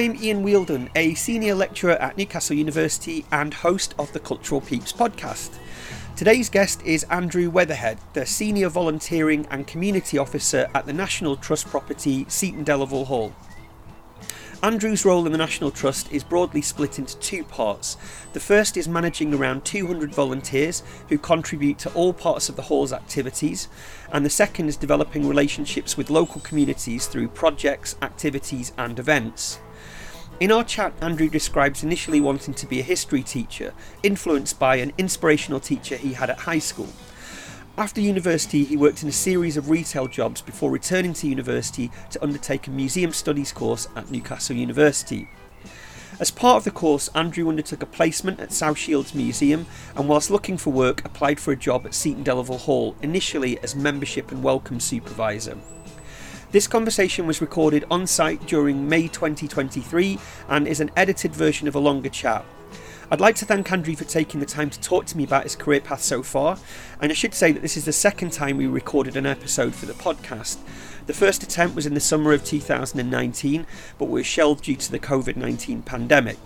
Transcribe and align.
I'm 0.00 0.16
Ian 0.16 0.42
Wheeldon, 0.42 0.88
a 0.96 1.12
senior 1.12 1.54
lecturer 1.54 1.92
at 1.92 2.16
Newcastle 2.16 2.56
University 2.56 3.26
and 3.30 3.52
host 3.52 3.94
of 3.98 4.10
the 4.14 4.18
Cultural 4.18 4.62
Peeps 4.62 4.94
podcast. 4.94 5.58
Today's 6.16 6.48
guest 6.48 6.82
is 6.86 7.04
Andrew 7.10 7.50
Weatherhead, 7.50 7.98
the 8.14 8.24
Senior 8.24 8.70
Volunteering 8.70 9.46
and 9.50 9.66
Community 9.66 10.16
Officer 10.16 10.70
at 10.74 10.86
the 10.86 10.94
National 10.94 11.36
Trust 11.36 11.66
property 11.66 12.24
Seaton 12.30 12.64
Delaval 12.64 13.08
Hall. 13.08 13.34
Andrew's 14.62 15.04
role 15.04 15.26
in 15.26 15.32
the 15.32 15.38
National 15.38 15.70
Trust 15.70 16.10
is 16.10 16.24
broadly 16.24 16.62
split 16.62 16.98
into 16.98 17.18
two 17.18 17.44
parts. 17.44 17.98
The 18.32 18.40
first 18.40 18.78
is 18.78 18.88
managing 18.88 19.34
around 19.34 19.66
200 19.66 20.14
volunteers 20.14 20.82
who 21.10 21.18
contribute 21.18 21.78
to 21.80 21.92
all 21.92 22.14
parts 22.14 22.48
of 22.48 22.56
the 22.56 22.62
Hall's 22.62 22.94
activities, 22.94 23.68
and 24.10 24.24
the 24.24 24.30
second 24.30 24.68
is 24.68 24.78
developing 24.78 25.28
relationships 25.28 25.98
with 25.98 26.08
local 26.08 26.40
communities 26.40 27.06
through 27.06 27.28
projects, 27.28 27.96
activities, 28.00 28.72
and 28.78 28.98
events. 28.98 29.58
In 30.40 30.50
our 30.50 30.64
chat, 30.64 30.94
Andrew 31.02 31.28
describes 31.28 31.82
initially 31.82 32.18
wanting 32.18 32.54
to 32.54 32.66
be 32.66 32.80
a 32.80 32.82
history 32.82 33.22
teacher, 33.22 33.74
influenced 34.02 34.58
by 34.58 34.76
an 34.76 34.94
inspirational 34.96 35.60
teacher 35.60 35.98
he 35.98 36.14
had 36.14 36.30
at 36.30 36.38
high 36.38 36.60
school. 36.60 36.88
After 37.76 38.00
university, 38.00 38.64
he 38.64 38.74
worked 38.74 39.02
in 39.02 39.10
a 39.10 39.12
series 39.12 39.58
of 39.58 39.68
retail 39.68 40.08
jobs 40.08 40.40
before 40.40 40.70
returning 40.70 41.12
to 41.12 41.28
university 41.28 41.90
to 42.12 42.22
undertake 42.22 42.66
a 42.66 42.70
museum 42.70 43.12
studies 43.12 43.52
course 43.52 43.86
at 43.94 44.10
Newcastle 44.10 44.56
University. 44.56 45.28
As 46.18 46.30
part 46.30 46.56
of 46.56 46.64
the 46.64 46.70
course, 46.70 47.08
Andrew 47.14 47.50
undertook 47.50 47.82
a 47.82 47.86
placement 47.86 48.40
at 48.40 48.50
South 48.50 48.78
Shields 48.78 49.14
Museum 49.14 49.66
and, 49.94 50.08
whilst 50.08 50.30
looking 50.30 50.56
for 50.56 50.70
work, 50.70 51.04
applied 51.04 51.38
for 51.38 51.52
a 51.52 51.56
job 51.56 51.84
at 51.84 51.92
Seaton 51.92 52.24
Delaval 52.24 52.60
Hall, 52.60 52.96
initially 53.02 53.58
as 53.62 53.76
membership 53.76 54.32
and 54.32 54.42
welcome 54.42 54.80
supervisor. 54.80 55.58
This 56.52 56.66
conversation 56.66 57.28
was 57.28 57.40
recorded 57.40 57.84
on 57.92 58.08
site 58.08 58.44
during 58.44 58.88
May 58.88 59.06
2023 59.06 60.18
and 60.48 60.66
is 60.66 60.80
an 60.80 60.90
edited 60.96 61.32
version 61.32 61.68
of 61.68 61.76
a 61.76 61.78
longer 61.78 62.08
chat. 62.08 62.44
I'd 63.08 63.20
like 63.20 63.36
to 63.36 63.44
thank 63.44 63.70
Andrew 63.70 63.94
for 63.94 64.02
taking 64.02 64.40
the 64.40 64.46
time 64.46 64.68
to 64.70 64.80
talk 64.80 65.06
to 65.06 65.16
me 65.16 65.22
about 65.22 65.44
his 65.44 65.54
career 65.54 65.80
path 65.80 66.02
so 66.02 66.24
far, 66.24 66.58
and 67.00 67.12
I 67.12 67.14
should 67.14 67.34
say 67.34 67.52
that 67.52 67.62
this 67.62 67.76
is 67.76 67.84
the 67.84 67.92
second 67.92 68.32
time 68.32 68.56
we 68.56 68.66
recorded 68.66 69.16
an 69.16 69.26
episode 69.26 69.76
for 69.76 69.86
the 69.86 69.92
podcast. 69.92 70.58
The 71.06 71.14
first 71.14 71.44
attempt 71.44 71.76
was 71.76 71.86
in 71.86 71.94
the 71.94 72.00
summer 72.00 72.32
of 72.32 72.44
2019, 72.44 73.64
but 73.96 74.08
was 74.08 74.26
shelved 74.26 74.64
due 74.64 74.76
to 74.76 74.90
the 74.90 74.98
COVID 74.98 75.36
19 75.36 75.82
pandemic. 75.82 76.38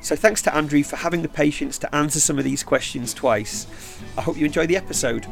So 0.00 0.14
thanks 0.14 0.40
to 0.42 0.54
Andrew 0.54 0.84
for 0.84 0.96
having 0.96 1.22
the 1.22 1.28
patience 1.28 1.78
to 1.78 1.92
answer 1.92 2.20
some 2.20 2.38
of 2.38 2.44
these 2.44 2.62
questions 2.62 3.12
twice. 3.12 3.66
I 4.16 4.22
hope 4.22 4.36
you 4.36 4.46
enjoy 4.46 4.68
the 4.68 4.76
episode. 4.76 5.26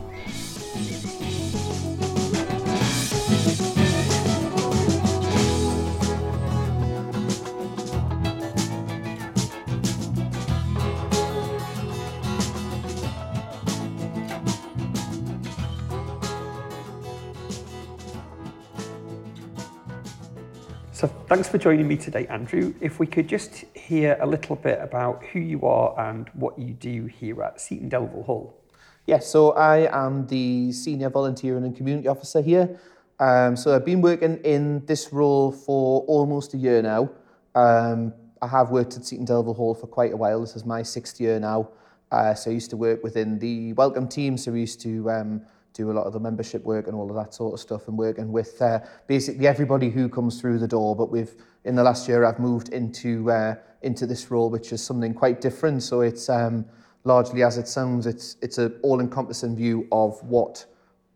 So 20.96 21.06
thanks 21.28 21.46
for 21.46 21.58
joining 21.58 21.86
me 21.86 21.98
today, 21.98 22.26
Andrew. 22.28 22.72
If 22.80 22.98
we 22.98 23.06
could 23.06 23.28
just 23.28 23.66
hear 23.74 24.16
a 24.18 24.26
little 24.26 24.56
bit 24.56 24.78
about 24.80 25.22
who 25.26 25.40
you 25.40 25.60
are 25.60 25.94
and 26.00 26.26
what 26.32 26.58
you 26.58 26.72
do 26.72 27.04
here 27.04 27.42
at 27.42 27.60
Seaton 27.60 27.90
Delaval 27.90 28.24
Hall. 28.24 28.58
Yes, 29.04 29.26
so 29.30 29.50
I 29.50 29.94
am 29.94 30.26
the 30.26 30.72
Senior 30.72 31.10
Volunteering 31.10 31.64
and 31.64 31.76
Community 31.76 32.08
Officer 32.08 32.40
here. 32.40 32.80
Um, 33.20 33.56
so 33.56 33.76
I've 33.76 33.84
been 33.84 34.00
working 34.00 34.38
in 34.38 34.86
this 34.86 35.12
role 35.12 35.52
for 35.52 36.00
almost 36.04 36.54
a 36.54 36.56
year 36.56 36.80
now. 36.80 37.10
Um, 37.54 38.14
I 38.40 38.46
have 38.46 38.70
worked 38.70 38.96
at 38.96 39.04
Seaton 39.04 39.26
Delaval 39.26 39.54
Hall 39.54 39.74
for 39.74 39.88
quite 39.88 40.14
a 40.14 40.16
while. 40.16 40.40
This 40.40 40.56
is 40.56 40.64
my 40.64 40.82
sixth 40.82 41.20
year 41.20 41.38
now. 41.38 41.68
Uh, 42.10 42.32
so 42.32 42.50
I 42.50 42.54
used 42.54 42.70
to 42.70 42.78
work 42.78 43.04
within 43.04 43.38
the 43.38 43.74
welcome 43.74 44.08
team, 44.08 44.38
so 44.38 44.50
we 44.50 44.60
used 44.60 44.80
to 44.80 45.10
um, 45.10 45.42
do 45.76 45.91
a 45.91 45.92
lot 45.92 46.06
of 46.06 46.12
the 46.12 46.20
membership 46.20 46.64
work 46.64 46.87
and 46.87 46.97
all 46.97 47.09
of 47.10 47.16
that 47.16 47.34
sort 47.34 47.53
of 47.54 47.60
stuff 47.60 47.88
and 47.88 47.98
working 47.98 48.32
with 48.32 48.60
uh, 48.62 48.81
basically 49.06 49.47
everybody 49.47 49.91
who 49.91 50.09
comes 50.09 50.41
through 50.41 50.59
the 50.59 50.69
door. 50.69 50.97
But 50.97 51.10
we've 51.10 51.34
in 51.64 51.75
the 51.75 51.82
last 51.82 52.09
year 52.09 52.25
I've 52.25 52.38
moved 52.38 52.70
into 52.70 53.31
uh, 53.31 53.54
into 53.82 54.06
this 54.06 54.31
role, 54.31 54.50
which 54.50 54.72
is 54.72 54.82
something 54.82 55.12
quite 55.14 55.41
different. 55.41 55.82
So 55.82 56.00
it's 56.00 56.28
um, 56.28 56.64
largely 57.04 57.42
as 57.42 57.59
it 57.59 57.69
sounds, 57.69 58.06
it's 58.06 58.37
it's 58.41 58.59
an 58.59 58.75
all-encompassing 58.82 59.54
view 59.56 59.87
of 59.92 60.22
what 60.22 60.66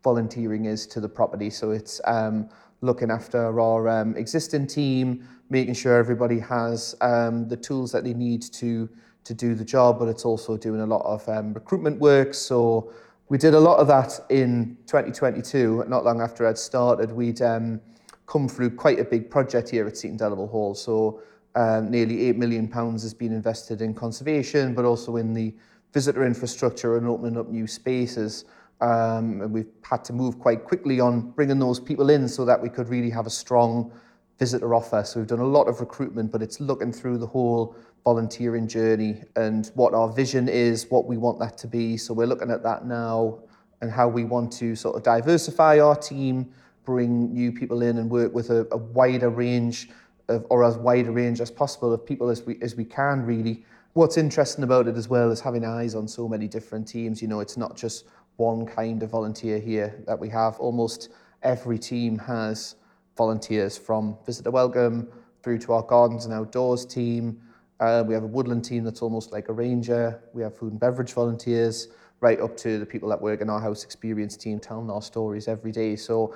volunteering 0.04 0.66
is 0.66 0.86
to 0.86 1.00
the 1.00 1.08
property. 1.08 1.50
So 1.50 1.70
it's 1.70 2.00
um, 2.04 2.48
looking 2.80 3.10
after 3.10 3.60
our 3.60 3.88
um, 3.88 4.16
existing 4.16 4.66
team, 4.66 5.26
making 5.48 5.74
sure 5.74 5.96
everybody 5.96 6.38
has 6.38 6.94
um, 7.00 7.48
the 7.48 7.56
tools 7.56 7.92
that 7.92 8.04
they 8.04 8.14
need 8.14 8.42
to 8.54 8.88
to 9.22 9.34
do 9.34 9.54
the 9.54 9.64
job, 9.64 9.98
but 9.98 10.08
it's 10.08 10.24
also 10.24 10.56
doing 10.56 10.80
a 10.80 10.86
lot 10.86 11.04
of 11.04 11.28
um, 11.28 11.52
recruitment 11.52 12.00
work. 12.00 12.32
So 12.34 12.92
we 13.30 13.38
did 13.38 13.54
a 13.54 13.60
lot 13.60 13.78
of 13.78 13.86
that 13.86 14.20
in 14.28 14.76
2022, 14.86 15.84
not 15.86 16.04
long 16.04 16.20
after 16.20 16.48
I'd 16.48 16.58
started. 16.58 17.12
We'd 17.12 17.40
um, 17.40 17.80
come 18.26 18.48
through 18.48 18.70
quite 18.70 18.98
a 18.98 19.04
big 19.04 19.30
project 19.30 19.70
here 19.70 19.86
at 19.86 19.96
Seaton 19.96 20.18
Delaval 20.18 20.50
Hall. 20.50 20.74
So 20.74 21.22
um, 21.54 21.92
nearly 21.92 22.32
£8 22.32 22.36
million 22.36 22.68
has 22.72 23.14
been 23.14 23.32
invested 23.32 23.82
in 23.82 23.94
conservation, 23.94 24.74
but 24.74 24.84
also 24.84 25.14
in 25.14 25.32
the 25.32 25.54
visitor 25.92 26.26
infrastructure 26.26 26.96
and 26.96 27.06
opening 27.06 27.38
up 27.38 27.48
new 27.48 27.68
spaces. 27.68 28.46
Um, 28.80 29.42
and 29.42 29.52
we've 29.52 29.70
had 29.88 30.04
to 30.06 30.12
move 30.12 30.40
quite 30.40 30.64
quickly 30.64 30.98
on 30.98 31.30
bringing 31.30 31.60
those 31.60 31.78
people 31.78 32.10
in 32.10 32.26
so 32.26 32.44
that 32.44 32.60
we 32.60 32.68
could 32.68 32.88
really 32.88 33.10
have 33.10 33.26
a 33.26 33.30
strong 33.30 33.92
visitor 34.40 34.74
offer. 34.74 35.04
So 35.04 35.20
we've 35.20 35.28
done 35.28 35.38
a 35.38 35.46
lot 35.46 35.68
of 35.68 35.78
recruitment, 35.78 36.32
but 36.32 36.42
it's 36.42 36.58
looking 36.58 36.92
through 36.92 37.18
the 37.18 37.28
whole 37.28 37.76
volunteering 38.04 38.66
journey 38.66 39.22
and 39.36 39.70
what 39.74 39.94
our 39.94 40.08
vision 40.08 40.48
is, 40.48 40.90
what 40.90 41.06
we 41.06 41.16
want 41.16 41.38
that 41.38 41.58
to 41.58 41.66
be. 41.66 41.96
So 41.96 42.14
we're 42.14 42.26
looking 42.26 42.50
at 42.50 42.62
that 42.62 42.86
now 42.86 43.40
and 43.80 43.90
how 43.90 44.08
we 44.08 44.24
want 44.24 44.52
to 44.52 44.74
sort 44.74 44.96
of 44.96 45.02
diversify 45.02 45.80
our 45.80 45.96
team, 45.96 46.50
bring 46.84 47.32
new 47.32 47.52
people 47.52 47.82
in 47.82 47.98
and 47.98 48.10
work 48.10 48.34
with 48.34 48.50
a, 48.50 48.66
a 48.72 48.76
wider 48.76 49.30
range 49.30 49.90
of, 50.28 50.46
or 50.50 50.64
as 50.64 50.76
wide 50.76 51.06
a 51.06 51.10
range 51.10 51.40
as 51.40 51.50
possible 51.50 51.92
of 51.92 52.06
people 52.06 52.30
as 52.30 52.42
we 52.42 52.58
as 52.62 52.74
we 52.76 52.84
can 52.84 53.24
really. 53.24 53.64
What's 53.92 54.16
interesting 54.16 54.64
about 54.64 54.86
it 54.86 54.96
as 54.96 55.08
well 55.08 55.30
is 55.32 55.40
having 55.40 55.64
eyes 55.64 55.94
on 55.94 56.06
so 56.06 56.28
many 56.28 56.46
different 56.46 56.86
teams. 56.86 57.20
You 57.20 57.28
know, 57.28 57.40
it's 57.40 57.56
not 57.56 57.76
just 57.76 58.06
one 58.36 58.64
kind 58.64 59.02
of 59.02 59.10
volunteer 59.10 59.58
here 59.58 60.02
that 60.06 60.18
we 60.18 60.28
have. 60.28 60.58
Almost 60.60 61.10
every 61.42 61.78
team 61.78 62.16
has 62.18 62.76
volunteers 63.16 63.76
from 63.76 64.16
visitor 64.24 64.50
welcome 64.50 65.08
through 65.42 65.58
to 65.58 65.72
our 65.72 65.82
gardens 65.82 66.24
and 66.24 66.34
outdoors 66.34 66.86
team, 66.86 67.40
uh, 67.80 68.04
we 68.06 68.14
have 68.14 68.22
a 68.22 68.26
woodland 68.26 68.64
team 68.64 68.84
that's 68.84 69.02
almost 69.02 69.32
like 69.32 69.48
a 69.48 69.52
ranger. 69.52 70.22
We 70.34 70.42
have 70.42 70.56
food 70.56 70.72
and 70.72 70.80
beverage 70.80 71.14
volunteers, 71.14 71.88
right 72.20 72.38
up 72.38 72.56
to 72.58 72.78
the 72.78 72.86
people 72.86 73.08
that 73.08 73.20
work 73.20 73.40
in 73.40 73.48
our 73.48 73.60
house 73.60 73.84
experience 73.84 74.36
team 74.36 74.60
telling 74.60 74.90
our 74.90 75.00
stories 75.00 75.48
every 75.48 75.72
day. 75.72 75.96
So 75.96 76.34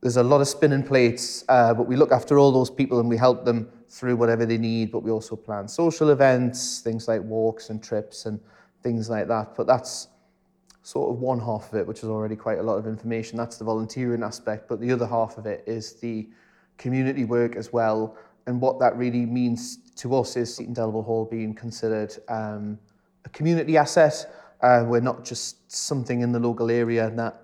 there's 0.00 0.16
a 0.16 0.22
lot 0.22 0.40
of 0.40 0.48
spinning 0.48 0.82
plates, 0.82 1.44
uh, 1.48 1.72
but 1.72 1.86
we 1.86 1.94
look 1.94 2.10
after 2.10 2.36
all 2.36 2.50
those 2.50 2.70
people 2.70 2.98
and 2.98 3.08
we 3.08 3.16
help 3.16 3.44
them 3.44 3.70
through 3.88 4.16
whatever 4.16 4.44
they 4.44 4.58
need. 4.58 4.90
But 4.90 5.04
we 5.04 5.12
also 5.12 5.36
plan 5.36 5.68
social 5.68 6.10
events, 6.10 6.80
things 6.80 7.06
like 7.06 7.22
walks 7.22 7.70
and 7.70 7.80
trips 7.80 8.26
and 8.26 8.40
things 8.82 9.08
like 9.08 9.28
that. 9.28 9.54
But 9.56 9.68
that's 9.68 10.08
sort 10.82 11.14
of 11.14 11.20
one 11.20 11.38
half 11.38 11.72
of 11.72 11.78
it, 11.78 11.86
which 11.86 11.98
is 11.98 12.08
already 12.08 12.34
quite 12.34 12.58
a 12.58 12.62
lot 12.62 12.76
of 12.76 12.88
information. 12.88 13.38
That's 13.38 13.56
the 13.56 13.64
volunteering 13.64 14.24
aspect. 14.24 14.68
But 14.68 14.80
the 14.80 14.90
other 14.90 15.06
half 15.06 15.38
of 15.38 15.46
it 15.46 15.62
is 15.64 15.94
the 15.94 16.28
community 16.76 17.24
work 17.24 17.54
as 17.54 17.72
well 17.72 18.16
and 18.46 18.60
what 18.60 18.78
that 18.80 18.96
really 18.96 19.26
means 19.26 19.78
to 19.96 20.14
us 20.16 20.36
is 20.36 20.54
Seaton 20.54 20.74
Delaval 20.74 21.04
Hall 21.04 21.24
being 21.24 21.54
considered 21.54 22.16
um, 22.28 22.78
a 23.24 23.28
community 23.28 23.76
asset. 23.76 24.26
Uh, 24.60 24.84
we're 24.86 25.00
not 25.00 25.24
just 25.24 25.70
something 25.70 26.20
in 26.20 26.32
the 26.32 26.38
local 26.38 26.70
area 26.70 27.10
that 27.10 27.42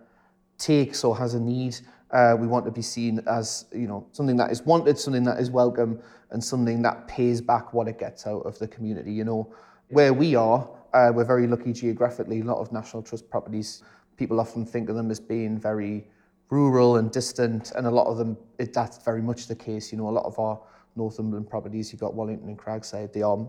takes 0.59 1.05
or 1.05 1.17
has 1.17 1.35
a 1.35 1.41
need. 1.41 1.77
Uh, 2.11 2.35
we 2.39 2.47
want 2.47 2.65
to 2.65 2.71
be 2.71 2.83
seen 2.83 3.21
as 3.27 3.67
you 3.73 3.87
know 3.87 4.06
something 4.12 4.37
that 4.37 4.50
is 4.50 4.62
wanted, 4.62 4.99
something 4.99 5.25
that 5.25 5.39
is 5.39 5.50
welcome, 5.50 6.00
and 6.31 6.43
something 6.43 6.83
that 6.83 7.06
pays 7.06 7.41
back 7.41 7.73
what 7.75 7.87
it 7.87 7.99
gets 7.99 8.27
out 8.27 8.41
of 8.47 8.59
the 8.59 8.67
community. 8.67 9.12
You 9.12 9.25
know, 9.25 9.55
where 9.89 10.12
we 10.12 10.35
are, 10.35 10.69
uh, 10.94 11.12
we're 11.15 11.25
very 11.25 11.47
lucky 11.47 11.73
geographically. 11.73 12.41
A 12.41 12.44
lot 12.44 12.59
of 12.59 12.73
National 12.73 13.03
Trust 13.03 13.29
properties, 13.29 13.83
people 14.17 14.41
often 14.41 14.65
think 14.65 14.89
of 14.89 14.97
them 14.97 15.11
as 15.11 15.21
being 15.21 15.59
very 15.59 16.06
rural 16.51 16.97
and 16.97 17.11
distant, 17.12 17.73
and 17.73 17.87
a 17.87 17.91
lot 17.91 18.06
of 18.06 18.17
them, 18.17 18.39
it, 18.59 18.73
that's 18.73 19.05
very 19.05 19.21
much 19.21 19.47
the 19.47 19.55
case. 19.55 19.93
You 19.93 19.99
know, 19.99 20.09
a 20.09 20.11
lot 20.11 20.25
of 20.25 20.39
our 20.39 20.59
Northumberland 20.99 21.49
properties, 21.49 21.93
you've 21.93 22.00
got 22.00 22.15
Wallington 22.15 22.49
and 22.49 22.59
Cragside, 22.59 23.12
they 23.12 23.23
are 23.23 23.49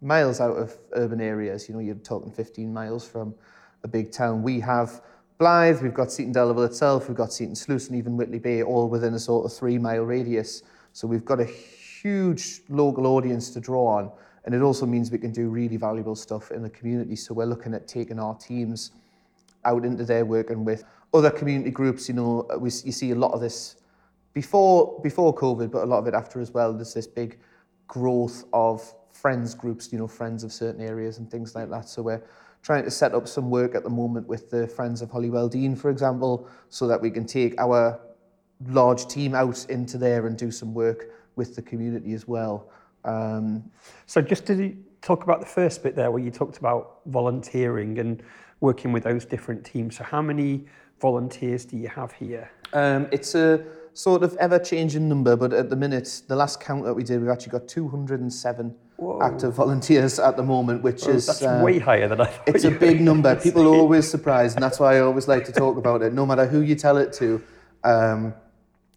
miles 0.00 0.40
out 0.40 0.56
of 0.56 0.78
urban 0.92 1.20
areas. 1.20 1.68
You 1.68 1.74
know, 1.74 1.80
you're 1.80 1.94
talking 1.96 2.30
15 2.30 2.72
miles 2.72 3.06
from 3.06 3.34
a 3.82 3.88
big 3.88 4.12
town. 4.12 4.42
We 4.42 4.60
have 4.60 5.02
Blyth, 5.38 5.82
we've 5.82 5.94
got 5.94 6.12
Seaton 6.12 6.34
Delaval 6.34 6.66
itself, 6.66 7.08
we've 7.08 7.16
got 7.16 7.32
Seaton 7.32 7.54
Sluice 7.54 7.88
and 7.88 7.96
even 7.96 8.16
Whitley 8.16 8.38
Bay, 8.38 8.62
all 8.62 8.88
within 8.88 9.14
a 9.14 9.18
sort 9.18 9.46
of 9.46 9.52
three 9.52 9.78
mile 9.78 10.02
radius. 10.02 10.62
So 10.92 11.06
we've 11.06 11.24
got 11.24 11.40
a 11.40 11.44
huge 11.44 12.60
local 12.68 13.06
audience 13.06 13.50
to 13.50 13.60
draw 13.60 13.86
on. 13.86 14.10
And 14.44 14.54
it 14.54 14.62
also 14.62 14.86
means 14.86 15.10
we 15.10 15.18
can 15.18 15.32
do 15.32 15.48
really 15.48 15.76
valuable 15.76 16.14
stuff 16.14 16.50
in 16.50 16.62
the 16.62 16.70
community. 16.70 17.16
So 17.16 17.34
we're 17.34 17.46
looking 17.46 17.74
at 17.74 17.86
taking 17.86 18.18
our 18.18 18.34
teams 18.36 18.92
out 19.64 19.84
into 19.84 20.04
there 20.04 20.24
working 20.24 20.64
with 20.64 20.84
other 21.12 21.30
community 21.30 21.70
groups. 21.70 22.08
You 22.08 22.14
know, 22.14 22.46
we, 22.58 22.70
you 22.84 22.92
see 22.92 23.10
a 23.10 23.14
lot 23.14 23.32
of 23.32 23.40
this 23.40 23.76
before 24.32 25.00
before 25.02 25.34
COVID, 25.34 25.70
but 25.70 25.82
a 25.82 25.86
lot 25.86 25.98
of 25.98 26.06
it 26.06 26.14
after 26.14 26.40
as 26.40 26.50
well. 26.52 26.72
There's 26.72 26.94
this 26.94 27.06
big 27.06 27.38
growth 27.88 28.44
of 28.52 28.82
friends 29.10 29.54
groups, 29.54 29.92
you 29.92 29.98
know, 29.98 30.06
friends 30.06 30.44
of 30.44 30.52
certain 30.52 30.80
areas 30.80 31.18
and 31.18 31.30
things 31.30 31.54
like 31.54 31.68
that. 31.70 31.88
So 31.88 32.02
we're 32.02 32.22
trying 32.62 32.84
to 32.84 32.90
set 32.90 33.14
up 33.14 33.26
some 33.26 33.50
work 33.50 33.74
at 33.74 33.82
the 33.82 33.90
moment 33.90 34.28
with 34.28 34.50
the 34.50 34.66
Friends 34.66 35.02
of 35.02 35.10
Holywell 35.10 35.48
Dene, 35.48 35.74
for 35.74 35.90
example, 35.90 36.48
so 36.68 36.86
that 36.86 37.00
we 37.00 37.10
can 37.10 37.26
take 37.26 37.58
our 37.58 37.98
large 38.68 39.06
team 39.08 39.34
out 39.34 39.66
into 39.68 39.98
there 39.98 40.26
and 40.26 40.36
do 40.36 40.50
some 40.50 40.74
work 40.74 41.10
with 41.36 41.56
the 41.56 41.62
community 41.62 42.12
as 42.12 42.28
well. 42.28 42.70
Um, 43.04 43.70
so 44.06 44.20
just 44.20 44.46
to 44.48 44.76
talk 45.00 45.24
about 45.24 45.40
the 45.40 45.46
first 45.46 45.82
bit 45.82 45.96
there 45.96 46.10
where 46.10 46.22
you 46.22 46.30
talked 46.30 46.58
about 46.58 47.00
volunteering 47.06 47.98
and 47.98 48.22
working 48.60 48.92
with 48.92 49.04
those 49.04 49.24
different 49.24 49.64
teams. 49.64 49.96
So 49.96 50.04
how 50.04 50.20
many 50.20 50.66
volunteers 51.00 51.64
do 51.64 51.78
you 51.78 51.88
have 51.88 52.12
here? 52.12 52.50
Um, 52.74 53.08
it's 53.10 53.34
a 53.34 53.64
sort 53.92 54.22
of 54.22 54.36
ever-changing 54.36 55.08
number, 55.08 55.36
but 55.36 55.52
at 55.52 55.70
the 55.70 55.76
minute, 55.76 56.22
the 56.28 56.36
last 56.36 56.60
count 56.60 56.84
that 56.84 56.94
we 56.94 57.02
did, 57.02 57.20
we've 57.20 57.30
actually 57.30 57.52
got 57.52 57.68
207 57.68 58.74
Whoa. 58.96 59.20
active 59.22 59.54
volunteers 59.54 60.18
at 60.18 60.36
the 60.36 60.42
moment, 60.42 60.82
which 60.82 61.06
is 61.06 61.26
that's 61.26 61.42
uh, 61.42 61.60
way 61.64 61.78
higher 61.78 62.08
than 62.08 62.20
I 62.20 62.26
thought. 62.26 62.48
It's 62.48 62.64
a 62.64 62.70
big 62.70 63.00
number. 63.00 63.34
People 63.36 63.62
are 63.62 63.76
always 63.80 64.08
surprised, 64.08 64.56
and 64.56 64.62
that's 64.62 64.78
why 64.78 64.96
I 64.96 65.00
always 65.00 65.28
like 65.28 65.44
to 65.46 65.52
talk 65.52 65.76
about 65.76 66.02
it. 66.02 66.12
No 66.12 66.26
matter 66.26 66.46
who 66.46 66.60
you 66.60 66.74
tell 66.74 66.96
it 66.96 67.12
to, 67.14 67.42
um, 67.84 68.34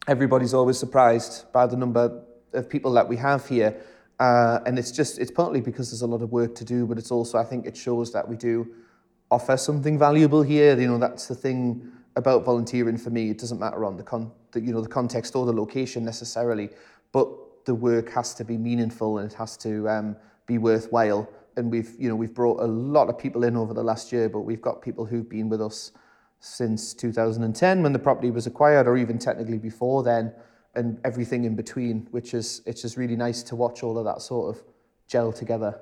everybody's 0.08 0.54
always 0.54 0.78
surprised 0.78 1.52
by 1.52 1.66
the 1.68 1.78
number 1.78 2.24
of 2.54 2.70
people 2.70 2.92
that 2.94 3.08
we 3.08 3.18
have 3.18 3.48
here. 3.48 3.76
Uh, 4.20 4.60
and 4.66 4.78
it's 4.78 4.92
just 4.92 5.20
it's 5.20 5.32
partly 5.32 5.60
because 5.60 5.90
there's 5.90 6.04
a 6.04 6.08
lot 6.08 6.22
of 6.22 6.32
work 6.32 6.54
to 6.56 6.66
do, 6.66 6.86
but 6.86 6.98
it's 6.98 7.12
also 7.12 7.38
I 7.38 7.44
think 7.44 7.66
it 7.66 7.76
shows 7.76 8.14
that 8.14 8.28
we 8.28 8.36
do 8.36 8.68
offer 9.32 9.58
something 9.58 9.98
valuable 9.98 10.44
here. 10.44 10.80
You 10.80 10.88
know, 10.88 10.98
that's 11.00 11.28
the 11.28 11.36
thing 11.36 11.92
about 12.16 12.46
volunteering 12.46 12.98
for 12.98 13.10
me. 13.10 13.32
It 13.32 13.40
doesn't 13.40 13.60
matter 13.60 13.84
on 13.86 13.98
the 13.98 14.04
con 14.04 14.32
the, 14.54 14.62
you 14.62 14.72
know 14.72 14.82
the 14.82 14.90
context 14.90 15.36
or 15.36 15.46
the 15.46 15.54
location 15.54 16.06
necessarily, 16.06 16.70
but 17.12 17.28
the 17.66 17.76
work 17.76 18.10
has 18.12 18.34
to 18.36 18.46
be 18.46 18.58
meaningful 18.58 19.18
and 19.18 19.32
it 19.32 19.36
has 19.36 19.58
to 19.58 19.88
um, 19.90 20.16
be 20.46 20.58
worthwhile. 20.58 21.30
And 21.56 21.70
we've 21.70 21.94
you 22.00 22.10
know 22.10 22.16
we've 22.16 22.34
brought 22.34 22.60
a 22.62 22.66
lot 22.66 23.10
of 23.10 23.18
people 23.18 23.44
in 23.44 23.58
over 23.58 23.74
the 23.74 23.84
last 23.84 24.12
year, 24.12 24.30
but 24.30 24.42
we've 24.42 24.62
got 24.62 24.82
people 24.82 25.06
who've 25.06 25.30
been 25.30 25.50
with 25.50 25.62
us 25.62 25.92
since 26.40 26.94
2010 26.94 27.84
when 27.84 27.94
the 27.94 28.00
property 28.00 28.32
was 28.32 28.48
acquired, 28.48 28.88
or 28.88 28.98
even 28.98 29.18
technically 29.18 29.58
before 29.58 30.04
then, 30.04 30.34
and 30.76 31.00
everything 31.04 31.44
in 31.44 31.56
between. 31.56 32.08
Which 32.12 32.34
is 32.34 32.62
it's 32.66 32.82
just 32.82 32.98
really 32.98 33.16
nice 33.16 33.44
to 33.44 33.56
watch 33.56 33.84
all 33.84 33.98
of 33.98 34.06
that 34.06 34.22
sort 34.22 34.56
of 34.56 34.64
gel 35.08 35.32
together. 35.32 35.80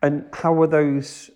And 0.00 0.26
how 0.32 0.52
were 0.52 0.66
those 0.66 1.30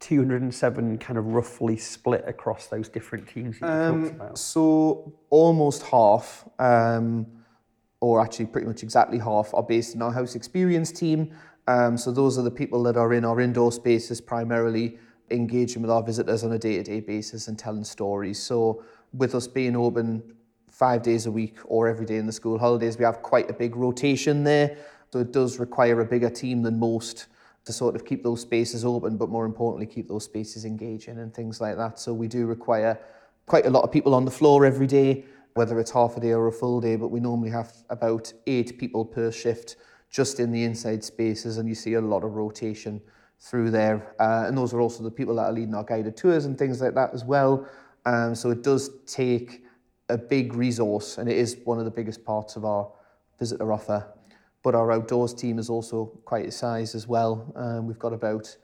207 0.00 0.98
kind 0.98 1.18
of 1.18 1.26
roughly 1.26 1.76
split 1.76 2.24
across 2.26 2.66
those 2.68 2.88
different 2.88 3.28
teams 3.28 3.56
um, 3.62 4.20
So 4.34 5.12
almost 5.30 5.82
half, 5.82 6.48
um, 6.58 7.26
or 8.00 8.20
actually 8.20 8.46
pretty 8.46 8.66
much 8.66 8.82
exactly 8.82 9.18
half, 9.18 9.52
are 9.54 9.62
based 9.62 9.94
in 9.94 10.02
our 10.02 10.12
house 10.12 10.34
experience 10.34 10.92
team. 10.92 11.34
Um, 11.66 11.98
so 11.98 12.12
those 12.12 12.38
are 12.38 12.42
the 12.42 12.50
people 12.50 12.82
that 12.84 12.96
are 12.96 13.12
in 13.12 13.24
our 13.24 13.40
indoor 13.40 13.72
spaces 13.72 14.20
primarily, 14.20 14.98
engaging 15.30 15.82
with 15.82 15.90
our 15.90 16.02
visitors 16.02 16.44
on 16.44 16.52
a 16.52 16.58
day-to-day 16.58 17.00
basis 17.00 17.48
and 17.48 17.58
telling 17.58 17.84
stories. 17.84 18.38
So 18.38 18.82
with 19.12 19.34
us 19.34 19.46
being 19.46 19.76
open 19.76 20.22
five 20.70 21.02
days 21.02 21.26
a 21.26 21.30
week 21.30 21.58
or 21.64 21.88
every 21.88 22.06
day 22.06 22.16
in 22.16 22.26
the 22.26 22.32
school 22.32 22.58
holidays, 22.58 22.96
we 22.96 23.04
have 23.04 23.20
quite 23.20 23.50
a 23.50 23.52
big 23.52 23.74
rotation 23.74 24.44
there. 24.44 24.78
So 25.12 25.18
it 25.18 25.32
does 25.32 25.58
require 25.58 26.00
a 26.00 26.04
bigger 26.04 26.30
team 26.30 26.62
than 26.62 26.78
most 26.78 27.26
to 27.68 27.72
sort 27.74 27.94
of 27.94 28.06
keep 28.06 28.22
those 28.22 28.40
spaces 28.40 28.82
open, 28.82 29.18
but 29.18 29.28
more 29.28 29.44
importantly, 29.44 29.84
keep 29.84 30.08
those 30.08 30.24
spaces 30.24 30.64
engaging 30.64 31.18
and 31.18 31.34
things 31.34 31.60
like 31.60 31.76
that. 31.76 31.98
So 31.98 32.14
we 32.14 32.26
do 32.26 32.46
require 32.46 32.98
quite 33.44 33.66
a 33.66 33.70
lot 33.70 33.82
of 33.84 33.92
people 33.92 34.14
on 34.14 34.24
the 34.24 34.30
floor 34.30 34.64
every 34.64 34.86
day, 34.86 35.26
whether 35.52 35.78
it's 35.78 35.90
half 35.90 36.16
a 36.16 36.20
day 36.20 36.32
or 36.32 36.46
a 36.46 36.52
full 36.52 36.80
day, 36.80 36.96
but 36.96 37.08
we 37.08 37.20
normally 37.20 37.50
have 37.50 37.70
about 37.90 38.32
eight 38.46 38.78
people 38.78 39.04
per 39.04 39.30
shift 39.30 39.76
just 40.08 40.40
in 40.40 40.50
the 40.50 40.64
inside 40.64 41.04
spaces, 41.04 41.58
and 41.58 41.68
you 41.68 41.74
see 41.74 41.92
a 41.92 42.00
lot 42.00 42.24
of 42.24 42.36
rotation 42.36 43.02
through 43.38 43.70
there. 43.70 44.14
Uh, 44.18 44.44
and 44.46 44.56
those 44.56 44.72
are 44.72 44.80
also 44.80 45.02
the 45.02 45.10
people 45.10 45.34
that 45.34 45.48
are 45.48 45.52
leading 45.52 45.74
our 45.74 45.84
guided 45.84 46.16
tours 46.16 46.46
and 46.46 46.56
things 46.56 46.80
like 46.80 46.94
that 46.94 47.12
as 47.12 47.22
well. 47.22 47.68
Um, 48.06 48.34
so 48.34 48.50
it 48.50 48.62
does 48.62 48.90
take 49.04 49.62
a 50.08 50.16
big 50.16 50.54
resource, 50.54 51.18
and 51.18 51.28
it 51.28 51.36
is 51.36 51.58
one 51.64 51.78
of 51.78 51.84
the 51.84 51.90
biggest 51.90 52.24
parts 52.24 52.56
of 52.56 52.64
our 52.64 52.90
visitor 53.38 53.70
offer 53.70 54.06
but 54.62 54.74
our 54.74 54.92
outdoors 54.92 55.34
team 55.34 55.58
is 55.58 55.70
also 55.70 56.06
quite 56.24 56.46
a 56.46 56.50
size 56.50 56.94
as 56.94 57.06
well. 57.06 57.52
Um, 57.56 57.86
we've 57.86 57.98
got 57.98 58.12
about 58.12 58.56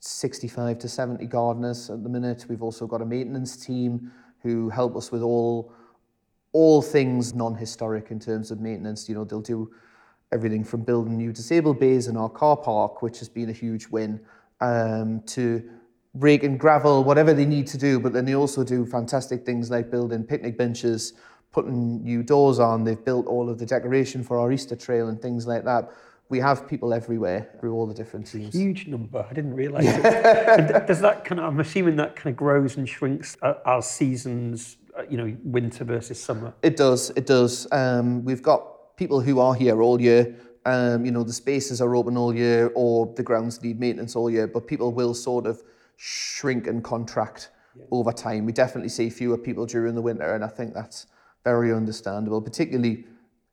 65 0.00 0.78
to 0.78 0.88
70 0.88 1.26
gardeners 1.26 1.90
at 1.90 2.02
the 2.02 2.08
minute. 2.08 2.46
We've 2.48 2.62
also 2.62 2.86
got 2.86 3.00
a 3.00 3.06
maintenance 3.06 3.56
team 3.56 4.12
who 4.42 4.68
help 4.68 4.96
us 4.96 5.10
with 5.10 5.22
all 5.22 5.72
all 6.52 6.80
things 6.80 7.34
non-historic 7.34 8.12
in 8.12 8.20
terms 8.20 8.52
of 8.52 8.60
maintenance. 8.60 9.08
You 9.08 9.16
know, 9.16 9.24
they'll 9.24 9.40
do 9.40 9.72
everything 10.32 10.62
from 10.62 10.82
building 10.82 11.16
new 11.16 11.32
disabled 11.32 11.80
bays 11.80 12.06
in 12.06 12.16
our 12.16 12.28
car 12.28 12.56
park, 12.56 13.02
which 13.02 13.18
has 13.18 13.28
been 13.28 13.50
a 13.50 13.52
huge 13.52 13.88
win, 13.88 14.20
um, 14.60 15.20
to 15.26 15.68
rake 16.14 16.44
and 16.44 16.58
gravel, 16.58 17.02
whatever 17.02 17.34
they 17.34 17.44
need 17.44 17.66
to 17.68 17.78
do. 17.78 17.98
But 17.98 18.12
then 18.12 18.24
they 18.24 18.34
also 18.34 18.62
do 18.62 18.86
fantastic 18.86 19.44
things 19.44 19.68
like 19.70 19.90
building 19.90 20.22
picnic 20.22 20.56
benches, 20.56 21.14
putting 21.54 22.02
new 22.02 22.22
doors 22.22 22.58
on. 22.58 22.82
They've 22.82 23.02
built 23.02 23.26
all 23.26 23.48
of 23.48 23.58
the 23.58 23.64
decoration 23.64 24.24
for 24.24 24.38
our 24.38 24.50
Easter 24.52 24.74
trail 24.74 25.08
and 25.08 25.22
things 25.22 25.46
like 25.46 25.64
that. 25.64 25.90
We 26.28 26.40
have 26.40 26.66
people 26.66 26.92
everywhere 26.92 27.48
through 27.60 27.74
all 27.74 27.86
the 27.86 27.94
different 27.94 28.26
teams. 28.26 28.52
Huge 28.52 28.88
number. 28.88 29.24
I 29.30 29.32
didn't 29.32 29.54
realise. 29.54 29.86
it. 29.86 30.86
Does 30.86 31.00
that 31.00 31.24
kind 31.24 31.38
of? 31.40 31.46
I'm 31.46 31.60
assuming 31.60 31.96
that 31.96 32.16
kind 32.16 32.32
of 32.32 32.36
grows 32.36 32.76
and 32.76 32.88
shrinks 32.88 33.36
as 33.66 33.88
seasons. 33.88 34.78
Uh, 34.96 35.02
you 35.10 35.16
know, 35.16 35.36
winter 35.42 35.82
versus 35.82 36.22
summer. 36.22 36.54
It 36.62 36.76
does. 36.76 37.10
It 37.16 37.26
does. 37.26 37.66
Um, 37.72 38.24
we've 38.24 38.42
got 38.42 38.96
people 38.96 39.20
who 39.20 39.40
are 39.40 39.52
here 39.52 39.82
all 39.82 40.00
year. 40.00 40.36
Um, 40.66 41.04
you 41.04 41.10
know, 41.10 41.24
the 41.24 41.32
spaces 41.32 41.80
are 41.80 41.96
open 41.96 42.16
all 42.16 42.32
year, 42.32 42.70
or 42.76 43.12
the 43.16 43.22
grounds 43.24 43.60
need 43.60 43.80
maintenance 43.80 44.14
all 44.14 44.30
year. 44.30 44.46
But 44.46 44.68
people 44.68 44.92
will 44.92 45.12
sort 45.12 45.46
of 45.46 45.60
shrink 45.96 46.68
and 46.68 46.82
contract 46.84 47.50
yeah. 47.76 47.84
over 47.90 48.12
time. 48.12 48.46
We 48.46 48.52
definitely 48.52 48.88
see 48.88 49.10
fewer 49.10 49.36
people 49.36 49.66
during 49.66 49.96
the 49.96 50.02
winter, 50.02 50.32
and 50.34 50.44
I 50.44 50.48
think 50.48 50.74
that's 50.74 51.06
very 51.44 51.72
understandable, 51.72 52.40
particularly 52.40 53.04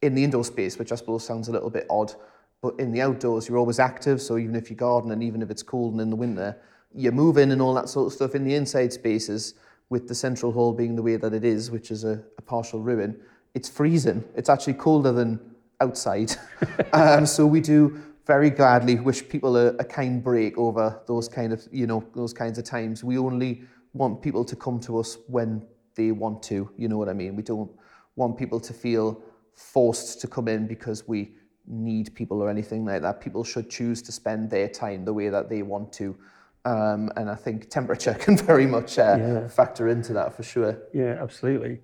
in 0.02 0.16
the 0.16 0.24
indoor 0.24 0.44
space, 0.44 0.80
which 0.80 0.92
I 0.92 0.96
suppose 0.96 1.26
sounds 1.26 1.48
a 1.48 1.52
little 1.52 1.70
bit 1.70 1.86
odd. 1.90 2.14
But 2.62 2.80
in 2.80 2.92
the 2.92 3.02
outdoors, 3.02 3.48
you're 3.48 3.58
always 3.58 3.80
active. 3.80 4.22
So 4.22 4.38
even 4.38 4.56
if 4.56 4.70
you 4.70 4.76
garden 4.76 5.12
and 5.12 5.22
even 5.22 5.42
if 5.42 5.50
it's 5.50 5.64
cold 5.64 5.94
and 5.94 6.02
in 6.02 6.10
the 6.10 6.16
winter, 6.16 6.58
you're 6.94 7.12
moving 7.12 7.52
and 7.52 7.62
all 7.62 7.74
that 7.76 7.90
sort 7.90 8.08
of 8.08 8.14
stuff. 8.14 8.36
In 8.36 8.44
the 8.44 8.56
inside 8.56 8.94
spaces, 8.94 9.56
with 9.90 10.08
the 10.08 10.16
central 10.16 10.52
hall 10.52 10.72
being 10.74 10.96
the 10.96 11.02
way 11.02 11.18
that 11.18 11.34
it 11.34 11.44
is, 11.44 11.70
which 11.70 11.92
is 11.92 12.04
a, 12.04 12.24
a 12.38 12.42
partial 12.42 12.80
ruin, 12.80 13.20
it's 13.54 13.68
freezing. 13.68 14.24
It's 14.36 14.50
actually 14.50 14.76
colder 14.76 15.12
than 15.12 15.40
outside. 15.82 16.32
um, 16.94 17.26
so 17.26 17.46
we 17.46 17.60
do 17.60 18.02
very 18.26 18.50
gladly 18.50 18.96
wish 18.96 19.28
people 19.28 19.58
a, 19.58 19.68
a 19.76 19.84
kind 19.84 20.24
break 20.24 20.58
over 20.58 21.02
those 21.08 21.28
kind 21.28 21.52
of, 21.52 21.68
you 21.72 21.88
know, 21.88 22.06
those 22.16 22.32
kinds 22.32 22.58
of 22.58 22.64
times. 22.64 23.04
We 23.04 23.18
only 23.18 23.64
want 23.94 24.22
people 24.22 24.46
to 24.46 24.56
come 24.56 24.80
to 24.82 25.00
us 25.00 25.18
when 25.28 25.66
they 25.96 26.12
want 26.12 26.42
to, 26.44 26.70
you 26.78 26.88
know 26.88 26.98
what 26.98 27.10
I 27.10 27.14
mean? 27.14 27.36
We 27.36 27.44
don't 27.44 27.70
want 28.16 28.38
people 28.38 28.60
to 28.60 28.74
feel 28.74 29.22
forced 29.56 30.22
to 30.22 30.28
come 30.28 30.48
in 30.48 30.68
because 30.68 31.08
we 31.08 31.34
need 31.68 32.14
people 32.16 32.42
or 32.42 32.50
anything 32.50 32.86
like 32.86 33.02
that. 33.02 33.22
People 33.22 33.44
should 33.44 33.70
choose 33.70 34.02
to 34.04 34.12
spend 34.12 34.50
their 34.50 34.68
time 34.68 35.06
the 35.06 35.14
way 35.14 35.30
that 35.30 35.50
they 35.50 35.62
want 35.62 35.94
to. 35.94 36.18
Um, 36.64 37.10
and 37.16 37.30
I 37.30 37.36
think 37.36 37.70
temperature 37.70 38.14
can 38.20 38.38
very 38.38 38.68
much 38.68 39.00
uh, 39.00 39.18
yeah. 39.20 39.48
factor 39.48 39.88
into 39.88 40.14
that 40.14 40.36
for 40.36 40.44
sure. 40.44 40.78
Yeah, 40.94 41.18
absolutely. 41.22 41.80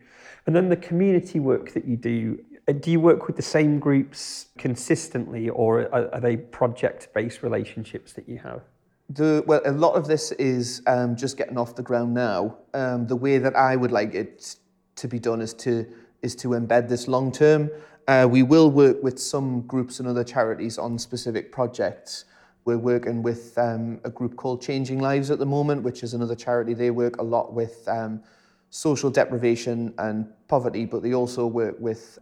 And 0.45 0.55
then 0.55 0.69
the 0.69 0.77
community 0.77 1.39
work 1.39 1.73
that 1.73 1.85
you 1.85 1.97
do, 1.97 2.43
uh, 2.67 2.73
do 2.73 2.91
you 2.91 2.99
work 2.99 3.27
with 3.27 3.35
the 3.35 3.41
same 3.41 3.79
groups 3.79 4.47
consistently 4.57 5.49
or 5.49 5.81
are, 5.93 6.13
are 6.13 6.19
they 6.19 6.37
project 6.37 7.13
based 7.13 7.43
relationships 7.43 8.13
that 8.13 8.29
you 8.29 8.37
have? 8.39 8.61
The, 9.09 9.43
well, 9.47 9.61
a 9.65 9.71
lot 9.71 9.93
of 9.93 10.05
this 10.05 10.33
is 10.33 10.81
um, 10.85 11.15
just 11.15 11.37
getting 11.37 11.57
off 11.57 11.75
the 11.75 11.83
ground 11.83 12.13
now. 12.13 12.57
Um, 12.73 13.07
the 13.07 13.15
way 13.15 13.37
that 13.37 13.55
I 13.55 13.77
would 13.77 13.91
like 13.91 14.13
it 14.13 14.57
to 14.97 15.07
be 15.07 15.17
done 15.17 15.41
is 15.41 15.53
to 15.53 15.87
is 16.21 16.35
to 16.37 16.49
embed 16.49 16.89
this 16.89 17.07
long 17.07 17.31
term. 17.31 17.69
Uh, 18.07 18.27
we 18.29 18.41
will 18.43 18.71
work 18.71 19.03
with 19.03 19.19
some 19.19 19.61
groups 19.61 19.99
and 19.99 20.07
other 20.07 20.23
charities 20.23 20.77
on 20.77 20.97
specific 20.97 21.51
projects. 21.51 22.25
We're 22.63 22.77
working 22.77 23.23
with 23.23 23.57
um, 23.57 23.99
a 24.03 24.09
group 24.09 24.35
called 24.35 24.61
Changing 24.61 24.99
Lives 24.99 25.31
at 25.31 25.39
the 25.39 25.45
moment, 25.45 25.83
which 25.83 26.03
is 26.03 26.13
another 26.13 26.35
charity. 26.35 26.73
They 26.73 26.91
work 26.91 27.17
a 27.17 27.23
lot 27.23 27.53
with 27.53 27.87
um, 27.87 28.21
social 28.69 29.09
deprivation 29.09 29.93
and 29.97 30.27
poverty, 30.47 30.85
but 30.85 31.01
they 31.01 31.13
also 31.13 31.47
work 31.47 31.75
with 31.79 32.19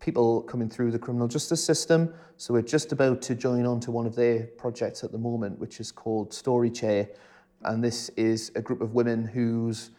people 0.00 0.42
coming 0.42 0.68
through 0.68 0.90
the 0.90 0.98
criminal 0.98 1.28
justice 1.28 1.64
system. 1.64 2.12
So 2.36 2.54
we're 2.54 2.62
just 2.62 2.92
about 2.92 3.22
to 3.22 3.34
join 3.34 3.66
on 3.66 3.80
to 3.80 3.90
one 3.90 4.06
of 4.06 4.16
their 4.16 4.44
projects 4.58 5.04
at 5.04 5.12
the 5.12 5.18
moment, 5.18 5.58
which 5.58 5.78
is 5.78 5.92
called 5.92 6.34
Story 6.34 6.70
Chair. 6.70 7.08
And 7.62 7.82
this 7.82 8.08
is 8.10 8.50
a 8.56 8.60
group 8.60 8.80
of 8.80 8.94
women 8.94 9.24
whose 9.24 9.90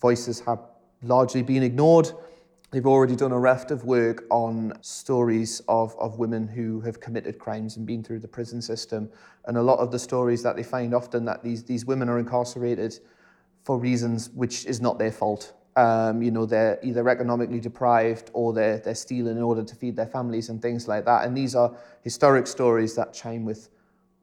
voices 0.00 0.40
have 0.40 0.58
largely 1.02 1.42
been 1.42 1.62
ignored. 1.62 2.10
They've 2.72 2.86
already 2.86 3.16
done 3.16 3.32
a 3.32 3.38
raft 3.38 3.70
of 3.70 3.84
work 3.84 4.24
on 4.30 4.72
stories 4.80 5.60
of, 5.68 5.94
of 5.98 6.18
women 6.18 6.48
who 6.48 6.80
have 6.80 7.00
committed 7.00 7.38
crimes 7.38 7.76
and 7.76 7.86
been 7.86 8.02
through 8.02 8.20
the 8.20 8.28
prison 8.28 8.62
system. 8.62 9.10
And 9.44 9.58
a 9.58 9.62
lot 9.62 9.78
of 9.78 9.92
the 9.92 9.98
stories 9.98 10.42
that 10.42 10.56
they 10.56 10.62
find 10.62 10.94
often 10.94 11.26
that 11.26 11.42
these, 11.42 11.64
these 11.64 11.84
women 11.84 12.08
are 12.08 12.18
incarcerated 12.18 12.98
for 13.62 13.78
reasons 13.78 14.30
which 14.30 14.64
is 14.64 14.80
not 14.80 14.98
their 14.98 15.12
fault. 15.12 15.52
Um, 15.76 16.22
you 16.22 16.30
know, 16.30 16.46
they're 16.46 16.78
either 16.82 17.06
economically 17.10 17.60
deprived 17.60 18.30
or 18.32 18.54
they're, 18.54 18.78
they're 18.78 18.94
stealing 18.94 19.36
in 19.36 19.42
order 19.42 19.62
to 19.62 19.74
feed 19.74 19.94
their 19.94 20.06
families 20.06 20.48
and 20.48 20.62
things 20.62 20.88
like 20.88 21.04
that. 21.04 21.26
And 21.26 21.36
these 21.36 21.54
are 21.54 21.76
historic 22.00 22.46
stories 22.46 22.94
that 22.94 23.12
chime 23.12 23.44
with 23.44 23.68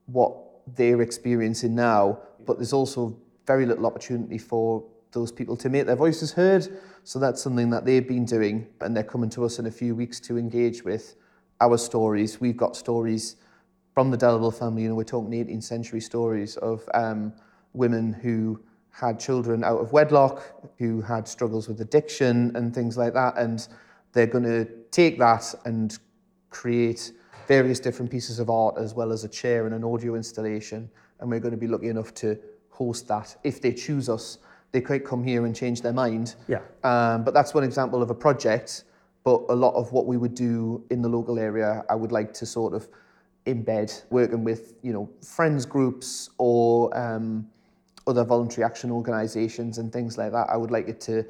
what 0.08 0.36
they're 0.75 1.01
experiencing 1.01 1.75
now, 1.75 2.18
but 2.48 2.58
there's 2.58 2.74
also 2.74 3.15
very 3.46 3.68
little 3.68 3.86
opportunity 3.86 4.39
for 4.39 4.84
those 5.12 5.32
people 5.32 5.58
to 5.58 5.70
make 5.70 5.86
their 5.86 5.96
voices 5.96 6.34
heard. 6.34 6.68
So 7.04 7.20
that's 7.20 7.42
something 7.42 7.70
that 7.72 7.86
they've 7.86 8.08
been 8.08 8.25
doing, 8.25 8.68
and 8.82 8.96
they're 8.96 9.04
coming 9.04 9.30
to 9.32 9.46
us 9.46 9.60
in 9.60 9.66
a 9.66 9.72
few 9.72 9.96
weeks 9.96 10.20
to 10.22 10.38
engage 10.38 10.84
with 10.84 11.16
our 11.62 11.78
stories. 11.78 12.39
We've 12.39 12.58
got 12.58 12.75
stories 12.75 13.36
from 13.94 14.12
the 14.12 14.18
Delaval 14.18 14.58
family, 14.58 14.84
you 14.84 14.89
know, 14.89 14.96
we're 14.96 15.04
talking 15.04 15.32
18th 15.32 15.63
century 15.63 16.00
stories 16.00 16.56
of 16.58 16.88
um, 16.94 17.34
women 17.74 18.13
who 18.13 18.62
had 18.92 19.20
children 19.20 19.63
out 19.63 19.80
of 19.80 19.92
wedlock, 19.92 20.42
who 20.78 21.01
had 21.01 21.28
struggles 21.28 21.68
with 21.68 21.82
addiction 21.82 22.56
and 22.56 22.74
things 22.74 22.98
like 22.98 23.13
that. 23.13 23.38
And 23.38 23.68
they're 24.13 24.28
going 24.28 24.44
to 24.46 24.66
take 24.92 25.20
that 25.20 25.54
and 25.66 25.98
create 26.50 27.12
various 27.48 27.80
different 27.80 28.12
pieces 28.12 28.39
of 28.39 28.50
art 28.50 28.75
as 28.78 28.94
well 28.94 29.12
as 29.12 29.24
a 29.24 29.30
chair 29.30 29.66
and 29.66 29.75
an 29.75 29.84
audio 29.84 30.16
installation. 30.16 30.89
And 31.20 31.30
we're 31.30 31.39
going 31.39 31.51
to 31.51 31.58
be 31.58 31.68
lucky 31.68 31.88
enough 31.89 32.13
to 32.16 32.38
host 32.70 33.08
that. 33.08 33.36
If 33.44 33.62
they 33.62 33.74
choose 33.74 34.08
us, 34.08 34.38
they 34.72 34.82
could 34.82 35.04
come 35.04 35.24
here 35.24 35.46
and 35.46 35.56
change 35.56 35.82
their 35.82 35.94
mind. 35.94 36.36
Yeah. 36.48 36.60
Um, 36.84 37.24
but 37.24 37.34
that's 37.34 37.54
one 37.54 37.64
example 37.64 38.02
of 38.02 38.10
a 38.10 38.16
project. 38.16 38.84
But 39.24 39.44
a 39.50 39.56
lot 39.56 39.74
of 39.76 39.92
what 39.92 40.06
we 40.06 40.18
would 40.18 40.34
do 40.34 40.84
in 40.90 41.02
the 41.02 41.10
local 41.10 41.40
area, 41.40 41.84
I 41.90 41.96
would 41.96 42.12
like 42.12 42.34
to 42.36 42.46
sort 42.46 42.74
of 42.74 42.88
embed 43.46 44.04
working 44.10 44.44
with, 44.44 44.76
you 44.82 44.94
know, 44.94 45.10
friends 45.22 45.66
groups 45.66 46.30
or 46.38 46.96
um, 46.98 47.48
other 48.08 48.24
voluntary 48.24 48.64
action 48.64 48.92
organisations 48.92 49.78
and 49.78 49.92
things 49.92 50.18
like 50.18 50.32
that. 50.32 50.50
I 50.50 50.58
would 50.58 50.72
like 50.72 50.88
it 50.88 51.02
to 51.02 51.26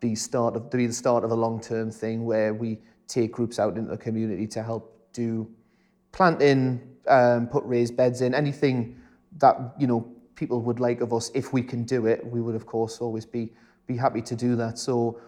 be 0.00 0.14
start 0.14 0.56
of 0.56 0.70
to 0.70 0.76
be 0.76 0.86
the 0.86 0.92
start 0.92 1.24
of 1.24 1.30
a 1.30 1.34
long 1.34 1.60
term 1.60 1.90
thing 1.90 2.24
where 2.24 2.54
we 2.54 2.78
take 3.06 3.32
groups 3.32 3.58
out 3.58 3.76
into 3.76 3.90
the 3.90 3.96
community 3.96 4.46
to 4.46 4.62
help 4.62 4.96
do 5.12 5.48
planting, 6.12 6.80
um, 7.06 7.46
put 7.46 7.64
raised 7.64 7.96
beds 7.96 8.22
in, 8.22 8.34
anything 8.34 8.98
that 9.38 9.74
you 9.78 9.86
know 9.86 10.10
people 10.40 10.62
would 10.62 10.80
like 10.80 11.02
of 11.02 11.12
us. 11.12 11.30
If 11.34 11.52
we 11.52 11.62
can 11.62 11.84
do 11.84 12.06
it, 12.06 12.26
we 12.26 12.40
would 12.40 12.54
of 12.54 12.66
course 12.66 12.98
always 13.00 13.26
be 13.26 13.52
be 13.86 13.96
happy 13.96 14.22
to 14.22 14.34
do 14.34 14.56
that. 14.56 14.78
So 14.78 15.20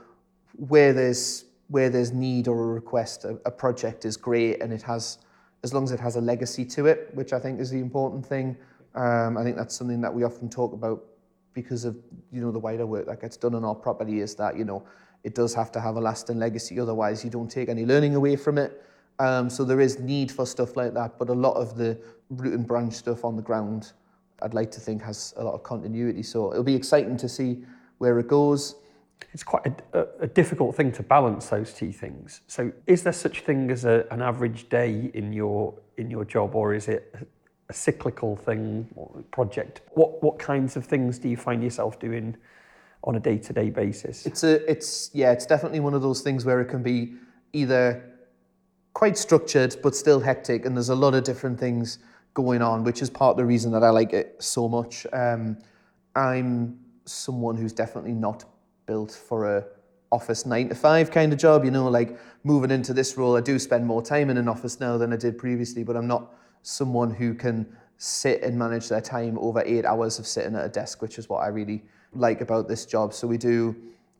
where 0.57 0.92
there's 0.95 1.45
where 1.69 1.90
there's 1.90 2.12
need 2.12 2.49
or 2.49 2.59
a 2.64 2.66
request, 2.81 3.25
a, 3.25 3.38
a 3.45 3.50
project 3.50 4.04
is 4.04 4.16
great, 4.16 4.62
and 4.62 4.73
it 4.73 4.83
has 4.83 5.19
as 5.62 5.75
long 5.75 5.85
as 5.85 5.92
it 5.92 6.00
has 6.00 6.16
a 6.16 6.21
legacy 6.21 6.64
to 6.76 6.87
it, 6.87 7.11
which 7.12 7.33
I 7.33 7.38
think 7.38 7.61
is 7.61 7.71
the 7.71 7.78
important 7.78 8.26
thing. 8.26 8.57
Um, 8.95 9.37
I 9.37 9.42
think 9.45 9.57
that's 9.57 9.76
something 9.76 10.00
that 10.00 10.12
we 10.12 10.25
often 10.25 10.49
talk 10.49 10.73
about 10.73 11.04
because 11.54 11.85
of 11.85 11.95
you 12.33 12.40
know 12.40 12.50
the 12.50 12.59
wider 12.59 12.87
work 12.87 13.07
that 13.07 13.21
gets 13.21 13.37
done 13.37 13.54
on 13.54 13.64
our 13.64 13.75
property 13.75 14.21
is 14.21 14.35
that 14.37 14.57
you 14.57 14.64
know 14.64 14.83
it 15.25 15.35
does 15.35 15.54
have 15.54 15.71
to 15.73 15.81
have 15.81 15.97
a 15.97 16.00
lasting 16.00 16.38
legacy. 16.38 16.81
Otherwise, 16.81 17.23
you 17.23 17.31
don't 17.31 17.50
take 17.50 17.69
any 17.69 17.85
learning 17.85 18.14
away 18.14 18.35
from 18.37 18.57
it. 18.57 18.83
Um, 19.19 19.50
so 19.50 19.62
there 19.62 19.81
is 19.81 19.99
need 19.99 20.33
for 20.33 20.47
stuff 20.47 20.75
like 20.75 20.95
that, 20.95 21.19
but 21.19 21.28
a 21.28 21.38
lot 21.47 21.54
of 21.64 21.76
the 21.76 21.99
root 22.31 22.54
and 22.54 22.66
branch 22.66 22.95
stuff 22.95 23.25
on 23.26 23.37
the 23.37 23.42
ground, 23.42 23.92
I'd 24.41 24.55
like 24.55 24.71
to 24.73 24.81
think 24.81 25.03
has 25.03 25.35
a 25.37 25.45
lot 25.45 25.55
of 25.55 25.62
continuity. 25.62 26.23
So 26.23 26.51
it'll 26.51 26.65
be 26.65 26.75
exciting 26.75 27.17
to 27.19 27.29
see 27.29 27.65
where 27.99 28.19
it 28.19 28.29
goes. 28.29 28.77
It's 29.33 29.45
quite 29.45 29.67
a, 29.67 30.01
a, 30.01 30.07
a 30.23 30.27
difficult 30.27 30.75
thing 30.75 30.91
to 30.93 31.03
balance 31.03 31.47
those 31.47 31.73
two 31.73 31.93
things. 31.93 32.41
So, 32.49 32.73
is 32.87 33.05
there 33.05 33.12
such 33.12 33.41
thing 33.43 33.71
as 33.71 33.85
a, 33.85 34.05
an 34.11 34.21
average 34.21 34.69
day 34.69 35.11
in 35.15 35.33
your 35.33 35.75
in 35.97 36.11
your 36.11 36.25
job, 36.25 36.57
or 36.57 36.75
is 36.75 36.89
it 36.89 37.15
a 37.69 37.73
cyclical 37.73 38.35
thing 38.35 38.89
or 38.97 39.23
project? 39.31 39.83
What 39.93 40.23
what 40.23 40.39
kinds 40.41 40.77
of 40.77 40.85
things 40.85 41.19
do 41.19 41.29
you 41.29 41.37
find 41.37 41.62
yourself 41.62 42.01
doing 42.01 42.37
on 43.05 43.15
a 43.15 43.21
day 43.21 43.39
to 43.39 43.53
day 43.53 43.71
basis? 43.71 44.27
It's 44.27 44.43
a 44.43 44.69
it's 44.71 45.11
yeah, 45.15 45.31
it's 45.31 45.47
definitely 45.47 45.81
one 45.81 45.95
of 45.95 46.03
those 46.03 46.21
things 46.21 46.45
where 46.45 46.61
it 46.61 46.67
can 46.67 46.83
be 46.83 47.15
either 47.53 48.05
quite 48.93 49.17
structured 49.17 49.77
but 49.83 49.95
still 49.95 50.21
hectic, 50.21 50.67
and 50.67 50.77
there's 50.77 50.91
a 50.91 50.97
lot 50.97 51.15
of 51.15 51.23
different 51.23 51.61
things 51.61 51.99
going 52.35 52.62
on, 52.62 52.85
which 52.85 53.03
is 53.03 53.11
part 53.11 53.33
of 53.33 53.37
the 53.37 53.45
reason 53.45 53.73
that 53.73 53.83
I 53.83 53.91
like 53.91 54.12
it 54.12 54.37
so 54.39 54.69
much. 54.69 55.07
Um, 55.12 55.59
I'm 56.15 56.79
someone 57.05 57.57
who's 57.57 57.73
definitely 57.73 58.12
not 58.12 58.45
built 58.87 59.12
for 59.12 59.57
a 59.57 59.65
office 60.11 60.45
nine 60.45 60.69
to 60.69 60.75
five 60.75 61.11
kind 61.11 61.33
of 61.33 61.39
job. 61.39 61.65
You 61.65 61.71
know, 61.71 61.89
like 61.89 62.19
moving 62.45 62.71
into 62.71 62.93
this 62.93 63.17
role, 63.17 63.37
I 63.37 63.41
do 63.41 63.59
spend 63.59 63.87
more 63.87 64.03
time 64.03 64.31
in 64.31 64.37
an 64.37 64.49
office 64.49 64.81
now 64.81 64.99
than 64.99 65.12
I 65.12 65.17
did 65.17 65.39
previously, 65.39 65.85
but 65.85 65.97
I'm 65.97 66.07
not 66.07 66.35
someone 66.62 67.11
who 67.11 67.35
can 67.35 67.67
sit 67.99 68.43
and 68.43 68.59
manage 68.59 68.89
their 68.89 69.01
time 69.01 69.39
over 69.39 69.62
eight 69.65 69.85
hours 69.85 70.19
of 70.19 70.27
sitting 70.27 70.55
at 70.55 70.65
a 70.65 70.69
desk, 70.69 71.03
which 71.03 71.19
is 71.19 71.29
what 71.29 71.39
I 71.39 71.49
really 71.49 71.83
like 72.12 72.41
about 72.41 72.69
this 72.69 72.85
job. 72.85 73.15
So 73.15 73.27
we 73.27 73.39
do, 73.39 73.77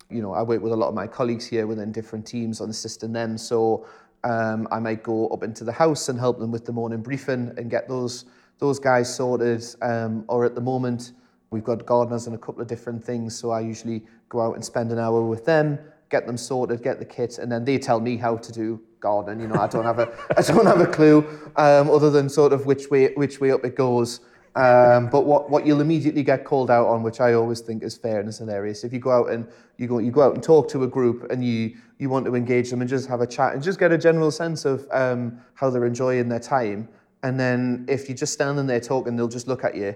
you 0.09 0.23
know, 0.23 0.33
I 0.33 0.43
work 0.43 0.63
with 0.63 0.73
a 0.73 0.77
lot 0.77 0.89
of 0.89 0.95
my 0.95 1.07
colleagues 1.07 1.47
here 1.47 1.67
within 1.67 1.93
different 1.93 2.27
teams 2.27 2.61
on 2.61 2.71
assisting 2.71 3.13
them. 3.13 3.37
So 3.37 3.87
um, 4.25 4.69
I 4.71 4.79
might 4.79 5.03
go 5.03 5.29
up 5.29 5.43
into 5.43 5.65
the 5.65 5.73
house 5.73 6.09
and 6.09 6.19
help 6.19 6.39
them 6.39 6.51
with 6.51 6.65
the 6.65 6.73
morning 6.73 7.03
briefing 7.03 7.53
and 7.57 7.71
get 7.71 7.89
those 7.89 8.25
those 8.59 8.79
guys 8.79 9.13
sorted. 9.13 9.65
Um, 9.83 10.25
or 10.29 10.45
at 10.45 10.55
the 10.55 10.61
moment, 10.61 11.13
we've 11.51 11.65
got 11.65 11.85
gardeners 11.85 12.27
and 12.27 12.35
a 12.37 12.39
couple 12.39 12.63
of 12.63 12.69
different 12.69 13.05
things. 13.05 13.37
So 13.37 13.51
I 13.51 13.61
usually 13.61 14.05
go 14.29 14.41
out 14.41 14.55
and 14.55 14.65
spend 14.65 14.93
an 14.93 14.99
hour 14.99 15.23
with 15.23 15.45
them, 15.45 15.79
get 16.11 16.27
them 16.27 16.37
sorted, 16.37 16.83
get 16.83 16.99
the 16.99 17.05
kit, 17.05 17.39
and 17.39 17.51
then 17.51 17.65
they 17.65 17.79
tell 17.79 18.01
me 18.01 18.17
how 18.17 18.37
to 18.37 18.53
do 18.53 18.81
garden. 19.01 19.41
You 19.41 19.49
know, 19.49 19.57
I 19.57 19.67
don't 19.67 19.85
have 19.85 19.99
a, 19.99 20.09
I 20.37 20.43
don't 20.43 20.67
have 20.67 20.81
a 20.81 20.87
clue 20.87 21.27
um, 21.57 21.91
other 21.91 22.11
than 22.11 22.29
sort 22.29 22.53
of 22.53 22.67
which 22.67 22.89
way, 22.91 23.13
which 23.15 23.41
way 23.41 23.51
up 23.51 23.65
it 23.65 23.75
goes. 23.75 24.21
Um, 24.55 25.09
but 25.09 25.25
what, 25.25 25.49
what 25.49 25.67
you'll 25.67 25.81
immediately 25.81 26.23
get 26.23 26.45
called 26.45 26.71
out 26.71 26.87
on, 26.87 27.03
which 27.03 27.21
I 27.21 27.33
always 27.33 27.61
think 27.61 27.83
is 27.83 27.97
fair 27.97 28.21
and 28.21 28.29
is 28.29 28.39
hilarious, 28.39 28.85
if 28.85 28.93
you 28.93 28.99
go 28.99 29.11
out 29.11 29.31
and 29.31 29.47
you 29.79 29.87
go, 29.87 29.99
you 29.99 30.11
go 30.11 30.23
out 30.23 30.35
and 30.35 30.43
talk 30.43 30.69
to 30.71 30.85
a 30.85 30.87
group 30.87 31.31
and 31.31 31.45
you, 31.45 31.75
you 31.99 32.11
want 32.11 32.27
to 32.27 32.35
engage 32.35 32.71
them 32.71 32.81
and 32.83 32.91
just 32.91 33.09
have 33.09 33.23
a 33.23 33.27
chat 33.27 33.55
and 33.55 33.63
just 33.63 33.79
get 33.79 33.93
a 33.93 33.99
general 33.99 34.31
sense 34.31 34.65
of 34.65 34.87
um, 34.91 35.41
how 35.55 35.71
they're 35.71 35.87
enjoying 35.87 36.29
their 36.29 36.41
time. 36.41 36.89
And 37.23 37.41
then 37.41 37.87
if 37.89 38.09
you're 38.09 38.17
just 38.17 38.35
standing 38.35 38.67
there 38.67 38.81
talking, 38.81 39.17
they'll 39.17 39.29
just 39.29 39.49
look 39.49 39.65
at 39.65 39.75
you 39.75 39.95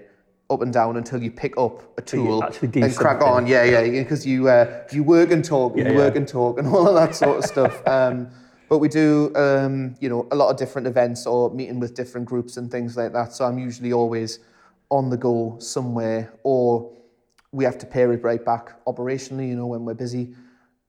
up 0.49 0.61
and 0.61 0.71
down 0.71 0.97
until 0.97 1.21
you 1.21 1.29
pick 1.29 1.57
up 1.57 1.97
a 1.97 2.01
tool 2.01 2.41
and 2.41 2.95
crack 2.95 3.21
on. 3.21 3.45
Yeah, 3.47 3.63
yeah, 3.63 3.83
because 3.83 4.25
you 4.25 4.47
uh, 4.47 4.83
you 4.91 5.03
work 5.03 5.31
and 5.31 5.43
talk, 5.43 5.75
yeah, 5.75 5.85
you 5.85 5.91
yeah. 5.91 5.97
work 5.97 6.15
and 6.15 6.27
talk, 6.27 6.57
and 6.57 6.67
all 6.73 6.87
of 6.87 6.95
that 6.95 7.15
sort 7.15 7.37
of 7.37 7.45
stuff. 7.45 7.85
Um, 7.85 8.29
but 8.69 8.79
we 8.79 8.87
do, 8.87 9.31
um, 9.35 9.95
you 9.99 10.09
know, 10.09 10.27
a 10.31 10.35
lot 10.35 10.49
of 10.49 10.57
different 10.57 10.87
events 10.87 11.25
or 11.25 11.49
meeting 11.53 11.79
with 11.79 11.93
different 11.93 12.27
groups 12.27 12.57
and 12.57 12.69
things 12.69 12.97
like 12.97 13.13
that. 13.13 13.33
So 13.33 13.45
I'm 13.45 13.57
usually 13.57 13.93
always 13.93 14.39
on 14.89 15.09
the 15.09 15.17
go 15.17 15.57
somewhere, 15.59 16.33
or 16.43 16.91
we 17.51 17.63
have 17.63 17.77
to 17.77 17.85
pare 17.85 18.11
it 18.13 18.23
right 18.23 18.43
back 18.43 18.83
operationally. 18.85 19.49
You 19.49 19.55
know, 19.55 19.67
when 19.67 19.85
we're 19.85 19.93
busy, 19.93 20.35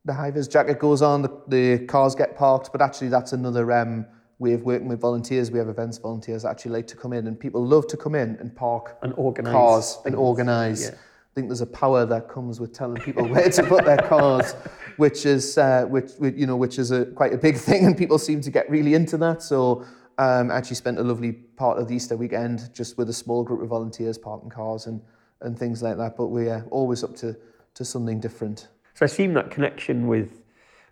the 0.05 0.13
high 0.13 0.31
vis 0.31 0.49
jacket 0.49 0.79
goes 0.79 1.03
on, 1.03 1.23
the, 1.23 1.41
the 1.49 1.87
cars 1.87 2.15
get 2.15 2.37
parked. 2.37 2.71
But 2.73 2.83
actually, 2.83 3.09
that's 3.09 3.33
another 3.33 3.71
um, 3.73 4.07
way 4.39 4.53
of 4.53 4.63
working 4.63 4.89
with 4.89 5.01
volunteers. 5.01 5.51
We 5.51 5.59
have 5.59 5.69
events 5.69 5.99
volunteers 5.99 6.45
actually 6.45 6.73
like 6.73 6.87
to 6.89 6.97
come 6.97 7.13
in, 7.13 7.27
and 7.27 7.39
people 7.39 7.65
love 7.65 7.87
to 7.89 7.97
come 7.97 8.15
in 8.15 8.37
and 8.41 8.55
park 8.55 8.99
and 9.03 9.13
organize 9.17 9.53
cars 9.53 9.95
things. 9.95 10.07
and 10.07 10.15
organize. 10.17 10.83
Yeah. 10.85 10.95
Think 11.39 11.51
there's 11.51 11.61
a 11.61 11.67
power 11.67 12.05
that 12.05 12.29
comes 12.29 12.59
with 12.59 12.73
telling 12.73 13.01
people 13.01 13.25
where 13.29 13.49
to 13.49 13.63
put 13.63 13.85
their 13.85 13.97
cars, 13.97 14.55
which 14.97 15.25
is 15.25 15.57
uh, 15.57 15.85
which, 15.85 16.11
you 16.21 16.49
know 16.49 16.57
which 16.57 16.81
is 16.81 16.91
a 16.91 17.07
quite 17.07 17.33
a 17.33 17.39
big 17.39 17.57
thing, 17.69 17.87
and 17.87 17.97
people 17.97 18.19
seem 18.19 18.41
to 18.41 18.51
get 18.51 18.69
really 18.69 18.95
into 18.95 19.17
that. 19.19 19.41
So 19.41 19.85
um, 20.19 20.51
actually 20.51 20.75
spent 20.75 20.99
a 20.99 21.05
lovely 21.05 21.31
part 21.31 21.79
of 21.79 21.87
the 21.87 21.95
Easter 21.95 22.17
weekend 22.17 22.75
just 22.75 22.99
with 22.99 23.09
a 23.09 23.13
small 23.13 23.45
group 23.45 23.63
of 23.63 23.69
volunteers 23.69 24.19
parking 24.19 24.51
cars 24.51 24.87
and 24.87 25.01
and 25.41 25.57
things 25.57 25.81
like 25.81 25.97
that. 25.99 26.17
But 26.17 26.27
we're 26.27 26.67
always 26.73 27.05
up 27.05 27.15
to 27.19 27.37
to 27.75 27.85
something 27.85 28.19
different. 28.19 28.67
So 28.95 29.05
I 29.05 29.07
assume 29.07 29.33
that 29.35 29.53
connection 29.53 30.09
with 30.09 30.43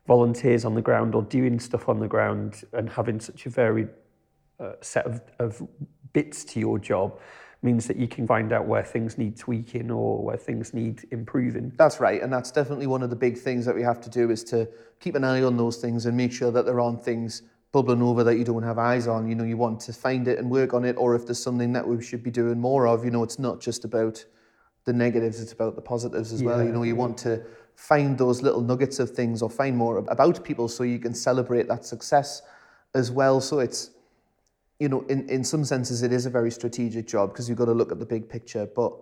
volunteers 0.07 0.65
on 0.65 0.77
the 0.77 0.81
ground 0.81 1.17
or 1.17 1.23
doing 1.23 1.59
stuff 1.59 1.89
on 1.89 1.99
the 1.99 2.07
ground 2.07 2.63
and 2.73 2.89
having 2.89 3.19
such 3.19 3.47
a 3.47 3.51
varied 3.51 3.89
uh, 4.61 4.75
set 4.81 5.07
of, 5.07 5.21
of 5.41 5.61
bits 6.13 6.45
to 6.45 6.61
your 6.61 6.79
job 6.79 7.19
means 7.67 7.87
that 7.89 7.99
you 7.99 8.09
can 8.09 8.27
find 8.27 8.53
out 8.53 8.67
where 8.67 8.83
things 8.83 9.19
need 9.19 9.37
tweaking 9.37 9.91
or 9.91 10.23
where 10.27 10.39
things 10.39 10.73
need 10.73 11.07
improving. 11.11 11.73
That's 11.77 12.01
right, 12.01 12.23
and 12.23 12.33
that's 12.33 12.51
definitely 12.51 12.87
one 12.87 13.03
of 13.03 13.11
the 13.11 13.17
big 13.27 13.37
things 13.37 13.67
that 13.67 13.75
we 13.75 13.83
have 13.83 14.01
to 14.07 14.11
do 14.11 14.31
is 14.31 14.43
to 14.45 14.67
keep 15.01 15.15
an 15.17 15.25
eye 15.25 15.43
on 15.43 15.59
those 15.59 15.77
things 15.77 16.07
and 16.07 16.17
make 16.17 16.33
sure 16.33 16.51
that 16.51 16.65
there 16.65 16.81
aren't 16.81 17.05
things 17.05 17.43
bubbling 17.73 18.01
over 18.01 18.25
that 18.25 18.37
you 18.37 18.45
don't 18.45 18.63
have 18.63 18.79
eyes 18.79 19.07
on. 19.07 19.29
You 19.29 19.35
know, 19.35 19.45
you 19.45 19.59
want 19.59 19.81
to 19.81 19.93
find 19.93 20.29
it 20.29 20.39
and 20.39 20.51
work 20.51 20.73
on 20.73 20.85
it, 20.85 20.97
or 20.97 21.15
if 21.15 21.27
there's 21.27 21.43
something 21.43 21.73
that 21.75 21.87
we 21.87 22.03
should 22.03 22.23
be 22.23 22.31
doing 22.31 22.59
more 22.59 22.87
of, 22.87 23.05
you 23.05 23.11
know, 23.11 23.23
it's 23.23 23.39
not 23.39 23.61
just 23.61 23.85
about 23.85 24.25
the 24.85 24.93
negatives, 24.93 25.41
it's 25.41 25.53
about 25.53 25.75
the 25.75 25.83
positives 25.83 26.33
as 26.33 26.41
yeah. 26.41 26.47
well. 26.47 26.65
You 26.65 26.73
know, 26.73 26.85
you 26.85 26.97
want 26.97 27.19
to 27.19 27.43
find 27.75 28.17
those 28.17 28.41
little 28.41 28.63
nuggets 28.63 28.99
of 28.99 29.11
things 29.11 29.43
or 29.43 29.51
find 29.51 29.77
more 29.77 29.99
about 29.99 30.43
people 30.43 30.69
so 30.69 30.85
you 30.85 30.99
can 30.99 31.13
celebrate 31.13 31.69
that 31.69 31.85
success 31.85 32.41
as 32.95 33.11
well. 33.11 33.41
So 33.41 33.59
it's, 33.59 33.91
you 34.79 34.89
know, 34.89 35.01
in, 35.09 35.29
in 35.29 35.43
some 35.43 35.65
senses, 35.65 36.03
it 36.03 36.13
is 36.13 36.27
a 36.27 36.31
very 36.31 36.51
strategic 36.51 37.07
job 37.07 37.31
because 37.31 37.49
you've 37.49 37.59
got 37.59 37.67
to 37.67 37.73
look 37.73 37.93
at 37.93 37.99
the 37.99 38.07
big 38.07 38.29
picture, 38.29 38.69
but 38.77 38.93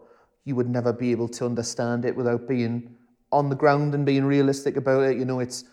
you 0.44 0.54
would 0.54 0.68
never 0.68 0.92
be 0.92 1.10
able 1.10 1.28
to 1.28 1.44
understand 1.44 2.04
it 2.04 2.14
without 2.14 2.46
being 2.46 2.94
on 3.32 3.48
the 3.48 3.56
ground 3.56 3.94
and 3.94 4.06
being 4.06 4.24
realistic 4.24 4.76
about 4.76 5.02
it. 5.02 5.16
You 5.16 5.24
know, 5.24 5.40
it's, 5.40 5.64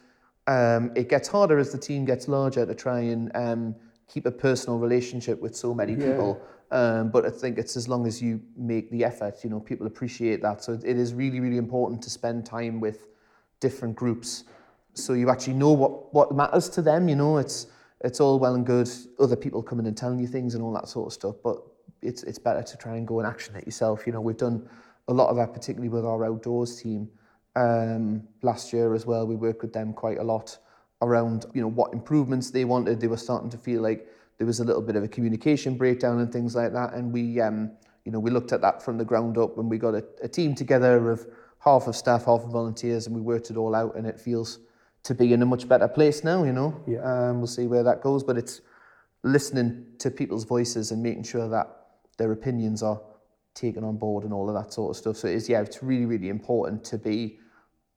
um, 0.48 0.91
it 0.96 1.08
gets 1.10 1.27
harder 1.27 1.60
as 1.60 1.72
the 1.72 1.77
team 1.77 2.05
gets 2.05 2.27
larger 2.27 2.65
to 2.65 2.74
try 2.74 3.01
and 3.01 3.31
um, 3.36 3.75
keep 4.08 4.25
a 4.25 4.31
personal 4.31 4.79
relationship 4.79 5.39
with 5.39 5.55
so 5.55 5.74
many 5.74 5.96
people. 5.96 6.41
Um, 6.72 7.12
but 7.12 7.25
I 7.25 7.29
think 7.29 7.58
it's 7.58 7.75
as 7.75 7.88
long 7.88 8.08
as 8.08 8.22
you 8.22 8.41
make 8.58 8.89
the 8.89 9.03
effort, 9.03 9.43
you 9.43 9.50
know, 9.50 9.60
people 9.60 9.86
appreciate 9.86 10.41
that. 10.41 10.63
So 10.63 10.74
it 10.74 10.98
is 10.98 11.13
really, 11.13 11.39
really 11.39 11.58
important 11.58 12.01
to 12.03 12.10
spend 12.10 12.46
time 12.46 12.79
with 12.79 13.08
different 13.60 13.96
groups. 13.96 14.46
So 14.93 15.13
you 15.13 15.29
actually 15.29 15.55
know 15.55 15.74
what, 15.74 16.13
what 16.13 16.34
matters 16.34 16.70
to 16.70 16.81
them, 16.81 17.08
you 17.10 17.15
know, 17.15 17.38
it's, 17.38 17.67
it's 18.03 18.20
all 18.20 18.39
well 18.39 18.55
and 18.55 18.65
good, 18.65 18.89
other 19.20 19.36
people 19.36 19.62
coming 19.62 19.86
and 19.88 19.96
telling 19.96 20.20
you 20.20 20.27
things 20.27 20.55
and 20.55 20.63
all 20.63 20.74
that 20.74 20.88
sort 20.88 21.08
of 21.08 21.13
stuff, 21.13 21.36
but 21.43 21.58
it's, 22.01 22.24
it's 22.24 22.39
better 22.39 22.63
to 22.63 22.77
try 22.77 22.98
and 22.98 23.08
go 23.08 23.20
and 23.20 23.27
action 23.27 23.55
it 23.55 23.65
yourself. 23.65 24.08
You 24.08 24.13
know, 24.13 24.22
we've 24.22 24.38
done 24.38 24.67
a 25.08 25.13
lot 25.13 25.29
of 25.29 25.36
that, 25.38 25.53
particularly 25.53 25.89
with 25.89 26.05
our 26.05 26.25
outdoors 26.25 26.81
team. 26.81 27.10
Um, 27.55 28.27
last 28.41 28.74
year 28.74 28.93
as 28.93 29.05
well, 29.05 29.27
we 29.27 29.36
worked 29.36 29.62
with 29.62 29.74
them 29.74 29.93
quite 29.93 30.17
a 30.17 30.24
lot 30.24 30.58
around, 31.01 31.46
you 31.53 31.62
know, 31.62 31.67
what 31.67 31.93
improvements 31.93 32.50
they 32.50 32.65
wanted. 32.65 33.00
They 33.00 33.08
were 33.08 33.17
starting 33.17 33.50
to 33.51 33.58
feel 33.58 33.81
like 33.81 34.08
there 34.38 34.48
was 34.48 34.60
a 34.60 34.63
little 34.63 34.81
bit 34.81 34.96
of 34.96 35.03
a 35.03 35.08
communication 35.08 35.75
breakdown 35.75 36.20
and 36.20 36.31
things 36.31 36.55
like 36.55 36.74
that. 36.74 36.93
And 36.93 37.12
we, 37.12 37.39
um, 37.39 37.72
you 38.05 38.12
know, 38.12 38.20
we 38.20 38.31
looked 38.31 38.51
at 38.51 38.62
that 38.62 38.81
from 38.81 38.98
the 38.98 39.05
ground 39.05 39.38
up 39.38 39.58
and 39.58 39.70
we 39.70 39.77
got 39.77 39.93
a, 39.93 40.03
a 40.24 40.27
team 40.27 40.55
together 40.55 41.12
of 41.12 41.27
half 41.60 41.88
of 41.88 41.96
staff, 41.96 42.25
half 42.25 42.43
of 42.43 42.51
volunteers, 42.51 43.05
and 43.05 43.15
we 43.15 43.22
worked 43.22 43.51
it 43.51 43.58
all 43.58 43.75
out. 43.75 43.96
And 43.96 44.08
it 44.08 44.20
feels 44.20 44.60
to 45.03 45.15
be 45.15 45.34
in 45.34 45.41
a 45.41 45.46
much 45.46 45.67
better 45.67 45.88
place 45.88 46.24
now. 46.24 46.43
You 46.43 46.53
know, 46.53 46.75
Yeah. 46.88 47.00
um, 47.29 47.38
we'll 47.39 47.48
see 47.48 47.67
where 47.67 47.84
that 47.84 48.01
goes. 48.01 48.24
But 48.24 48.38
it's 48.38 48.62
listening 49.24 49.86
to 50.00 50.10
people's 50.12 50.43
voices 50.46 50.91
and 50.91 51.01
making 51.03 51.24
sure 51.24 51.48
that 51.50 51.67
their 52.17 52.31
opinions 52.31 52.81
are 52.84 53.01
taken 53.53 53.84
on 53.84 53.98
board 53.98 54.24
and 54.24 54.34
all 54.34 54.48
of 54.50 54.55
that 54.55 54.74
sort 54.74 54.91
of 54.91 54.98
stuff. 54.98 55.17
So 55.17 55.27
it 55.27 55.36
is, 55.36 55.50
yeah, 55.50 55.62
it's 55.62 55.84
really, 55.84 56.05
really 56.05 56.29
important 56.29 56.84
to 56.86 56.98
be 56.98 57.38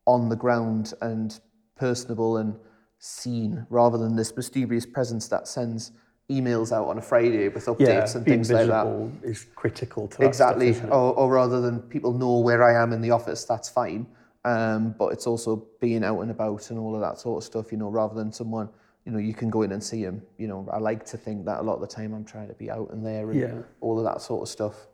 on 0.06 0.28
the 0.28 0.36
ground 0.36 0.92
and 1.00 1.38
personable 1.76 2.36
and 2.38 2.56
seen 2.98 3.66
rather 3.70 3.98
than 3.98 4.16
this 4.16 4.34
mysterious 4.36 4.86
presence 4.86 5.28
that 5.28 5.46
sends 5.48 5.92
emails 6.30 6.72
out 6.72 6.88
on 6.88 6.96
a 6.98 7.02
Friday 7.02 7.48
with 7.48 7.66
updates 7.66 7.78
Yeah, 8.12 8.16
and 8.16 8.24
things 8.24 8.50
like 8.50 8.66
that. 8.68 8.86
is 9.22 9.46
critical 9.54 10.08
to 10.08 10.24
Exactly. 10.24 10.72
Stuff, 10.72 10.90
or, 10.90 11.14
or 11.14 11.32
rather 11.32 11.60
than 11.60 11.80
people 11.82 12.12
know 12.12 12.38
where 12.38 12.62
I 12.62 12.80
am 12.82 12.92
in 12.92 13.00
the 13.02 13.10
office, 13.10 13.44
that's 13.44 13.68
fine. 13.68 14.06
Um, 14.44 14.94
but 14.98 15.12
it's 15.12 15.26
also 15.26 15.66
being 15.80 16.04
out 16.04 16.20
and 16.20 16.30
about 16.30 16.70
and 16.70 16.78
all 16.78 16.94
of 16.94 17.00
that 17.00 17.18
sort 17.18 17.38
of 17.42 17.44
stuff, 17.44 17.72
you 17.72 17.78
know, 17.78 17.88
rather 17.88 18.14
than 18.14 18.30
someone, 18.30 18.68
you 19.06 19.12
know, 19.12 19.18
you 19.18 19.32
can 19.34 19.48
go 19.48 19.62
in 19.62 19.72
and 19.72 19.82
see 19.82 20.00
him. 20.02 20.22
You 20.36 20.48
know, 20.48 20.68
I 20.70 20.78
like 20.78 21.04
to 21.06 21.16
think 21.16 21.46
that 21.46 21.60
a 21.60 21.62
lot 21.62 21.74
of 21.76 21.80
the 21.80 21.86
time 21.86 22.12
I'm 22.14 22.24
trying 22.24 22.48
to 22.48 22.54
be 22.54 22.70
out 22.70 22.90
and 22.90 23.04
there 23.04 23.30
and 23.30 23.40
Yeah. 23.40 23.54
all 23.80 23.98
of 23.98 24.04
that 24.04 24.20
sort 24.20 24.42
of 24.42 24.48
stuff. 24.48 24.86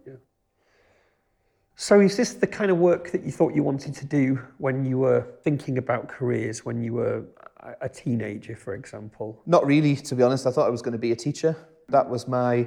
So, 1.76 1.98
is 2.00 2.16
this 2.16 2.34
the 2.34 2.46
kind 2.46 2.70
of 2.70 2.78
work 2.78 3.10
that 3.10 3.22
you 3.24 3.32
thought 3.32 3.54
you 3.54 3.62
wanted 3.62 3.94
to 3.94 4.04
do 4.04 4.38
when 4.58 4.84
you 4.84 4.98
were 4.98 5.22
thinking 5.42 5.78
about 5.78 6.08
careers, 6.08 6.64
when 6.64 6.82
you 6.82 6.92
were 6.92 7.24
a- 7.60 7.76
a 7.86 7.88
teenager, 7.88 8.54
for 8.54 8.74
example? 8.74 9.40
Not 9.46 9.64
really, 9.66 9.96
to 9.96 10.14
be 10.14 10.22
honest. 10.22 10.46
I 10.46 10.50
thought 10.50 10.66
I 10.66 10.70
was 10.70 10.82
going 10.82 10.92
to 10.92 10.98
be 10.98 11.12
a 11.12 11.16
teacher. 11.16 11.56
That 11.88 12.08
was 12.08 12.28
my 12.28 12.66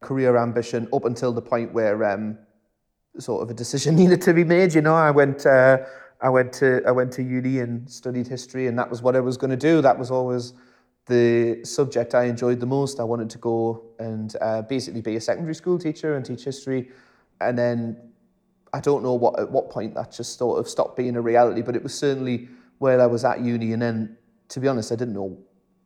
career 0.00 0.36
ambition 0.36 0.88
up 0.92 1.04
until 1.04 1.32
the 1.32 1.42
point 1.42 1.72
where 1.72 2.02
um, 2.04 2.36
sort 3.18 3.42
of 3.42 3.50
a 3.50 3.54
decision 3.54 3.96
needed 4.02 4.22
to 4.22 4.34
be 4.34 4.44
made. 4.44 4.74
You 4.74 4.82
know, 4.82 4.94
I 4.94 5.10
went, 5.10 5.46
uh, 5.46 5.78
I 6.20 6.28
went 6.28 6.52
to, 6.54 6.82
I 6.86 6.90
went 6.90 7.12
to 7.14 7.22
uni 7.22 7.60
and 7.60 7.88
studied 7.90 8.26
history, 8.28 8.66
and 8.66 8.78
that 8.78 8.88
was 8.90 9.02
what 9.02 9.16
I 9.16 9.20
was 9.20 9.36
going 9.36 9.50
to 9.50 9.56
do. 9.56 9.80
That 9.82 9.98
was 9.98 10.10
always 10.10 10.54
the 11.06 11.64
subject 11.64 12.14
I 12.14 12.24
enjoyed 12.24 12.60
the 12.60 12.66
most. 12.66 13.00
I 13.00 13.04
wanted 13.04 13.28
to 13.30 13.38
go 13.38 13.82
and 13.98 14.34
uh, 14.40 14.62
basically 14.62 15.00
be 15.00 15.16
a 15.16 15.20
secondary 15.20 15.54
school 15.54 15.78
teacher 15.78 16.16
and 16.16 16.24
teach 16.24 16.44
history, 16.44 16.90
and 17.40 17.58
then 17.58 17.96
I 18.72 18.80
don't 18.80 19.02
know 19.02 19.14
what 19.14 19.38
at 19.38 19.50
what 19.50 19.70
point 19.70 19.94
that 19.94 20.12
just 20.12 20.38
sort 20.38 20.58
of 20.58 20.68
stopped 20.68 20.96
being 20.96 21.16
a 21.16 21.20
reality, 21.20 21.62
but 21.62 21.76
it 21.76 21.82
was 21.82 21.94
certainly 21.94 22.48
where 22.78 23.00
I 23.00 23.06
was 23.06 23.24
at 23.24 23.40
uni, 23.40 23.72
and 23.72 23.82
then 23.82 24.16
to 24.48 24.60
be 24.60 24.68
honest, 24.68 24.92
I 24.92 24.96
didn't 24.96 25.14
know 25.14 25.36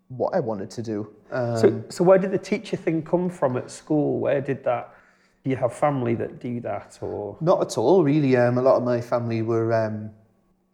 what 0.08 0.34
I 0.34 0.40
wanted 0.40 0.70
to 0.70 0.82
do. 0.82 1.14
Um, 1.30 1.56
So, 1.56 1.84
so 1.88 2.04
where 2.04 2.18
did 2.18 2.30
the 2.30 2.38
teacher 2.38 2.76
thing 2.76 3.02
come 3.02 3.28
from 3.28 3.56
at 3.56 3.70
school? 3.70 4.20
Where 4.20 4.40
did 4.40 4.62
that? 4.64 4.94
Do 5.46 5.50
you 5.50 5.56
have 5.58 5.72
family 5.72 6.16
that 6.16 6.40
do 6.40 6.58
that, 6.62 6.98
or 7.00 7.36
Not 7.40 7.62
at 7.62 7.78
all, 7.78 8.02
really. 8.02 8.36
Um, 8.36 8.58
a 8.58 8.62
lot 8.62 8.78
of 8.78 8.82
my 8.82 9.00
family 9.00 9.42
were 9.42 9.72
um, 9.72 10.10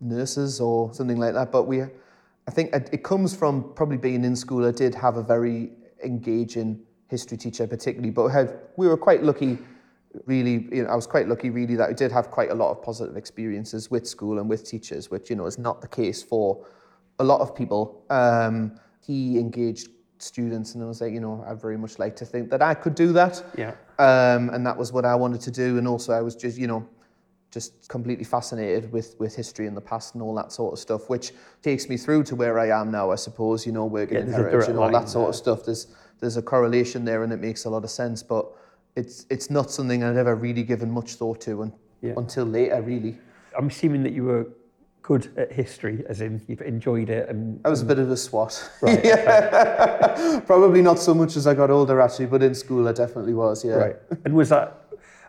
nurses 0.01 0.63
or 0.63 0.95
something 0.95 1.19
like 1.19 1.35
that. 1.35 1.53
But 1.53 1.65
we, 1.65 1.83
I 1.83 2.51
think 2.51 2.71
it 2.73 3.05
comes 3.05 3.37
from 3.37 3.75
probably 3.75 3.99
being 3.99 4.25
in 4.25 4.35
school. 4.35 4.67
I 4.67 4.71
did 4.71 4.95
have 4.95 5.19
a 5.19 5.23
very 5.23 5.73
engaging 6.03 6.81
history 7.09 7.37
teacher, 7.37 7.67
particularly. 7.67 8.09
But 8.09 8.29
had, 8.29 8.61
we 8.79 8.89
were 8.89 8.97
quite 8.97 9.23
lucky, 9.23 9.59
really. 10.25 10.67
You 10.73 10.85
know, 10.85 10.89
I 10.89 10.95
was 10.95 11.07
quite 11.07 11.29
lucky, 11.29 11.51
really, 11.51 11.75
that 11.75 11.91
I 11.91 11.93
did 11.93 12.11
have 12.11 12.31
quite 12.31 12.51
a 12.51 12.55
lot 12.55 12.71
of 12.71 12.83
positive 12.83 13.19
experiences 13.19 13.91
with 13.91 14.07
school 14.07 14.39
and 14.39 14.49
with 14.49 14.65
teachers, 14.65 15.11
which 15.11 15.29
you 15.29 15.37
know 15.37 15.45
is 15.45 15.59
not 15.59 15.83
the 15.83 15.89
case 15.89 16.23
for 16.23 16.65
a 17.19 17.25
lot 17.25 17.43
of 17.43 17.55
people. 17.55 18.07
Um, 18.09 18.81
he 19.07 19.39
engaged 19.39 19.89
students, 20.23 20.75
and 20.75 20.83
I 20.83 20.87
was 20.87 21.01
like, 21.01 21.13
you 21.13 21.21
know, 21.21 21.45
I 21.47 21.55
very 21.55 21.77
much 21.77 21.99
like 21.99 22.15
to 22.17 22.25
think 22.25 22.51
that 22.51 22.63
I 22.63 22.75
could 22.75 22.95
do 22.95 23.13
that 23.13 23.43
yeah, 23.57 23.73
um, 23.99 24.51
and 24.51 24.65
that 24.67 24.77
was 24.77 24.93
what 24.93 25.05
I 25.05 25.15
wanted 25.15 25.41
to 25.43 25.51
do. 25.51 25.79
And 25.79 25.87
also, 25.89 26.13
I 26.13 26.21
was 26.23 26.35
just, 26.37 26.57
you 26.59 26.67
know, 26.67 26.87
just 27.51 27.89
completely 27.89 28.25
fascinated 28.25 28.91
with 28.93 29.15
with 29.19 29.35
history 29.37 29.67
and 29.67 29.77
the 29.77 29.81
past 29.81 30.15
and 30.15 30.23
all 30.23 30.35
that 30.37 30.53
sort 30.53 30.73
of 30.73 30.79
stuff, 30.79 31.11
which 31.11 31.33
takes 31.63 31.89
me 31.89 31.97
through 31.97 32.23
to 32.25 32.37
where 32.37 32.59
I 32.59 32.69
am 32.81 32.91
now. 32.91 33.11
I 33.11 33.17
suppose, 33.17 33.67
you 33.67 33.73
know, 33.73 33.85
working 33.87 34.17
Yeah, 34.17 34.23
in 34.25 34.33
heritage 34.33 34.69
and 34.69 34.79
all 34.79 34.91
that 34.91 35.09
sort 35.09 35.29
of 35.29 35.35
stuff. 35.35 35.65
There's 35.65 35.89
there's 36.21 36.37
a 36.37 36.43
correlation 36.43 37.05
there, 37.05 37.25
and 37.25 37.33
it 37.33 37.41
makes 37.41 37.65
a 37.65 37.71
lot 37.71 37.85
of 37.85 37.91
sense. 37.91 38.23
But 38.23 38.47
it's 38.97 39.27
it's 39.29 39.51
not 39.51 39.71
something 39.71 40.03
I'd 40.05 40.17
ever 40.17 40.35
really 40.35 40.63
given 40.63 40.91
much 40.91 41.15
thought 41.17 41.41
to 41.43 41.63
un, 41.63 41.73
Yeah. 42.01 42.15
until 42.17 42.45
later, 42.45 42.81
really. 42.81 43.19
I'm 43.59 43.67
assuming 43.67 44.03
that 44.05 44.13
you 44.13 44.25
were 44.25 44.47
good 45.03 45.33
at 45.37 45.53
history, 45.53 46.05
as 46.09 46.21
in 46.21 46.41
you've 46.47 46.61
enjoyed 46.61 47.11
it, 47.11 47.29
and 47.29 47.61
I 47.65 47.69
was 47.69 47.83
a 47.83 47.85
bit 47.85 47.99
of 47.99 48.11
a 48.11 48.17
swat. 48.17 48.71
Right, 48.81 49.05
yeah. 49.05 50.41
Probably 50.47 50.81
not 50.81 50.99
so 50.99 51.13
much 51.13 51.37
as 51.37 51.47
I 51.47 51.55
got 51.55 51.71
older, 51.71 52.01
actually, 52.01 52.27
but 52.27 52.43
in 52.43 52.55
school 52.55 52.89
I 52.89 52.93
definitely 52.93 53.35
was, 53.35 53.65
yeah. 53.65 53.73
right. 53.73 53.97
And 54.25 54.35
was 54.35 54.49
that 54.51 54.79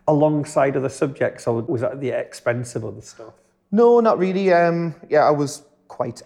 alongside 0.08 0.78
other 0.78 0.90
subjects, 0.90 1.48
or 1.48 1.62
was 1.62 1.82
that 1.82 1.94
at 1.94 2.02
the 2.02 2.10
expense 2.10 2.76
of 2.76 2.86
other 2.86 3.02
stuff? 3.02 3.34
No, 3.72 4.00
not 4.00 4.20
really. 4.20 4.54
Um, 4.54 4.94
yeah, 5.10 5.26
I 5.26 5.32
was 5.32 5.64
quite 5.88 6.22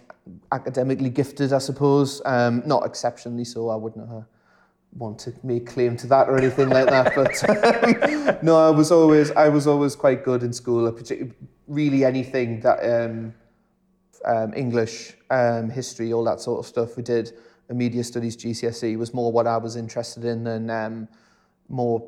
academically 0.52 1.10
gifted, 1.10 1.52
I 1.52 1.58
suppose. 1.58 2.20
Um, 2.26 2.62
not 2.66 2.84
exceptionally 2.84 3.44
so. 3.44 3.70
I 3.70 3.76
wouldn't 3.76 4.10
uh, 4.10 4.22
want 4.96 5.18
to 5.20 5.32
make 5.42 5.66
claim 5.66 5.96
to 5.96 6.06
that 6.08 6.28
or 6.28 6.36
anything 6.36 6.68
like 6.68 6.86
that. 6.86 7.14
But 7.14 8.30
um, 8.30 8.38
no, 8.42 8.56
I 8.56 8.70
was 8.70 8.92
always 8.92 9.30
I 9.30 9.48
was 9.48 9.66
always 9.66 9.96
quite 9.96 10.24
good 10.24 10.42
in 10.42 10.52
school. 10.52 10.86
I 10.86 10.90
partic- 10.90 11.32
really 11.68 12.04
anything 12.04 12.60
that 12.60 12.78
um, 12.80 13.34
um, 14.24 14.52
English, 14.54 15.14
um, 15.30 15.70
history, 15.70 16.12
all 16.12 16.24
that 16.24 16.40
sort 16.40 16.58
of 16.58 16.66
stuff. 16.66 16.96
We 16.96 17.02
did 17.02 17.32
a 17.70 17.74
media 17.74 18.02
studies 18.02 18.36
GCSE 18.36 18.96
was 18.96 19.12
more 19.12 19.30
what 19.30 19.46
I 19.46 19.56
was 19.58 19.76
interested 19.76 20.24
in, 20.24 20.46
and 20.46 20.70
um, 20.70 21.08
more 21.68 22.04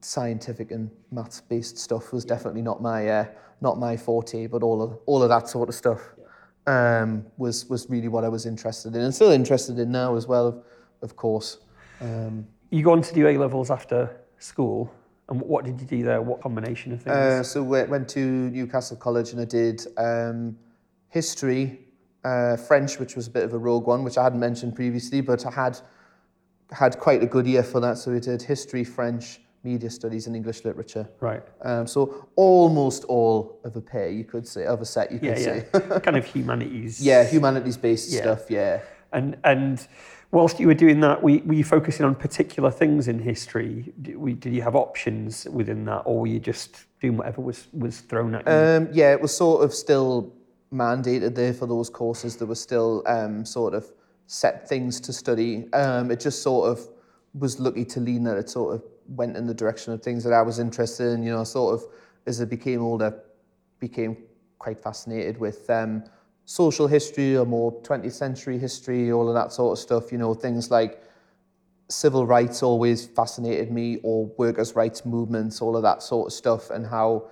scientific 0.00 0.72
and 0.72 0.90
maths 1.12 1.40
based 1.40 1.78
stuff 1.78 2.12
was 2.12 2.24
definitely 2.24 2.62
not 2.62 2.82
my 2.82 3.08
uh, 3.08 3.24
not 3.60 3.78
my 3.78 3.96
forte. 3.96 4.46
But 4.46 4.62
all 4.62 4.82
of 4.82 4.98
all 5.06 5.22
of 5.22 5.28
that 5.28 5.48
sort 5.48 5.68
of 5.68 5.74
stuff 5.74 6.00
um, 6.66 7.24
was 7.36 7.66
was 7.66 7.88
really 7.88 8.08
what 8.08 8.24
I 8.24 8.28
was 8.28 8.44
interested 8.44 8.94
in, 8.94 9.02
and 9.02 9.14
still 9.14 9.30
interested 9.30 9.78
in 9.78 9.92
now 9.92 10.16
as 10.16 10.26
well, 10.26 10.48
of, 10.48 10.62
of 11.02 11.16
course. 11.16 11.58
Um, 12.00 12.46
You 12.70 12.82
go 12.82 12.92
on 12.92 13.02
to 13.02 13.14
do 13.14 13.26
A 13.28 13.38
levels 13.38 13.70
after 13.70 14.20
school, 14.38 14.92
and 15.28 15.40
what 15.40 15.64
did 15.64 15.80
you 15.80 15.86
do 15.86 16.02
there? 16.02 16.22
What 16.22 16.40
combination 16.40 16.92
of 16.92 17.02
things? 17.02 17.14
Uh, 17.14 17.42
so 17.42 17.62
we 17.62 17.82
went 17.84 18.08
to 18.10 18.20
Newcastle 18.20 18.96
College 18.96 19.32
and 19.32 19.40
I 19.40 19.44
did 19.44 19.86
um, 19.98 20.56
history, 21.08 21.80
uh, 22.24 22.56
French, 22.56 22.98
which 22.98 23.14
was 23.14 23.26
a 23.26 23.30
bit 23.30 23.44
of 23.44 23.52
a 23.52 23.58
rogue 23.58 23.86
one, 23.86 24.04
which 24.04 24.16
I 24.16 24.22
hadn't 24.22 24.40
mentioned 24.40 24.74
previously, 24.74 25.20
but 25.20 25.44
I 25.46 25.50
had 25.50 25.78
had 26.70 26.98
quite 26.98 27.22
a 27.22 27.26
good 27.26 27.46
year 27.46 27.62
for 27.62 27.80
that. 27.80 27.98
So 27.98 28.10
we 28.12 28.20
did 28.20 28.42
history, 28.42 28.84
French, 28.84 29.40
media 29.64 29.90
studies, 29.90 30.26
and 30.26 30.36
English 30.36 30.64
literature. 30.64 31.08
right. 31.20 31.42
Um, 31.62 31.86
so 31.86 32.28
almost 32.36 33.04
all 33.04 33.58
of 33.64 33.76
a 33.76 33.80
pair, 33.80 34.08
you 34.08 34.24
could 34.24 34.46
say, 34.46 34.64
of 34.64 34.80
a 34.80 34.84
set, 34.84 35.10
you 35.12 35.18
Yeah, 35.22 35.34
could 35.34 35.82
say. 35.82 36.00
kind 36.00 36.16
of 36.16 36.24
humanities. 36.24 37.00
yeah, 37.04 37.24
humanities-based 37.24 38.10
Yeah. 38.10 38.20
stuff. 38.22 38.50
Yeah. 38.50 38.80
And 39.12 39.36
and 39.44 39.86
whilst 40.30 40.60
you 40.60 40.66
were 40.66 40.74
doing 40.74 41.00
that, 41.00 41.22
were, 41.22 41.38
were 41.44 41.54
you 41.54 41.64
focusing 41.64 42.04
on 42.04 42.14
particular 42.14 42.70
things 42.70 43.08
in 43.08 43.18
history? 43.18 43.92
Did, 44.02 44.40
did 44.40 44.52
you 44.52 44.62
have 44.62 44.74
options 44.74 45.46
within 45.50 45.84
that, 45.86 46.00
or 46.00 46.20
were 46.20 46.26
you 46.26 46.40
just 46.40 46.86
doing 47.00 47.16
whatever 47.16 47.40
was 47.40 47.66
was 47.72 48.00
thrown 48.00 48.34
at 48.34 48.46
you? 48.46 48.52
Um, 48.52 48.88
yeah, 48.92 49.12
it 49.12 49.20
was 49.20 49.36
sort 49.36 49.64
of 49.64 49.72
still 49.72 50.32
mandated 50.72 51.34
there 51.34 51.54
for 51.54 51.66
those 51.66 51.88
courses. 51.88 52.36
There 52.36 52.46
were 52.46 52.54
still 52.54 53.02
um, 53.06 53.44
sort 53.44 53.74
of 53.74 53.86
set 54.26 54.68
things 54.68 55.00
to 55.00 55.12
study. 55.12 55.72
Um, 55.72 56.10
it 56.10 56.20
just 56.20 56.42
sort 56.42 56.70
of 56.70 56.86
was 57.34 57.58
lucky 57.58 57.84
to 57.84 58.00
lean 58.00 58.24
that 58.24 58.36
it 58.36 58.50
sort 58.50 58.74
of 58.74 58.82
went 59.08 59.36
in 59.36 59.46
the 59.46 59.54
direction 59.54 59.92
of 59.92 60.02
things 60.02 60.24
that 60.24 60.32
I 60.32 60.42
was 60.42 60.58
interested 60.58 61.12
in. 61.12 61.22
You 61.22 61.32
know, 61.32 61.44
sort 61.44 61.74
of 61.74 61.86
as 62.26 62.42
I 62.42 62.44
became 62.44 62.82
older, 62.82 63.22
became 63.80 64.16
quite 64.58 64.78
fascinated 64.78 65.38
with 65.38 65.68
um, 65.70 66.04
social 66.48 66.86
history 66.86 67.36
or 67.36 67.44
more 67.44 67.70
20th 67.82 68.12
century 68.12 68.58
history, 68.58 69.12
all 69.12 69.28
of 69.28 69.34
that 69.34 69.52
sort 69.52 69.78
of 69.78 69.78
stuff. 69.78 70.10
You 70.10 70.16
know, 70.16 70.32
things 70.32 70.70
like 70.70 71.02
civil 71.90 72.24
rights 72.24 72.62
always 72.62 73.06
fascinated 73.06 73.70
me, 73.70 73.98
or 74.02 74.24
workers' 74.38 74.74
rights 74.74 75.04
movements, 75.04 75.60
all 75.60 75.76
of 75.76 75.82
that 75.82 76.02
sort 76.02 76.28
of 76.28 76.32
stuff, 76.32 76.70
and 76.70 76.86
how 76.86 77.24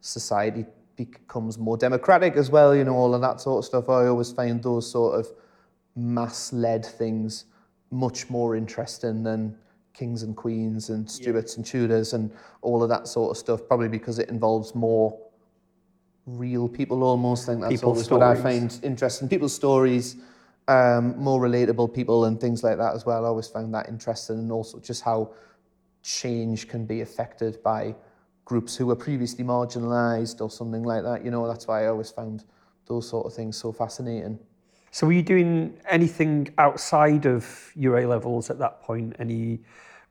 society 0.00 0.66
becomes 0.96 1.56
more 1.56 1.76
democratic 1.76 2.34
as 2.34 2.50
well, 2.50 2.74
you 2.74 2.82
know, 2.82 2.94
all 2.94 3.14
of 3.14 3.20
that 3.20 3.40
sort 3.40 3.58
of 3.58 3.64
stuff. 3.64 3.88
I 3.88 4.08
always 4.08 4.32
find 4.32 4.60
those 4.60 4.90
sort 4.90 5.20
of 5.20 5.28
mass-led 5.94 6.84
things 6.84 7.44
much 7.92 8.28
more 8.28 8.56
interesting 8.56 9.22
than 9.22 9.56
kings 9.92 10.24
and 10.24 10.34
queens 10.34 10.90
and 10.90 11.08
Stuarts 11.08 11.56
and 11.56 11.64
Tudors 11.64 12.12
and 12.12 12.32
all 12.60 12.82
of 12.82 12.88
that 12.88 13.06
sort 13.06 13.30
of 13.30 13.36
stuff, 13.36 13.60
probably 13.68 13.86
because 13.86 14.18
it 14.18 14.30
involves 14.30 14.74
more 14.74 15.16
real 16.26 16.68
people 16.68 17.02
almost. 17.02 17.48
I 17.48 17.52
think 17.52 17.62
that's 17.62 17.74
People's 17.74 18.08
always 18.08 18.10
what 18.10 18.22
I 18.22 18.34
find 18.34 18.78
interesting. 18.82 19.28
People's 19.28 19.54
stories, 19.54 20.16
um, 20.68 21.16
more 21.18 21.40
relatable 21.40 21.92
people 21.94 22.24
and 22.24 22.40
things 22.40 22.62
like 22.62 22.78
that 22.78 22.94
as 22.94 23.04
well. 23.04 23.24
I 23.24 23.28
always 23.28 23.48
found 23.48 23.74
that 23.74 23.88
interesting 23.88 24.38
and 24.38 24.50
also 24.52 24.78
just 24.80 25.02
how 25.02 25.32
change 26.02 26.68
can 26.68 26.84
be 26.86 27.00
affected 27.00 27.62
by 27.62 27.94
groups 28.44 28.76
who 28.76 28.86
were 28.86 28.96
previously 28.96 29.44
marginalised 29.44 30.40
or 30.40 30.50
something 30.50 30.82
like 30.82 31.02
that. 31.02 31.24
You 31.24 31.30
know, 31.30 31.46
that's 31.48 31.66
why 31.66 31.84
I 31.84 31.86
always 31.88 32.10
found 32.10 32.44
those 32.86 33.08
sort 33.08 33.26
of 33.26 33.34
things 33.34 33.56
so 33.56 33.72
fascinating. 33.72 34.38
So 34.90 35.06
were 35.06 35.12
you 35.12 35.22
doing 35.22 35.78
anything 35.88 36.48
outside 36.58 37.26
of 37.26 37.72
your 37.74 37.98
A 37.98 38.06
levels 38.06 38.50
at 38.50 38.58
that 38.58 38.80
point? 38.80 39.16
Any 39.18 39.60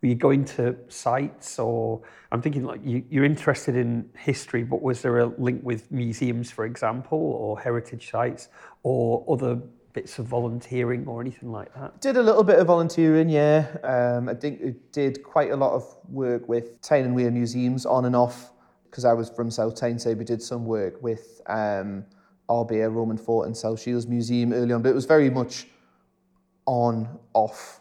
were 0.04 0.10
you 0.10 0.16
going 0.16 0.44
to 0.44 0.76
sites 0.90 1.58
or 1.58 2.02
I'm 2.34 2.42
thinking 2.42 2.66
like 2.66 2.82
you, 2.84 3.06
you're 3.10 3.24
interested 3.24 3.78
in 3.78 4.10
history, 4.18 4.64
but 4.64 4.82
was 4.82 5.02
there 5.02 5.20
a 5.20 5.28
link 5.38 5.62
with 5.64 5.90
museums, 5.92 6.52
for 6.52 6.66
example, 6.66 7.18
or 7.18 7.58
heritage 7.58 8.12
sites 8.12 8.50
or 8.84 9.26
other 9.30 9.62
bits 9.94 10.20
of 10.20 10.26
volunteering 10.26 11.08
or 11.08 11.22
anything 11.22 11.54
like 11.54 11.74
that? 11.76 12.02
Did 12.02 12.18
a 12.18 12.22
little 12.22 12.44
bit 12.44 12.60
of 12.60 12.68
volunteering, 12.68 13.30
yeah. 13.30 13.68
Um, 13.84 14.28
I 14.28 14.34
think 14.34 14.60
it 14.60 14.92
did 14.92 15.24
quite 15.24 15.52
a 15.52 15.56
lot 15.56 15.72
of 15.72 15.86
work 16.10 16.50
with 16.50 16.82
Tyne 16.82 17.06
and 17.06 17.16
Wear 17.16 17.32
museums 17.32 17.86
on 17.86 18.04
and 18.04 18.16
off 18.16 18.52
because 18.90 19.06
I 19.06 19.14
was 19.14 19.30
from 19.30 19.50
South 19.50 19.76
Tyne, 19.76 19.98
so 19.98 20.12
we 20.14 20.26
did 20.26 20.42
some 20.42 20.66
work 20.66 21.02
with 21.02 21.42
um, 21.48 22.06
Roman 22.50 23.18
Fort 23.18 23.48
and 23.48 23.56
South 23.56 23.82
Shields 23.82 24.06
Museum 24.06 24.52
early 24.52 24.74
on, 24.74 24.82
but 24.82 24.90
it 24.90 24.96
was 24.96 25.06
very 25.06 25.30
much 25.30 25.68
on, 26.66 27.08
off. 27.34 27.80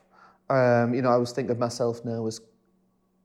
Um, 0.52 0.92
you 0.94 1.00
know, 1.00 1.10
I 1.10 1.16
was 1.16 1.32
thinking 1.32 1.52
of 1.52 1.58
myself 1.58 2.04
now 2.04 2.26
as 2.26 2.40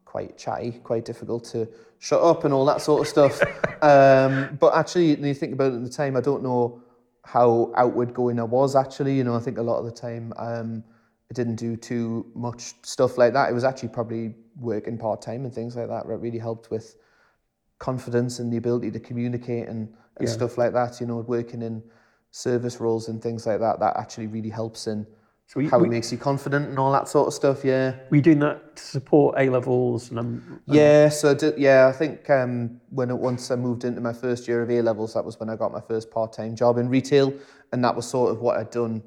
quite 0.05 0.37
chatty, 0.37 0.71
quite 0.83 1.03
difficult 1.03 1.43
to 1.43 1.67
shut 1.99 2.21
up 2.21 2.45
and 2.45 2.53
all 2.53 2.65
that 2.65 2.81
sort 2.81 3.01
of 3.01 3.07
stuff. 3.07 3.41
um, 3.83 4.57
but 4.59 4.73
actually, 4.73 5.15
when 5.15 5.25
you 5.25 5.33
think 5.33 5.53
about 5.53 5.73
it 5.73 5.75
at 5.75 5.83
the 5.83 5.89
time, 5.89 6.15
I 6.15 6.21
don't 6.21 6.41
know 6.41 6.81
how 7.25 7.73
outward 7.75 8.13
going 8.13 8.39
I 8.39 8.43
was 8.43 8.75
actually. 8.75 9.17
You 9.17 9.25
know, 9.25 9.35
I 9.35 9.39
think 9.39 9.57
a 9.57 9.61
lot 9.61 9.79
of 9.79 9.85
the 9.85 9.91
time 9.91 10.31
um, 10.37 10.83
I 11.29 11.33
didn't 11.33 11.55
do 11.55 11.75
too 11.75 12.31
much 12.33 12.75
stuff 12.83 13.17
like 13.17 13.33
that. 13.33 13.49
It 13.49 13.53
was 13.53 13.65
actually 13.65 13.89
probably 13.89 14.35
working 14.55 14.97
part 14.97 15.21
time 15.21 15.43
and 15.43 15.53
things 15.53 15.75
like 15.75 15.89
that 15.89 16.07
that 16.07 16.17
really 16.17 16.39
helped 16.39 16.71
with 16.71 16.95
confidence 17.79 18.39
and 18.39 18.51
the 18.51 18.57
ability 18.57 18.89
to 18.91 18.99
communicate 18.99 19.67
and, 19.67 19.93
and 20.17 20.27
Yeah. 20.27 20.33
stuff 20.33 20.57
like 20.57 20.71
that. 20.73 21.01
You 21.01 21.07
know, 21.07 21.17
working 21.17 21.61
in 21.61 21.83
service 22.31 22.79
roles 22.79 23.09
and 23.09 23.21
things 23.21 23.45
like 23.45 23.59
that, 23.59 23.79
that 23.81 23.97
actually 23.97 24.27
really 24.27 24.49
helps 24.49 24.87
in 24.87 25.05
So 25.47 25.61
we, 25.61 25.69
how 25.69 25.79
we, 25.79 25.87
it 25.87 25.91
makes 25.91 26.11
you 26.11 26.17
confident 26.17 26.67
and 26.67 26.77
all 26.77 26.91
that 26.91 27.07
sort 27.07 27.25
of 27.27 27.33
stuff. 27.33 27.63
Yeah. 27.63 27.95
were 28.09 28.17
you 28.17 28.21
doing 28.21 28.39
that 28.39 28.75
to 28.75 28.83
support 28.83 29.35
A 29.37 29.49
levels 29.49 30.09
and 30.09 30.19
I'm 30.19 30.61
Yeah, 30.65 31.07
so 31.07 31.33
did, 31.33 31.57
yeah, 31.57 31.87
I 31.87 31.93
think 31.93 32.29
um, 32.29 32.81
when 32.89 33.09
it, 33.09 33.17
once 33.17 33.49
I 33.49 33.55
moved 33.55 33.85
into 33.85 34.01
my 34.01 34.11
first 34.11 34.45
year 34.45 34.61
of 34.61 34.69
A 34.69 34.81
levels, 34.81 35.13
that 35.13 35.23
was 35.23 35.39
when 35.39 35.49
I 35.49 35.55
got 35.55 35.71
my 35.71 35.79
first 35.79 36.11
part 36.11 36.33
time 36.33 36.53
job 36.53 36.77
in 36.77 36.89
retail, 36.89 37.33
and 37.71 37.81
that 37.85 37.95
was 37.95 38.05
sort 38.05 38.29
of 38.29 38.41
what 38.41 38.57
I'd 38.57 38.71
done 38.71 39.01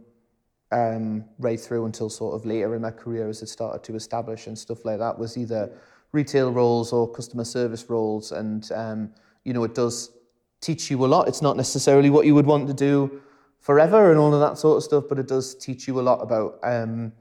um, 0.73 1.27
right 1.39 1.61
through 1.61 1.85
until 1.85 2.09
sort 2.09 2.35
of 2.35 2.47
later 2.47 2.75
in 2.75 2.81
my 2.81 2.91
career 2.91 3.29
as 3.29 3.43
it 3.43 3.51
started 3.51 3.85
to 3.85 3.95
establish 3.95 4.47
and 4.47 4.59
stuff 4.59 4.87
like 4.87 4.99
that. 4.99 5.19
Was 5.19 5.37
either 5.37 5.71
retail 6.13 6.53
roles 6.53 6.91
or 6.91 7.07
customer 7.07 7.45
service 7.45 7.85
roles, 7.91 8.33
and 8.33 8.73
um, 8.73 9.11
you 9.45 9.53
know 9.53 9.65
it 9.65 9.75
does 9.75 10.11
teach 10.63 10.91
you 10.91 11.05
a 11.05 11.07
lot. 11.07 11.29
It's 11.29 11.43
not 11.43 11.59
necessarily 11.59 12.09
what 12.09 12.25
you 12.25 12.35
would 12.35 12.47
want 12.47 12.67
to 12.69 12.75
do 12.75 13.21
forever 13.61 14.11
and 14.11 14.19
all 14.19 14.35
of 14.35 14.41
that 14.41 14.59
sort 14.59 14.77
of 14.79 14.83
stuff, 14.83 15.05
but 15.09 15.19
it 15.19 15.29
does 15.29 15.55
teach 15.55 15.87
you 15.87 16.01
a 16.01 16.03
lot 16.03 16.21
about. 16.23 16.59
Um, 16.63 17.13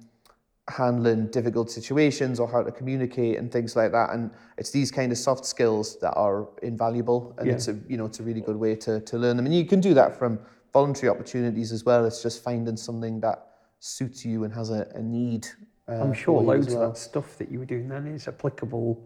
handling 0.78 1.26
difficult 1.32 1.72
situations 1.72 2.40
or 2.40 2.48
how 2.48 2.62
to 2.62 2.72
communicate 2.72 3.40
and 3.40 3.52
things 3.52 3.76
like 3.76 3.92
that 3.92 4.12
and 4.12 4.30
it's 4.60 4.70
these 4.70 4.92
kind 4.92 5.12
of 5.12 5.18
soft 5.18 5.44
skills 5.44 5.98
that 6.00 6.14
are 6.14 6.48
invaluable 6.62 7.34
and 7.40 7.48
Yeah. 7.48 7.54
it's 7.56 7.68
a 7.70 7.76
you 7.88 7.98
know 7.98 8.06
it's 8.06 8.20
a 8.20 8.24
really 8.24 8.42
good 8.42 8.56
way 8.56 8.76
to, 8.76 9.00
to 9.00 9.18
learn 9.18 9.36
them 9.36 9.48
and 9.48 9.56
you 9.56 9.66
can 9.66 9.80
do 9.80 9.96
that 9.96 10.20
from 10.20 10.38
voluntary 10.72 11.10
opportunities 11.10 11.72
as 11.72 11.86
well 11.86 12.06
it's 12.06 12.22
just 12.22 12.44
finding 12.44 12.78
something 12.78 13.20
that 13.22 13.48
suits 13.80 14.24
you 14.24 14.44
and 14.44 14.54
has 14.54 14.70
a, 14.70 14.88
a 14.94 15.02
need 15.02 15.48
uh, 15.88 16.04
I'm 16.04 16.14
sure 16.14 16.40
loads 16.40 16.68
well. 16.68 16.84
of 16.84 16.94
that 16.94 17.00
stuff 17.00 17.36
that 17.40 17.50
you 17.52 17.58
were 17.58 17.66
doing 17.66 17.90
then 17.90 18.06
is 18.06 18.28
applicable 18.28 19.02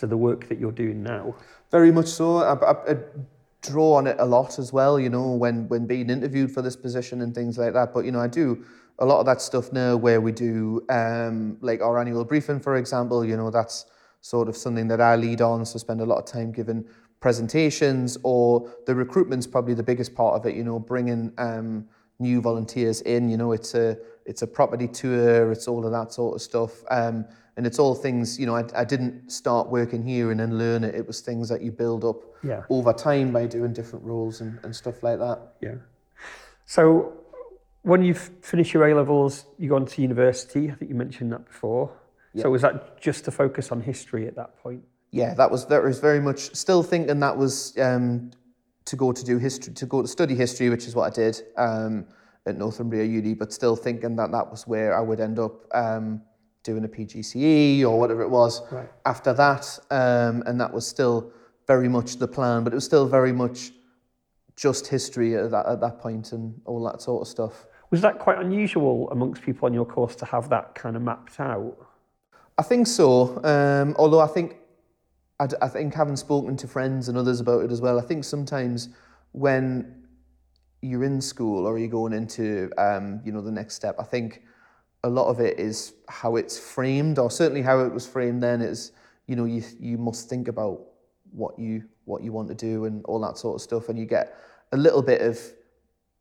to 0.00 0.08
the 0.08 0.16
work 0.16 0.48
that 0.48 0.58
you're 0.58 0.72
doing 0.72 1.04
now. 1.04 1.36
Very 1.70 1.92
much 1.92 2.08
so. 2.08 2.38
I, 2.38 2.54
I, 2.54 2.92
I 2.92 2.96
draw 3.64 3.94
on 3.94 4.06
it 4.06 4.16
a 4.18 4.24
lot 4.24 4.58
as 4.58 4.72
well, 4.72 5.00
you 5.00 5.08
know, 5.08 5.32
when, 5.32 5.68
when 5.68 5.86
being 5.86 6.10
interviewed 6.10 6.50
for 6.50 6.62
this 6.62 6.76
position 6.76 7.22
and 7.22 7.34
things 7.34 7.58
like 7.58 7.72
that. 7.72 7.92
But, 7.92 8.04
you 8.04 8.12
know, 8.12 8.20
I 8.20 8.28
do 8.28 8.64
a 8.98 9.04
lot 9.04 9.20
of 9.20 9.26
that 9.26 9.40
stuff 9.40 9.72
now 9.72 9.96
where 9.96 10.20
we 10.20 10.32
do 10.32 10.84
um, 10.88 11.56
like 11.60 11.80
our 11.80 11.98
annual 11.98 12.24
briefing, 12.24 12.60
for 12.60 12.76
example, 12.76 13.24
you 13.24 13.36
know, 13.36 13.50
that's 13.50 13.86
sort 14.20 14.48
of 14.48 14.56
something 14.56 14.88
that 14.88 15.00
I 15.00 15.16
lead 15.16 15.40
on. 15.40 15.64
So 15.66 15.78
spend 15.78 16.00
a 16.00 16.06
lot 16.06 16.18
of 16.18 16.26
time 16.26 16.52
giving 16.52 16.84
presentations 17.20 18.18
or 18.22 18.70
the 18.86 18.94
recruitment's 18.94 19.46
probably 19.46 19.74
the 19.74 19.82
biggest 19.82 20.14
part 20.14 20.34
of 20.34 20.46
it, 20.46 20.54
you 20.54 20.64
know, 20.64 20.78
bringing 20.78 21.32
um, 21.38 21.86
new 22.18 22.40
volunteers 22.40 23.00
in, 23.02 23.28
you 23.28 23.36
know, 23.36 23.52
it's 23.52 23.74
a, 23.74 23.98
it's 24.26 24.42
a 24.42 24.46
property 24.46 24.88
tour, 24.88 25.50
it's 25.50 25.66
all 25.66 25.84
of 25.84 25.92
that 25.92 26.12
sort 26.12 26.34
of 26.36 26.42
stuff. 26.42 26.84
Um, 26.90 27.24
and 27.56 27.66
it's 27.66 27.78
all 27.78 27.94
things, 27.94 28.38
you 28.38 28.46
know, 28.46 28.56
I, 28.56 28.64
I 28.74 28.84
didn't 28.84 29.30
start 29.30 29.68
working 29.68 30.02
here 30.04 30.30
and 30.30 30.40
then 30.40 30.58
learn 30.58 30.82
it. 30.84 30.94
It 30.94 31.06
was 31.06 31.20
things 31.20 31.48
that 31.48 31.62
you 31.62 31.70
build 31.70 32.04
up 32.04 32.16
Yeah. 32.42 32.62
over 32.68 32.92
time 32.92 33.32
by 33.32 33.46
doing 33.46 33.72
different 33.72 34.04
roles 34.04 34.40
and, 34.40 34.58
and 34.64 34.74
stuff 34.74 35.02
like 35.02 35.18
that. 35.20 35.38
Yeah. 35.60 35.76
So 36.66 37.12
when 37.82 38.02
you 38.02 38.14
finish 38.14 38.74
your 38.74 38.88
A 38.88 38.94
levels, 38.94 39.46
you 39.58 39.68
go 39.68 39.76
on 39.76 39.86
to 39.86 40.02
university. 40.02 40.70
I 40.70 40.74
think 40.74 40.90
you 40.90 40.96
mentioned 40.96 41.32
that 41.32 41.44
before. 41.46 41.90
yeah. 42.32 42.42
So 42.42 42.50
was 42.50 42.62
that 42.62 43.00
just 43.00 43.24
to 43.26 43.30
focus 43.30 43.70
on 43.70 43.80
history 43.80 44.26
at 44.26 44.34
that 44.36 44.56
point? 44.62 44.82
Yeah, 45.10 45.34
that 45.34 45.48
was 45.50 45.66
that 45.66 45.80
was 45.82 46.00
very 46.00 46.20
much 46.20 46.52
still 46.56 46.82
thinking 46.82 47.20
that 47.20 47.36
was 47.36 47.78
um, 47.78 48.32
to 48.86 48.96
go 48.96 49.12
to 49.12 49.24
do 49.24 49.38
history, 49.38 49.72
to 49.74 49.86
go 49.86 50.02
to 50.02 50.08
study 50.08 50.34
history, 50.34 50.70
which 50.70 50.86
is 50.88 50.96
what 50.96 51.06
I 51.12 51.14
did 51.14 51.40
um, 51.56 52.06
at 52.46 52.56
Northumbria 52.58 53.04
Uni, 53.04 53.34
but 53.34 53.52
still 53.52 53.76
thinking 53.76 54.16
that 54.16 54.32
that 54.32 54.50
was 54.50 54.66
where 54.66 54.98
I 54.98 55.00
would 55.00 55.20
end 55.20 55.38
up 55.38 55.54
um, 55.72 56.20
doing 56.64 56.84
a 56.84 56.88
PGCE 56.88 57.84
or 57.84 57.98
whatever 58.00 58.22
it 58.22 58.30
was 58.30 58.60
Right. 58.72 58.88
after 59.06 59.32
that, 59.34 59.78
um, 59.90 60.42
and 60.46 60.60
that 60.60 60.72
was 60.72 60.86
still 60.86 61.30
very 61.68 61.88
much 61.88 62.16
the 62.16 62.26
plan, 62.26 62.64
but 62.64 62.72
it 62.72 62.76
was 62.76 62.84
still 62.84 63.06
very 63.06 63.32
much 63.32 63.72
just 64.56 64.86
history 64.86 65.36
at 65.36 65.50
that 65.50 65.66
at 65.66 65.80
that 65.80 65.98
point 66.00 66.32
and 66.32 66.60
all 66.64 66.82
that 66.84 67.00
sort 67.02 67.22
of 67.22 67.28
stuff. 67.28 67.66
Was 67.90 68.00
that 68.00 68.18
quite 68.18 68.38
unusual 68.38 69.08
amongst 69.10 69.42
people 69.42 69.66
on 69.66 69.74
your 69.74 69.84
course 69.84 70.16
to 70.16 70.24
have 70.24 70.48
that 70.48 70.74
kind 70.74 70.96
of 70.96 71.02
mapped 71.02 71.38
out? 71.38 71.76
I 72.58 72.62
think 72.62 72.86
so. 72.86 73.42
Um, 73.44 73.94
although 73.98 74.20
I 74.20 74.26
think, 74.26 74.56
I 75.40 75.68
think 75.68 75.92
having 75.94 76.16
spoken 76.16 76.56
to 76.56 76.68
friends 76.68 77.08
and 77.08 77.18
others 77.18 77.40
about 77.40 77.64
it 77.64 77.72
as 77.72 77.80
well, 77.80 77.98
I 77.98 78.02
think 78.02 78.24
sometimes 78.24 78.88
when 79.32 80.02
you're 80.82 81.04
in 81.04 81.20
school 81.20 81.66
or 81.66 81.78
you're 81.78 81.88
going 81.88 82.12
into, 82.12 82.70
um, 82.78 83.20
you 83.24 83.32
know, 83.32 83.40
the 83.40 83.50
next 83.50 83.74
step, 83.74 83.96
I 83.98 84.04
think 84.04 84.42
a 85.04 85.08
lot 85.08 85.28
of 85.28 85.38
it 85.38 85.60
is 85.60 85.92
how 86.08 86.36
it's 86.36 86.58
framed, 86.58 87.18
or 87.18 87.30
certainly 87.30 87.62
how 87.62 87.80
it 87.80 87.92
was 87.92 88.06
framed 88.06 88.42
then. 88.42 88.60
Is 88.60 88.92
you 89.26 89.36
know, 89.36 89.44
you 89.44 89.62
you 89.78 89.98
must 89.98 90.28
think 90.28 90.48
about 90.48 90.80
what 91.30 91.58
you 91.58 91.84
what 92.06 92.22
you 92.22 92.32
want 92.32 92.48
to 92.48 92.54
do 92.54 92.86
and 92.86 93.04
all 93.04 93.20
that 93.20 93.38
sort 93.38 93.54
of 93.54 93.60
stuff, 93.60 93.88
and 93.90 93.98
you 93.98 94.06
get 94.06 94.36
a 94.72 94.76
little 94.76 95.02
bit 95.02 95.20
of 95.20 95.38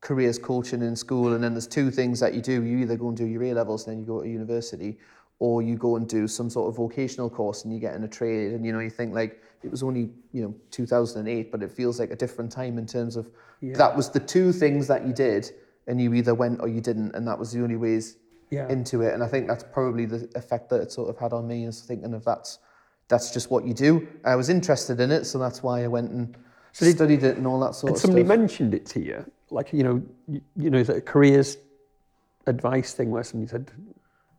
careers 0.01 0.37
coaching 0.37 0.81
in 0.81 0.95
school, 0.97 1.33
and 1.33 1.43
then 1.43 1.53
there's 1.53 1.67
two 1.67 1.89
things 1.89 2.19
that 2.19 2.33
you 2.33 2.41
do. 2.41 2.63
You 2.63 2.79
either 2.79 2.97
go 2.97 3.07
and 3.07 3.17
do 3.17 3.25
your 3.25 3.43
A 3.43 3.53
levels, 3.53 3.87
and 3.87 3.93
then 3.93 4.01
you 4.01 4.05
go 4.05 4.21
to 4.21 4.29
university, 4.29 4.97
or 5.39 5.61
you 5.61 5.77
go 5.77 5.95
and 5.95 6.07
do 6.07 6.27
some 6.27 6.49
sort 6.49 6.67
of 6.69 6.75
vocational 6.75 7.29
course, 7.29 7.63
and 7.63 7.73
you 7.73 7.79
get 7.79 7.95
in 7.95 8.03
a 8.03 8.07
trade. 8.07 8.51
And 8.51 8.65
you 8.65 8.73
know, 8.73 8.79
you 8.79 8.89
think 8.89 9.13
like 9.15 9.41
it 9.63 9.71
was 9.71 9.81
only 9.81 10.09
you 10.33 10.43
know 10.43 10.53
2008, 10.71 11.53
but 11.53 11.63
it 11.63 11.71
feels 11.71 12.01
like 12.01 12.11
a 12.11 12.17
different 12.17 12.51
time 12.51 12.77
in 12.77 12.85
terms 12.85 13.15
of 13.15 13.29
that 13.77 13.95
was 13.95 14.09
the 14.09 14.19
two 14.19 14.51
things 14.51 14.87
that 14.87 15.07
you 15.07 15.13
did, 15.13 15.49
and 15.87 16.01
you 16.01 16.13
either 16.13 16.35
went 16.35 16.59
or 16.59 16.67
you 16.67 16.81
didn't, 16.81 17.15
and 17.15 17.25
that 17.29 17.39
was 17.39 17.53
the 17.53 17.63
only 17.63 17.77
ways 17.77 18.17
Yeah. 18.53 18.69
into 18.69 19.01
it. 19.01 19.13
And 19.13 19.23
I 19.23 19.27
think 19.27 19.47
that's 19.47 19.63
probably 19.63 20.05
the 20.05 20.29
effect 20.35 20.69
that 20.69 20.81
it 20.81 20.91
sort 20.91 21.09
of 21.09 21.17
had 21.17 21.33
on 21.33 21.47
me 21.47 21.65
is 21.65 21.81
thinking 21.81 22.13
of 22.13 22.23
that's 22.23 22.59
that's 23.07 23.31
just 23.31 23.51
what 23.51 23.65
you 23.65 23.73
do. 23.73 24.07
I 24.23 24.35
was 24.35 24.49
interested 24.49 24.99
in 24.99 25.11
it, 25.11 25.25
so 25.25 25.37
that's 25.37 25.61
why 25.61 25.83
I 25.83 25.87
went 25.87 26.11
and 26.11 26.35
studied 26.71 27.23
it 27.23 27.37
and 27.37 27.45
all 27.45 27.59
that 27.59 27.75
sort 27.75 27.93
of 27.93 27.99
somebody 27.99 28.23
stuff. 28.23 28.37
mentioned 28.37 28.73
it 28.73 28.85
to 28.87 29.03
you? 29.03 29.25
Like, 29.49 29.73
you 29.73 29.83
know, 29.83 30.01
you, 30.27 30.41
you 30.55 30.69
know, 30.69 30.79
a 30.79 31.01
careers 31.01 31.57
advice 32.47 32.93
thing 32.93 33.11
where 33.11 33.23
somebody 33.23 33.49
said, 33.49 33.71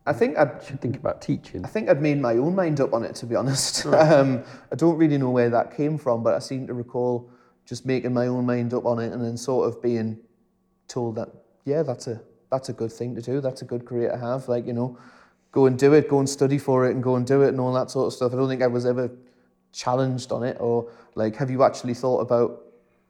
I 0.07 0.13
think 0.13 0.37
I'd 0.37 0.63
should 0.63 0.81
think 0.81 0.97
about 0.97 1.23
teaching? 1.23 1.65
I 1.65 1.69
think 1.69 1.89
I'd 1.89 2.03
made 2.03 2.21
my 2.21 2.35
own 2.35 2.55
mind 2.55 2.81
up 2.81 2.93
on 2.93 3.05
it, 3.05 3.15
to 3.17 3.27
be 3.27 3.37
honest. 3.37 3.87
Um, 3.95 4.43
I 4.73 4.77
don't 4.77 4.97
really 4.97 5.19
know 5.19 5.31
where 5.31 5.51
that 5.51 5.77
came 5.77 5.97
from, 5.97 6.23
but 6.23 6.35
I 6.35 6.39
seem 6.41 6.67
to 6.67 6.75
recall 6.75 7.31
just 7.65 7.87
making 7.87 8.13
my 8.13 8.27
own 8.27 8.45
mind 8.45 8.75
up 8.75 8.85
on 8.85 8.99
it 8.99 9.13
and 9.13 9.25
then 9.25 9.37
sort 9.37 9.69
of 9.69 9.81
being 9.81 10.19
told 10.89 11.15
that, 11.17 11.29
yeah, 11.65 11.83
that's 11.83 12.07
a 12.07 12.21
that's 12.51 12.69
a 12.69 12.73
good 12.73 12.93
thing 12.93 13.15
to 13.17 13.23
do. 13.23 13.41
That's 13.41 13.63
a 13.63 13.65
good 13.65 13.85
career 13.85 14.11
to 14.11 14.17
have. 14.19 14.49
Like, 14.49 14.67
you 14.67 14.73
know, 14.73 14.97
go 15.53 15.67
and 15.67 15.79
do 15.79 15.93
it, 15.95 16.09
go 16.09 16.19
and 16.19 16.29
study 16.29 16.59
for 16.59 16.87
it 16.87 16.95
and 16.95 17.03
go 17.03 17.17
and 17.17 17.27
do 17.27 17.43
it 17.43 17.49
and 17.49 17.61
all 17.61 17.73
that 17.75 17.91
sort 17.91 18.07
of 18.09 18.13
stuff. 18.13 18.33
I 18.33 18.37
don't 18.37 18.49
think 18.49 18.63
I 18.63 18.67
was 18.67 18.87
ever 18.87 19.11
challenged 19.73 20.31
on 20.33 20.43
it 20.45 20.57
or 20.61 20.89
like, 21.15 21.37
have 21.37 21.51
you 21.51 21.63
actually 21.65 21.95
thought 21.95 22.21
about 22.21 22.61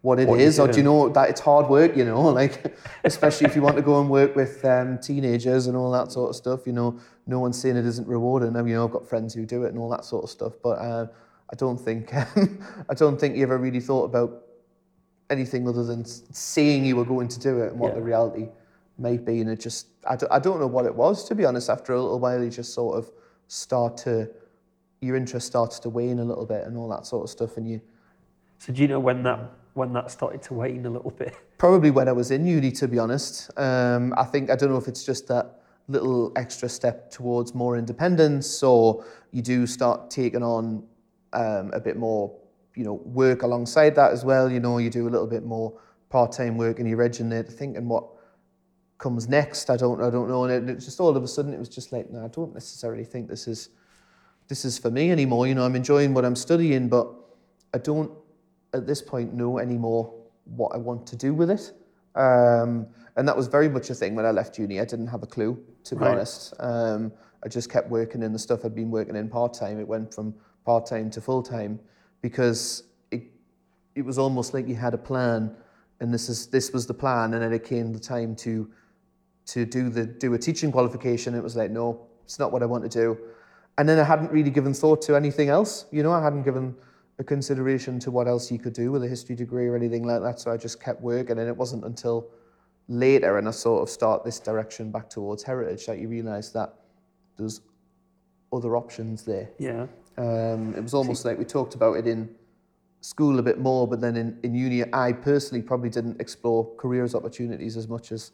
what 0.02 0.20
it 0.20 0.28
What 0.28 0.38
is, 0.40 0.58
or 0.60 0.66
do 0.66 0.72
do. 0.74 0.78
you 0.80 0.84
know 0.84 1.08
that 1.08 1.30
it's 1.30 1.40
hard 1.40 1.68
work, 1.68 1.96
you 1.96 2.04
know, 2.04 2.20
like 2.40 2.76
especially 3.04 3.46
if 3.46 3.56
you 3.56 3.62
want 3.62 3.76
to 3.76 3.82
go 3.82 4.00
and 4.00 4.10
work 4.10 4.36
with 4.36 4.62
um, 4.64 4.98
teenagers 4.98 5.66
and 5.66 5.76
all 5.76 5.90
that 5.92 6.12
sort 6.12 6.28
of 6.30 6.36
stuff, 6.36 6.66
you 6.66 6.74
know, 6.74 6.98
no 7.26 7.40
one's 7.40 7.58
saying 7.58 7.76
it 7.76 7.86
isn't 7.86 8.06
rewarding. 8.06 8.54
I 8.56 8.60
mean, 8.60 8.68
you 8.68 8.74
know, 8.74 8.84
I've 8.84 8.92
got 8.92 9.08
friends 9.08 9.32
who 9.32 9.46
do 9.46 9.64
it 9.64 9.68
and 9.70 9.78
all 9.78 9.88
that 9.90 10.04
sort 10.04 10.24
of 10.24 10.28
stuff, 10.30 10.52
but 10.62 10.78
uh, 10.78 11.06
I 11.50 11.56
don't 11.56 11.78
think 11.80 12.12
I 12.14 12.94
don't 12.94 13.18
think 13.18 13.36
you 13.36 13.42
ever 13.44 13.56
really 13.56 13.80
thought 13.80 14.04
about 14.04 14.42
anything 15.30 15.66
other 15.66 15.82
than 15.84 16.04
saying 16.04 16.84
you 16.84 16.96
were 16.96 17.04
going 17.06 17.28
to 17.28 17.40
do 17.40 17.62
it 17.62 17.70
and 17.72 17.80
what 17.80 17.88
Yeah. 17.92 17.94
the 17.94 18.02
reality 18.02 18.48
might 18.98 19.24
be. 19.24 19.40
And 19.40 19.50
it 19.50 19.60
just, 19.60 19.88
I 20.08 20.16
don't, 20.16 20.30
I 20.32 20.38
don't 20.38 20.60
know 20.60 20.66
what 20.66 20.86
it 20.86 20.94
was, 20.94 21.24
to 21.28 21.34
be 21.34 21.44
honest. 21.44 21.70
After 21.70 21.92
a 21.92 22.00
little 22.00 22.18
while, 22.18 22.42
you 22.42 22.50
just 22.50 22.74
sort 22.74 22.98
of 22.98 23.10
start 23.48 23.96
to, 23.98 24.30
your 25.00 25.16
interest 25.16 25.46
starts 25.46 25.78
to 25.80 25.90
wane 25.90 26.18
a 26.18 26.24
little 26.24 26.46
bit 26.46 26.66
and 26.66 26.76
all 26.76 26.88
that 26.88 27.06
sort 27.06 27.24
of 27.24 27.30
stuff. 27.30 27.56
And 27.56 27.68
you, 27.68 27.80
So 28.58 28.72
do 28.72 28.82
you 28.82 28.88
know 28.88 29.00
when 29.00 29.22
that 29.24 29.50
when 29.74 29.92
that 29.92 30.10
started 30.10 30.40
to 30.40 30.54
wane 30.54 30.86
a 30.86 30.90
little 30.90 31.10
bit? 31.10 31.36
probably 31.58 31.90
when 31.90 32.08
I 32.08 32.12
was 32.12 32.30
in 32.30 32.46
uni, 32.46 32.70
to 32.72 32.88
be 32.88 32.98
honest. 32.98 33.50
Um, 33.58 34.14
I 34.16 34.24
think, 34.24 34.50
I 34.50 34.56
don't 34.56 34.70
know 34.70 34.76
if 34.76 34.88
it's 34.88 35.04
just 35.04 35.26
that 35.28 35.60
little 35.88 36.32
extra 36.36 36.68
step 36.68 37.10
towards 37.10 37.54
more 37.54 37.76
independence 37.76 38.62
or 38.62 39.04
you 39.32 39.42
do 39.42 39.66
start 39.66 40.10
taking 40.10 40.42
on 40.42 40.82
um, 41.32 41.70
a 41.74 41.80
bit 41.80 41.96
more, 41.96 42.34
you 42.74 42.84
know, 42.84 42.94
work 43.04 43.42
alongside 43.42 43.94
that 43.96 44.12
as 44.12 44.24
well. 44.24 44.50
You 44.50 44.60
know, 44.60 44.78
you 44.78 44.90
do 44.90 45.08
a 45.08 45.10
little 45.10 45.26
bit 45.26 45.44
more 45.44 45.78
part-time 46.08 46.56
work 46.56 46.78
and 46.78 46.88
you're 46.88 47.08
there 47.08 47.42
thinking 47.42 47.88
what 47.88 48.06
comes 49.04 49.28
next. 49.28 49.68
I 49.68 49.76
don't, 49.76 50.00
I 50.02 50.08
don't 50.08 50.28
know. 50.28 50.44
And 50.44 50.70
it, 50.70 50.76
it 50.76 50.80
just 50.80 50.98
all 50.98 51.14
of 51.14 51.22
a 51.22 51.28
sudden 51.28 51.52
it 51.52 51.58
was 51.58 51.68
just 51.68 51.92
like, 51.92 52.10
no, 52.10 52.24
I 52.24 52.28
don't 52.28 52.54
necessarily 52.54 53.04
think 53.04 53.28
this 53.28 53.46
is, 53.46 53.68
this 54.48 54.64
is 54.64 54.78
for 54.78 54.90
me 54.90 55.10
anymore. 55.10 55.46
You 55.46 55.54
know, 55.54 55.64
I'm 55.66 55.76
enjoying 55.76 56.14
what 56.14 56.24
I'm 56.24 56.34
studying, 56.34 56.88
but 56.88 57.06
I 57.74 57.78
don't 57.78 58.10
at 58.72 58.86
this 58.86 59.02
point 59.02 59.34
know 59.34 59.58
anymore 59.58 60.10
what 60.46 60.74
I 60.74 60.78
want 60.78 61.06
to 61.08 61.16
do 61.16 61.34
with 61.34 61.50
it. 61.50 61.72
Um, 62.14 62.86
and 63.16 63.28
that 63.28 63.36
was 63.36 63.46
very 63.46 63.68
much 63.68 63.90
a 63.90 63.94
thing 63.94 64.14
when 64.14 64.24
I 64.24 64.30
left 64.30 64.58
uni. 64.58 64.80
I 64.80 64.86
didn't 64.86 65.08
have 65.08 65.22
a 65.22 65.26
clue, 65.26 65.62
to 65.84 65.96
be 65.96 66.00
Right. 66.00 66.12
honest. 66.12 66.54
Um, 66.58 67.12
I 67.44 67.48
just 67.48 67.70
kept 67.70 67.90
working 67.90 68.22
in 68.22 68.32
the 68.32 68.38
stuff 68.38 68.64
I'd 68.64 68.74
been 68.74 68.90
working 68.90 69.16
in 69.16 69.28
part 69.28 69.52
time. 69.52 69.78
It 69.78 69.86
went 69.86 70.14
from 70.14 70.34
part 70.64 70.86
time 70.86 71.10
to 71.10 71.20
full 71.20 71.42
time 71.42 71.78
because 72.22 72.84
it 73.10 73.22
it 73.94 74.02
was 74.02 74.16
almost 74.18 74.54
like 74.54 74.66
you 74.66 74.76
had 74.76 74.94
a 74.94 75.02
plan, 75.10 75.54
and 76.00 76.12
this 76.12 76.30
is 76.30 76.46
this 76.46 76.72
was 76.72 76.86
the 76.86 76.94
plan, 76.94 77.34
and 77.34 77.42
then 77.42 77.52
it 77.52 77.64
came 77.64 77.92
the 77.92 78.00
time 78.00 78.34
to 78.46 78.70
to 79.46 79.64
do 79.64 79.88
the 79.88 80.06
do 80.06 80.34
a 80.34 80.38
teaching 80.38 80.72
qualification. 80.72 81.34
It 81.34 81.42
was 81.42 81.56
like, 81.56 81.70
no, 81.70 82.06
it's 82.24 82.38
not 82.38 82.52
what 82.52 82.62
I 82.62 82.66
want 82.66 82.82
to 82.84 82.88
do. 82.88 83.18
And 83.76 83.88
then 83.88 83.98
I 83.98 84.04
hadn't 84.04 84.30
really 84.30 84.50
given 84.50 84.72
thought 84.72 85.02
to 85.02 85.16
anything 85.16 85.48
else. 85.48 85.86
You 85.90 86.02
know, 86.02 86.12
I 86.12 86.22
hadn't 86.22 86.42
given 86.42 86.74
a 87.18 87.24
consideration 87.24 87.98
to 88.00 88.10
what 88.10 88.26
else 88.26 88.50
you 88.50 88.58
could 88.58 88.72
do 88.72 88.90
with 88.92 89.04
a 89.04 89.08
history 89.08 89.36
degree 89.36 89.66
or 89.66 89.76
anything 89.76 90.04
like 90.04 90.22
that. 90.22 90.40
So 90.40 90.52
I 90.52 90.56
just 90.56 90.80
kept 90.80 91.00
working, 91.00 91.38
and 91.38 91.48
it 91.48 91.56
wasn't 91.56 91.84
until 91.84 92.28
later, 92.88 93.38
and 93.38 93.48
I 93.48 93.50
sort 93.50 93.82
of 93.82 93.88
start 93.88 94.24
this 94.24 94.38
direction 94.38 94.90
back 94.90 95.10
towards 95.10 95.42
heritage, 95.42 95.86
that 95.86 95.98
you 95.98 96.08
realise 96.08 96.50
that 96.50 96.74
there's 97.36 97.60
other 98.52 98.76
options 98.76 99.24
there. 99.24 99.50
Yeah. 99.58 99.86
Um, 100.16 100.74
it 100.76 100.82
was 100.82 100.94
almost 100.94 101.24
like 101.24 101.38
we 101.38 101.44
talked 101.44 101.74
about 101.74 101.94
it 101.94 102.06
in 102.06 102.28
school 103.00 103.38
a 103.38 103.42
bit 103.42 103.58
more, 103.58 103.86
but 103.88 104.00
then 104.00 104.16
in, 104.16 104.38
in 104.42 104.54
uni, 104.54 104.84
I 104.92 105.12
personally 105.12 105.62
probably 105.62 105.90
didn't 105.90 106.20
explore 106.20 106.74
careers 106.76 107.14
opportunities 107.14 107.76
as 107.76 107.88
much 107.88 108.12
as 108.12 108.32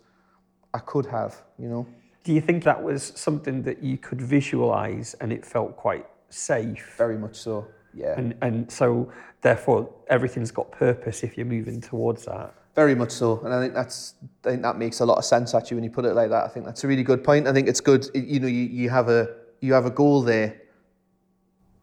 I 0.74 0.78
could 0.78 1.06
have, 1.06 1.42
you 1.58 1.68
know. 1.68 1.86
Do 2.24 2.32
you 2.32 2.40
think 2.40 2.64
that 2.64 2.82
was 2.82 3.12
something 3.16 3.62
that 3.62 3.82
you 3.82 3.96
could 3.96 4.20
visualize 4.20 5.14
and 5.20 5.32
it 5.32 5.44
felt 5.44 5.76
quite 5.76 6.06
safe? 6.28 6.94
Very 6.98 7.16
much 7.18 7.36
so, 7.36 7.66
yeah. 7.94 8.14
And 8.16 8.34
and 8.42 8.70
so 8.70 9.10
therefore 9.40 9.92
everything's 10.08 10.50
got 10.50 10.70
purpose 10.70 11.22
if 11.24 11.36
you're 11.36 11.46
moving 11.46 11.80
towards 11.80 12.26
that. 12.26 12.54
Very 12.76 12.94
much 12.94 13.10
so, 13.10 13.40
and 13.44 13.52
I 13.52 13.60
think 13.60 13.74
that's 13.74 14.14
I 14.44 14.50
think 14.50 14.62
that 14.62 14.76
makes 14.78 15.00
a 15.00 15.06
lot 15.06 15.18
of 15.18 15.24
sense 15.24 15.54
actually 15.54 15.76
when 15.76 15.84
you 15.84 15.90
put 15.90 16.04
it 16.04 16.14
like 16.14 16.30
that. 16.30 16.44
I 16.44 16.48
think 16.48 16.66
that's 16.66 16.84
a 16.84 16.88
really 16.88 17.02
good 17.02 17.24
point. 17.24 17.48
I 17.48 17.52
think 17.52 17.66
it's 17.68 17.80
good, 17.80 18.06
you 18.14 18.38
know, 18.38 18.46
you, 18.46 18.64
you 18.64 18.90
have 18.90 19.08
a 19.08 19.34
you 19.60 19.72
have 19.72 19.86
a 19.86 19.90
goal 19.90 20.22
there, 20.22 20.60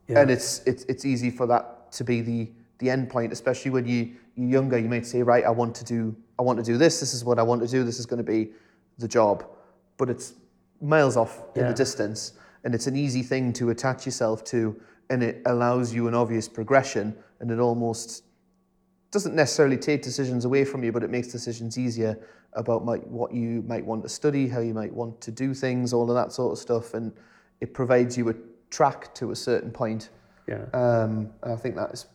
Yeah. 0.08 0.22
and 0.22 0.32
it's 0.32 0.62
it's 0.66 0.84
it's 0.86 1.04
easy 1.04 1.30
for 1.30 1.46
that 1.48 1.92
to 1.94 2.04
be 2.04 2.22
the 2.22 2.50
the 2.78 2.90
end 2.90 3.10
point, 3.10 3.34
especially 3.34 3.72
when 3.72 3.86
you 3.86 4.14
you're 4.36 4.50
younger. 4.50 4.78
You 4.78 4.88
might 4.88 5.06
say, 5.06 5.24
right, 5.24 5.44
I 5.44 5.50
want 5.50 5.76
to 5.76 5.84
do 5.84 6.16
I 6.40 6.42
want 6.44 6.58
to 6.60 6.64
do 6.64 6.78
this. 6.78 7.00
This 7.00 7.14
is 7.14 7.26
what 7.26 7.38
I 7.40 7.44
want 7.44 7.62
to 7.64 7.68
do. 7.68 7.84
This 7.84 8.00
is 8.00 8.06
going 8.06 8.24
to 8.26 8.32
be 8.32 8.52
the 8.98 9.08
job, 9.08 9.46
but 9.98 10.10
it's 10.10 10.34
miles 10.82 11.18
off 11.18 11.44
in 11.56 11.68
the 11.68 11.74
distance, 11.74 12.34
and 12.64 12.76
it's 12.76 12.88
an 12.88 12.96
easy 12.96 13.24
thing 13.24 13.54
to 13.54 13.70
attach 13.70 14.06
yourself 14.06 14.44
to, 14.44 14.80
and 15.10 15.24
it 15.24 15.42
allows 15.46 15.94
you 15.94 16.08
an 16.08 16.14
obvious 16.14 16.48
progression, 16.50 17.16
and 17.40 17.52
it 17.52 17.60
almost 17.60 18.24
doesn't 19.12 19.36
necessarily 19.36 19.78
take 19.78 20.02
decisions 20.02 20.46
away 20.46 20.66
from 20.66 20.84
you, 20.84 20.92
but 20.92 21.04
it 21.04 21.10
makes 21.10 21.30
decisions 21.30 21.78
easier 21.78 22.20
about 22.54 22.84
might, 22.84 23.06
what 23.08 23.34
you 23.34 23.64
might 23.68 23.86
want 23.86 24.04
to 24.04 24.10
study, 24.10 24.48
how 24.48 24.60
you 24.60 24.74
might 24.74 24.94
want 24.94 25.20
to 25.22 25.32
do 25.32 25.54
things, 25.54 25.94
all 25.94 26.10
of 26.10 26.16
that 26.16 26.32
sort 26.32 26.52
of 26.52 26.58
stuff, 26.58 26.94
and 26.94 27.14
it 27.62 27.74
provides 27.74 28.18
you 28.18 28.30
a 28.30 28.34
track 28.70 29.14
to 29.16 29.32
a 29.32 29.36
certain 29.36 29.72
point. 29.72 30.10
Yeah. 30.48 30.66
Um, 30.74 31.30
and 31.44 31.54
I 31.54 31.56
think 31.56 31.76
that's, 31.76 32.06
I 32.06 32.08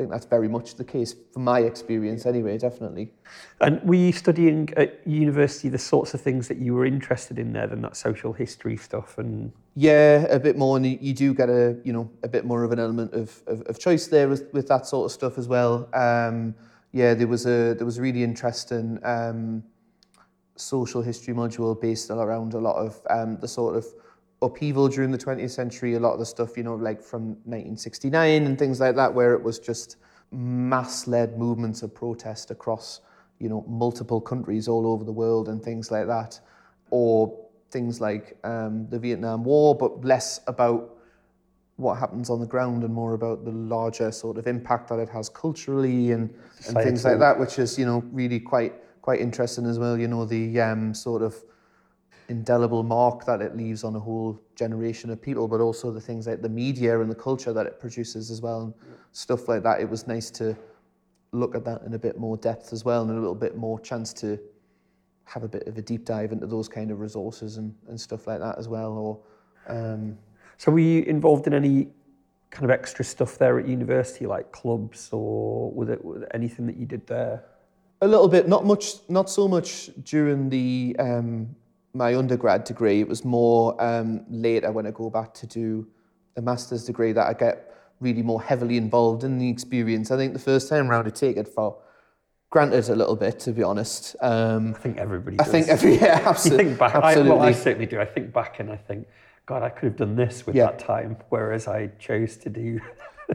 think 0.00 0.10
that's 0.10 0.24
very 0.24 0.48
much 0.48 0.76
the 0.76 0.84
case 0.84 1.14
from 1.32 1.44
my 1.44 1.60
experience, 1.60 2.24
anyway. 2.24 2.56
Definitely. 2.56 3.12
And 3.60 3.82
were 3.82 3.96
you 4.06 4.12
studying 4.12 4.70
at 4.78 5.06
university 5.06 5.68
the 5.68 5.78
sorts 5.78 6.14
of 6.14 6.22
things 6.22 6.48
that 6.48 6.56
you 6.56 6.74
were 6.74 6.86
interested 6.86 7.38
in 7.38 7.52
there 7.52 7.66
than 7.66 7.82
that 7.82 7.96
social 7.96 8.32
history 8.32 8.78
stuff 8.78 9.18
and 9.18 9.52
Yeah, 9.74 10.26
a 10.30 10.40
bit 10.40 10.56
more, 10.56 10.78
and 10.78 10.86
you- 10.86 11.12
do 11.14 11.34
get 11.34 11.50
a 11.50 11.76
you 11.84 11.92
know 11.92 12.10
a 12.22 12.28
bit 12.28 12.44
more 12.46 12.64
of 12.64 12.72
an 12.72 12.78
element 12.78 13.12
of 13.12 13.42
of, 13.46 13.60
of 13.62 13.78
choice 13.78 14.06
there 14.08 14.26
with, 14.28 14.42
with 14.54 14.66
that 14.68 14.86
sort 14.86 15.04
of 15.04 15.12
stuff 15.12 15.36
as 15.36 15.46
well. 15.48 15.88
Um, 15.92 16.54
yeah, 16.92 17.12
there 17.14 17.28
was 17.28 17.44
a 17.46 17.74
there 17.74 17.84
was 17.86 17.98
a 17.98 18.02
really 18.02 18.22
interesting 18.24 18.98
um, 19.04 19.62
social 20.56 21.02
history 21.02 21.34
module 21.34 21.78
based 21.78 22.10
around 22.10 22.54
a 22.54 22.58
lot 22.58 22.76
of 22.76 23.00
um, 23.10 23.36
the 23.40 23.48
sort 23.48 23.76
of 23.76 23.84
upheaval 24.42 24.88
during 24.88 25.10
the 25.10 25.18
20th 25.18 25.50
century. 25.50 25.94
A 25.94 26.00
lot 26.00 26.12
of 26.12 26.18
the 26.18 26.26
stuff 26.26 26.56
you 26.56 26.62
know 26.62 26.74
like 26.74 27.02
from 27.02 27.28
1969 27.44 28.46
and 28.46 28.58
things 28.58 28.80
like 28.80 28.96
that, 28.96 29.12
where 29.12 29.34
it 29.34 29.42
was 29.42 29.58
just 29.58 29.96
mass-led 30.32 31.38
movements 31.38 31.82
of 31.82 31.94
protest 31.94 32.50
across 32.50 33.00
you 33.38 33.48
know 33.48 33.64
multiple 33.68 34.20
countries 34.20 34.68
all 34.68 34.86
over 34.86 35.04
the 35.04 35.12
world 35.12 35.48
and 35.48 35.62
things 35.62 35.90
like 35.90 36.06
that, 36.06 36.40
or 36.90 37.46
things 37.70 38.00
like 38.00 38.36
um, 38.44 38.86
the 38.90 38.98
Vietnam 38.98 39.44
War, 39.44 39.74
but 39.74 40.04
less 40.04 40.40
about 40.46 40.96
what 41.76 41.98
happens 41.98 42.28
on 42.28 42.40
the 42.40 42.46
ground 42.46 42.84
and 42.84 42.92
more 42.92 43.14
about 43.14 43.44
the 43.44 43.50
larger 43.50 44.12
sort 44.12 44.36
of 44.36 44.46
impact 44.46 44.88
that 44.88 44.98
it 44.98 45.08
has 45.08 45.30
culturally 45.30 46.12
and, 46.12 46.28
and 46.68 46.76
things 46.76 47.06
like 47.06 47.18
that, 47.18 47.38
which 47.38 47.58
is 47.58 47.78
you 47.78 47.86
know 47.86 48.04
really 48.12 48.38
quite 48.38 48.74
quite 49.02 49.20
interesting 49.20 49.66
as 49.66 49.78
well. 49.78 49.98
You 49.98 50.08
know 50.08 50.24
the 50.24 50.60
um, 50.60 50.94
sort 50.94 51.22
of 51.22 51.42
indelible 52.30 52.82
mark 52.82 53.26
that 53.26 53.42
it 53.42 53.56
leaves 53.56 53.84
on 53.84 53.94
a 53.96 54.00
whole 54.00 54.40
generation 54.54 55.10
of 55.10 55.20
people, 55.20 55.48
but 55.48 55.60
also 55.60 55.90
the 55.90 56.00
things 56.00 56.26
like 56.26 56.40
the 56.40 56.48
media 56.48 57.00
and 57.00 57.10
the 57.10 57.14
culture 57.14 57.52
that 57.52 57.66
it 57.66 57.78
produces 57.78 58.30
as 58.30 58.40
well, 58.40 58.62
and 58.62 58.74
stuff 59.12 59.48
like 59.48 59.62
that. 59.64 59.80
It 59.80 59.90
was 59.90 60.06
nice 60.06 60.30
to 60.32 60.56
look 61.32 61.54
at 61.54 61.64
that 61.64 61.82
in 61.82 61.94
a 61.94 61.98
bit 61.98 62.18
more 62.18 62.36
depth 62.36 62.72
as 62.72 62.84
well, 62.84 63.02
and 63.02 63.10
a 63.10 63.14
little 63.14 63.34
bit 63.34 63.56
more 63.56 63.78
chance 63.80 64.12
to 64.14 64.38
have 65.24 65.42
a 65.42 65.48
bit 65.48 65.66
of 65.66 65.76
a 65.76 65.82
deep 65.82 66.04
dive 66.04 66.32
into 66.32 66.46
those 66.46 66.68
kind 66.68 66.90
of 66.90 67.00
resources 67.00 67.56
and, 67.56 67.74
and 67.88 68.00
stuff 68.00 68.26
like 68.26 68.40
that 68.40 68.58
as 68.58 68.68
well. 68.68 68.92
Or 68.92 69.20
um, 69.68 70.18
so 70.56 70.72
were 70.72 70.78
you 70.78 71.02
involved 71.02 71.46
in 71.46 71.54
any 71.54 71.88
kind 72.50 72.64
of 72.64 72.70
extra 72.70 73.04
stuff 73.04 73.38
there 73.38 73.58
at 73.60 73.68
university 73.68 74.26
like 74.26 74.50
clubs 74.50 75.08
or 75.12 75.70
was 75.70 75.88
it, 75.88 76.04
was 76.04 76.22
it 76.22 76.28
anything 76.34 76.66
that 76.66 76.76
you 76.76 76.84
did 76.84 77.06
there? 77.06 77.44
A 78.02 78.08
little 78.08 78.28
bit, 78.28 78.48
not 78.48 78.64
much, 78.64 79.08
not 79.08 79.30
so 79.30 79.46
much 79.46 79.90
during 80.02 80.48
the 80.48 80.96
um, 80.98 81.54
my 81.92 82.14
undergrad 82.16 82.64
degree. 82.64 83.00
It 83.00 83.08
was 83.08 83.24
more 83.24 83.80
um, 83.82 84.24
later 84.28 84.70
when 84.72 84.86
I 84.86 84.90
go 84.90 85.10
back 85.10 85.34
to 85.34 85.46
do 85.46 85.86
a 86.36 86.42
master's 86.42 86.84
degree 86.84 87.12
that 87.12 87.26
I 87.26 87.32
get 87.32 87.74
really 88.00 88.22
more 88.22 88.40
heavily 88.42 88.76
involved 88.76 89.24
in 89.24 89.38
the 89.38 89.48
experience. 89.48 90.10
I 90.10 90.16
think 90.16 90.32
the 90.32 90.38
first 90.38 90.68
time 90.68 90.88
round 90.88 91.06
I 91.06 91.10
take 91.10 91.36
it 91.36 91.48
for 91.48 91.76
granted 92.50 92.88
a 92.88 92.94
little 92.96 93.16
bit, 93.16 93.38
to 93.40 93.52
be 93.52 93.62
honest. 93.62 94.16
Um, 94.20 94.74
I 94.74 94.78
think 94.78 94.96
everybody 94.98 95.38
I 95.40 95.44
think 95.44 95.68
every 95.68 95.96
yeah, 96.00 96.22
absolutely, 96.26 96.64
think 96.66 96.78
back, 96.78 96.94
I, 96.94 97.08
absolutely. 97.08 97.30
well 97.32 97.42
I 97.42 97.52
certainly 97.52 97.86
do. 97.86 98.00
I 98.00 98.04
think 98.06 98.32
back 98.32 98.60
and 98.60 98.70
I 98.70 98.76
think, 98.76 99.06
God, 99.46 99.62
I 99.62 99.68
could 99.68 99.84
have 99.90 99.96
done 99.96 100.16
this 100.16 100.46
with 100.46 100.56
Yeah. 100.56 100.66
that 100.66 100.78
time, 100.78 101.16
whereas 101.28 101.68
I 101.68 101.88
chose 101.98 102.36
to 102.38 102.48
do 102.48 102.80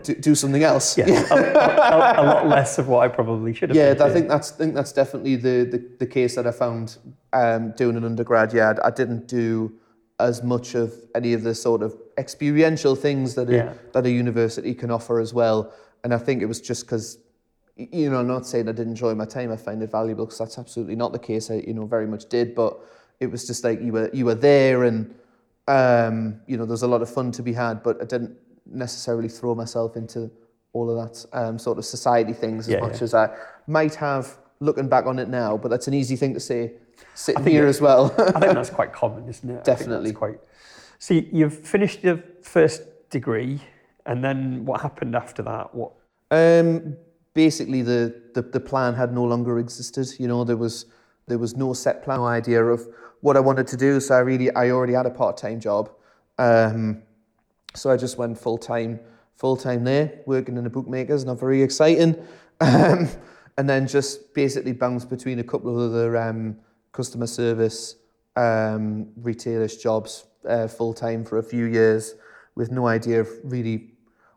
do, 0.04 0.16
do 0.16 0.36
something 0.36 0.64
else. 0.64 0.98
yeah, 0.98 1.06
a, 1.32 1.36
a- 1.36 2.22
a 2.22 2.26
lot 2.26 2.48
less 2.48 2.78
of 2.78 2.88
what 2.88 3.00
I 3.04 3.08
probably 3.08 3.54
should 3.54 3.70
have 3.70 3.78
Yeah, 3.78 4.06
I 4.06 4.12
think 4.12 4.28
that's 4.28 4.52
I 4.54 4.56
think 4.56 4.74
that's 4.76 4.92
definitely 4.92 5.36
the 5.36 5.66
the, 5.66 5.80
the 6.00 6.08
case 6.08 6.36
that 6.36 6.46
I 6.48 6.52
found 6.52 6.98
um, 7.34 7.72
doing 7.72 7.96
an 7.98 8.04
undergrad. 8.04 8.54
Yeah, 8.54 8.74
I, 8.84 8.88
I 8.88 8.92
didn't 8.92 9.28
do 9.28 9.74
as 10.20 10.42
much 10.44 10.76
of 10.76 10.94
any 11.14 11.34
of 11.34 11.44
the 11.44 11.54
sort 11.54 11.82
of 11.84 11.94
experiential 12.18 12.96
things 12.96 13.36
that 13.36 13.50
a, 13.50 13.54
Yeah. 13.54 13.74
that 13.94 14.06
a 14.06 14.10
university 14.10 14.74
can 14.74 14.90
offer 14.90 15.20
as 15.20 15.34
well. 15.34 15.74
And 16.04 16.14
I 16.14 16.18
think 16.18 16.42
it 16.42 16.46
was 16.46 16.62
just 16.62 16.86
because, 16.86 17.18
you 17.76 18.10
know, 18.10 18.20
I'm 18.20 18.28
not 18.28 18.46
saying 18.48 18.70
I 18.70 18.72
didn't 18.72 18.92
enjoy 18.92 19.14
my 19.16 19.26
time. 19.26 19.52
I 19.52 19.58
find 19.58 19.82
it 19.84 19.92
valuable 19.92 20.26
because 20.26 20.38
that's 20.40 20.58
absolutely 20.58 20.96
not 20.96 21.12
the 21.12 21.20
case. 21.20 21.52
I, 21.52 21.56
you 21.68 21.74
know, 21.74 21.86
very 21.86 22.08
much 22.08 22.30
did, 22.30 22.56
but 22.56 22.78
it 23.20 23.28
was 23.32 23.46
just 23.46 23.64
like 23.66 23.82
you 23.82 23.92
were 23.92 24.10
you 24.14 24.24
were 24.26 24.36
there, 24.36 24.84
and 24.84 25.14
um, 25.68 26.40
you 26.48 26.58
know, 26.58 26.66
there's 26.66 26.84
a 26.84 26.88
lot 26.88 27.02
of 27.02 27.10
fun 27.10 27.32
to 27.34 27.42
be 27.44 27.54
had. 27.54 27.82
But 27.84 28.02
I 28.02 28.06
didn't 28.06 28.38
necessarily 28.66 29.30
throw 29.30 29.56
myself 29.56 29.96
into 29.96 30.30
all 30.74 30.90
of 30.90 30.98
that 31.10 31.26
um, 31.34 31.58
sort 31.60 31.78
of 31.78 31.86
society 31.86 32.34
things 32.34 32.68
as 32.68 32.74
Yeah, 32.74 32.80
much 32.82 32.98
yeah. 32.98 33.04
as 33.04 33.14
I 33.14 33.30
might 33.68 33.96
have 33.96 34.38
looking 34.60 34.90
back 34.90 35.06
on 35.06 35.20
it 35.20 35.30
now. 35.30 35.58
But 35.58 35.70
that's 35.70 35.88
an 35.88 35.94
easy 35.94 36.16
thing 36.16 36.34
to 36.34 36.40
say 36.40 36.74
sitting 37.14 37.46
here 37.46 37.66
as 37.68 37.80
well. 37.82 38.14
I 38.36 38.40
think 38.40 38.54
that's 38.54 38.70
quite 38.82 38.92
common, 38.94 39.28
isn't 39.30 39.50
it? 39.50 39.54
I 39.54 39.56
think 39.56 39.66
that's 39.66 39.80
Definitely. 39.80 40.14
quite. 40.14 40.40
So 41.00 41.14
you- 41.14 41.28
you've 41.32 41.58
finished 41.60 42.04
your 42.04 42.22
first 42.42 42.82
degree, 43.10 43.62
and 44.06 44.24
then 44.24 44.66
what 44.66 44.82
happened 44.82 45.16
after 45.16 45.42
that? 45.44 45.74
What? 45.76 45.92
Um, 46.32 46.98
basically 47.34 47.82
the, 47.82 48.14
the 48.34 48.42
the 48.42 48.60
plan 48.60 48.96
had 48.96 49.14
no 49.14 49.24
longer 49.24 49.60
existed. 49.60 50.08
You 50.20 50.28
know, 50.28 50.44
there 50.44 50.58
was 50.58 50.86
there 51.28 51.38
was 51.38 51.56
no 51.56 51.74
set 51.74 52.04
plan, 52.04 52.18
no 52.20 52.26
idea 52.26 52.64
of 52.66 52.88
what 53.22 53.38
I 53.38 53.40
wanted 53.40 53.68
to 53.68 53.78
do. 53.78 54.00
So 54.00 54.16
I 54.16 54.20
really 54.20 54.54
I 54.56 54.72
already 54.72 54.94
had 54.94 55.06
a 55.06 55.10
part 55.12 55.38
time 55.38 55.60
job. 55.60 55.90
Um, 56.38 57.02
so 57.76 57.92
I 57.92 57.98
just 57.98 58.18
went 58.18 58.38
full 58.38 58.58
time 58.58 59.00
full 59.36 59.58
time 59.58 59.84
there, 59.84 60.22
working 60.26 60.58
in 60.58 60.66
a 60.66 60.70
bookmaker's, 60.70 61.26
not 61.26 61.40
very 61.40 61.62
exciting. 61.62 62.16
Um, 62.62 63.10
and 63.58 63.70
then 63.70 63.86
just 63.86 64.34
basically 64.34 64.72
bounced 64.72 65.10
between 65.10 65.40
a 65.40 65.44
couple 65.44 65.72
of 65.72 65.92
other 65.92 66.16
um, 66.16 66.56
customer 66.94 67.28
service 67.28 67.98
um, 68.38 69.10
retailers 69.18 69.76
jobs 69.76 70.26
uh, 70.48 70.66
full 70.66 70.94
time 70.94 71.26
for 71.26 71.38
a 71.38 71.44
few 71.44 71.66
years 71.66 72.16
with 72.56 72.72
no 72.72 72.88
idea 72.88 73.20
of 73.20 73.30
really 73.44 73.92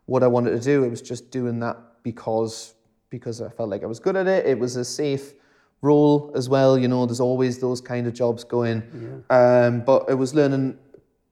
what 0.05 0.21
I 0.21 0.27
wanted 0.27 0.51
to 0.51 0.59
do. 0.59 0.83
It 0.83 0.89
was 0.89 1.01
just 1.01 1.31
doing 1.31 1.61
that 1.61 1.77
because 2.03 2.73
because 3.09 3.41
I 3.41 3.47
felt 3.47 3.69
like 3.69 3.83
I 3.83 3.87
was 3.87 3.99
good 3.99 4.17
at 4.17 4.27
it. 4.27 4.45
It 4.45 4.59
was 4.59 4.75
a 4.75 4.83
safe 4.83 5.33
role 5.81 6.33
as 6.35 6.49
well. 6.49 6.77
You 6.77 6.89
know, 6.89 7.05
there's 7.05 7.21
always 7.21 7.59
those 7.59 7.79
kind 7.79 8.05
of 8.05 8.13
jobs 8.13 8.43
going. 8.43 8.83
Yeah. 9.29 9.65
Um, 9.65 9.79
but 9.85 10.09
I 10.09 10.13
was 10.13 10.35
learning 10.35 10.77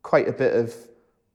quite 0.03 0.29
a 0.29 0.33
bit 0.33 0.55
of 0.55 0.73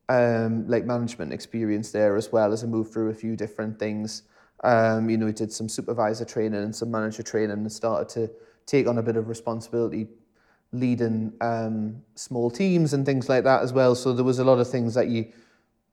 um, 0.08 0.66
like 0.68 0.84
management 0.84 1.32
experience 1.32 1.90
there 1.90 2.16
as 2.16 2.32
well 2.32 2.52
as 2.52 2.64
I 2.64 2.66
moved 2.66 2.92
through 2.92 3.10
a 3.10 3.14
few 3.14 3.36
different 3.36 3.78
things. 3.78 4.24
Um, 4.64 5.10
you 5.10 5.16
know, 5.16 5.26
we 5.26 5.32
did 5.32 5.52
some 5.52 5.68
supervisor 5.68 6.24
training 6.24 6.62
and 6.62 6.74
some 6.74 6.90
manager 6.90 7.22
training 7.22 7.52
and 7.52 7.72
started 7.72 8.08
to 8.10 8.30
take 8.66 8.86
on 8.86 8.98
a 8.98 9.02
bit 9.02 9.16
of 9.16 9.28
responsibility 9.28 10.08
leading 10.72 11.32
um, 11.40 12.02
small 12.14 12.50
teams 12.50 12.94
and 12.94 13.04
things 13.04 13.28
like 13.28 13.44
that 13.44 13.62
as 13.62 13.72
well. 13.72 13.94
So 13.94 14.12
there 14.12 14.24
was 14.24 14.38
a 14.38 14.44
lot 14.44 14.58
of 14.58 14.68
things 14.68 14.94
that 14.94 15.08
you 15.08 15.30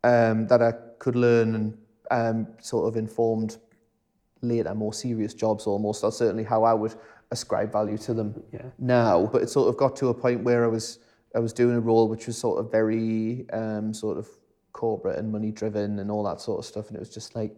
um, 0.04 0.48
that 0.48 0.62
I 0.62 0.72
could 0.98 1.16
learn 1.16 1.56
and 1.56 1.78
um, 2.12 2.48
sort 2.62 2.88
of 2.88 2.96
informed 2.96 3.58
later 4.42 4.74
more 4.74 4.94
serious 4.94 5.34
jobs 5.34 5.68
almost, 5.68 6.04
or 6.04 6.12
certainly 6.12 6.46
how 6.46 6.64
I 6.64 6.74
would 6.74 6.96
ascribe 7.32 7.72
value 7.72 7.98
to 7.98 8.14
them 8.14 8.42
yeah. 8.54 8.62
now. 8.78 9.26
But 9.26 9.42
it 9.42 9.50
sort 9.50 9.68
of 9.68 9.78
got 9.78 9.96
to 9.98 10.08
a 10.08 10.14
point 10.14 10.44
where 10.44 10.64
I 10.64 10.68
was 10.68 11.00
I 11.36 11.40
was 11.40 11.54
doing 11.54 11.76
a 11.76 11.80
role 11.80 12.08
which 12.08 12.28
was 12.28 12.38
sort 12.38 12.60
of 12.60 12.72
very 12.72 13.46
um, 13.52 13.94
sort 13.94 14.18
of 14.18 14.28
corporate 14.74 15.20
and 15.20 15.32
money 15.32 15.52
driven 15.52 16.00
and 16.00 16.10
all 16.10 16.24
that 16.24 16.42
sort 16.42 16.60
of 16.60 16.66
stuff, 16.66 16.88
and 16.88 16.96
it 16.96 17.00
was 17.00 17.10
just 17.10 17.36
like 17.36 17.56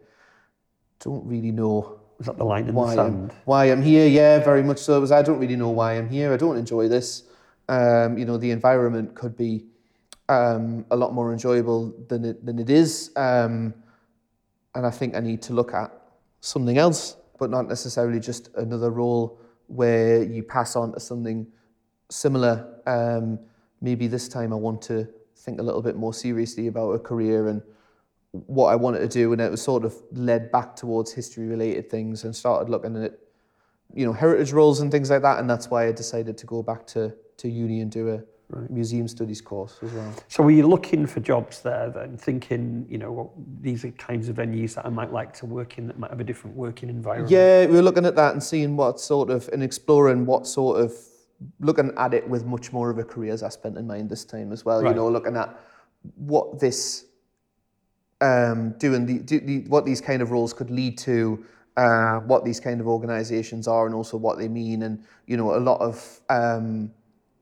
don't 1.00 1.26
really 1.26 1.52
know. 1.52 2.00
Was 2.18 2.28
that 2.28 2.38
the 2.38 2.44
line 2.44 2.68
in 2.68 2.76
why 2.76 2.96
the 2.96 3.04
sand? 3.04 3.32
I'm, 3.32 3.38
why 3.46 3.66
I'm 3.66 3.82
here? 3.82 4.08
Yeah, 4.08 4.40
very 4.40 4.64
much 4.64 4.80
so. 4.80 4.98
It 4.98 5.02
was 5.02 5.12
I 5.12 5.22
don't 5.22 5.40
really 5.40 5.56
know 5.56 5.70
why 5.70 5.94
I'm 5.94 6.10
here. 6.10 6.34
I 6.34 6.38
don't 6.38 6.58
enjoy 6.58 6.88
this. 6.88 7.24
Um, 7.68 8.18
you 8.18 8.26
know, 8.26 8.38
the 8.38 8.52
environment 8.52 9.16
could 9.16 9.36
be 9.38 9.66
um, 10.30 10.86
a 10.92 10.96
lot 10.96 11.14
more 11.14 11.32
enjoyable 11.32 11.94
than 12.08 12.26
it 12.26 12.46
than 12.46 12.60
it 12.60 12.70
is, 12.70 13.12
um, 13.16 13.74
and 14.76 14.86
I 14.86 14.92
think 14.92 15.16
I 15.16 15.20
need 15.20 15.42
to 15.44 15.54
look 15.54 15.74
at 15.74 15.92
something 16.42 16.78
else, 16.78 17.18
but 17.40 17.50
not 17.50 17.68
necessarily 17.68 18.20
just 18.20 18.50
another 18.56 18.92
role 18.92 19.40
where 19.68 20.24
you 20.24 20.44
pass 20.44 20.76
on 20.76 20.92
to 20.94 21.00
something 21.00 21.48
similar. 22.10 22.68
Um, 22.86 23.40
maybe 23.82 24.08
this 24.08 24.28
time 24.28 24.54
I 24.54 24.56
want 24.56 24.82
to 24.84 25.08
think 25.36 25.60
a 25.60 25.64
little 25.64 25.82
bit 25.82 25.96
more 25.96 26.14
seriously 26.14 26.68
about 26.68 26.92
a 26.92 27.00
career 27.00 27.48
and 27.48 27.62
what 28.32 28.68
I 28.68 28.76
wanted 28.76 29.00
to 29.00 29.08
do, 29.08 29.34
and 29.34 29.42
it 29.42 29.52
was 29.52 29.62
sort 29.62 29.84
of 29.84 29.96
led 30.12 30.52
back 30.52 30.76
towards 30.76 31.12
history 31.12 31.48
related 31.48 31.90
things 31.90 32.24
and 32.24 32.36
started 32.36 32.70
looking 32.70 33.04
at 33.04 33.18
you 33.94 34.06
know 34.06 34.14
heritage 34.14 34.54
roles 34.54 34.80
and 34.80 34.90
things 34.90 35.10
like 35.10 35.22
that, 35.24 35.40
and 35.40 35.50
that's 35.50 35.70
why 35.70 35.88
I 35.88 35.92
decided 35.92 36.38
to 36.38 36.46
go 36.46 36.64
back 36.64 36.88
to 36.88 37.14
to 37.38 37.50
uni 37.50 37.82
and 37.82 37.92
do 37.92 38.10
a 38.10 38.24
right. 38.50 38.70
museum 38.70 39.08
studies 39.08 39.42
course 39.42 39.80
as 39.82 39.92
well. 39.92 40.14
So 40.30 40.44
were 40.44 40.52
you 40.52 40.66
looking 40.66 41.06
for 41.06 41.20
jobs 41.20 41.62
there 41.62 41.90
then, 41.90 42.16
thinking 42.16 42.86
you 42.90 42.98
know 42.98 43.12
well, 43.12 43.34
these 43.60 43.84
are 43.84 43.92
kinds 43.92 44.30
of 44.30 44.38
venues 44.38 44.76
that 44.76 44.86
I 44.86 44.90
might 44.90 45.12
like 45.12 45.34
to 45.34 45.46
work 45.46 45.78
in 45.78 45.88
that 45.88 46.00
might 46.00 46.12
have 46.12 46.22
a 46.22 46.24
different 46.24 46.56
working 46.56 46.88
environment? 46.88 47.32
Yeah, 47.32 47.66
we 47.66 47.74
were 47.74 47.82
looking 47.82 48.06
at 48.06 48.16
that 48.16 48.32
and 48.32 48.42
seeing 48.42 48.78
what 48.78 49.00
sort 49.00 49.30
of 49.30 49.50
and 49.52 49.62
exploring 49.62 50.26
what 50.26 50.48
sort 50.48 50.80
of 50.80 50.94
looking 51.60 51.92
at 51.98 52.14
it 52.14 52.28
with 52.28 52.46
much 52.46 52.72
more 52.72 52.90
of 52.90 52.98
a 52.98 53.04
careers 53.04 53.44
aspect 53.44 53.78
in 53.78 53.88
mind 53.88 54.10
this 54.10 54.26
time 54.26 54.52
as 54.52 54.66
well. 54.66 54.82
Right. 54.82 54.90
You 54.90 54.96
know, 54.96 55.10
looking 55.10 55.36
at 55.38 55.60
what 56.16 56.60
this 56.60 57.06
um, 58.22 58.72
doing 58.78 59.06
the, 59.06 59.20
do, 59.20 59.40
the, 59.40 59.60
what 59.68 59.86
these 59.86 60.00
kind 60.00 60.22
of 60.22 60.32
roles 60.32 60.54
could 60.54 60.70
lead 60.70 60.98
to, 61.00 61.44
uh, 61.76 62.20
what 62.20 62.46
these 62.46 62.60
kind 62.60 62.80
of 62.80 62.88
organisations 62.88 63.68
are, 63.68 63.86
and 63.86 63.96
also 63.96 64.18
what 64.18 64.38
they 64.38 64.48
mean. 64.48 64.84
And 64.84 65.04
you 65.26 65.38
know, 65.38 65.56
a 65.56 65.60
lot 65.60 65.82
of 65.82 66.22
um, 66.30 66.92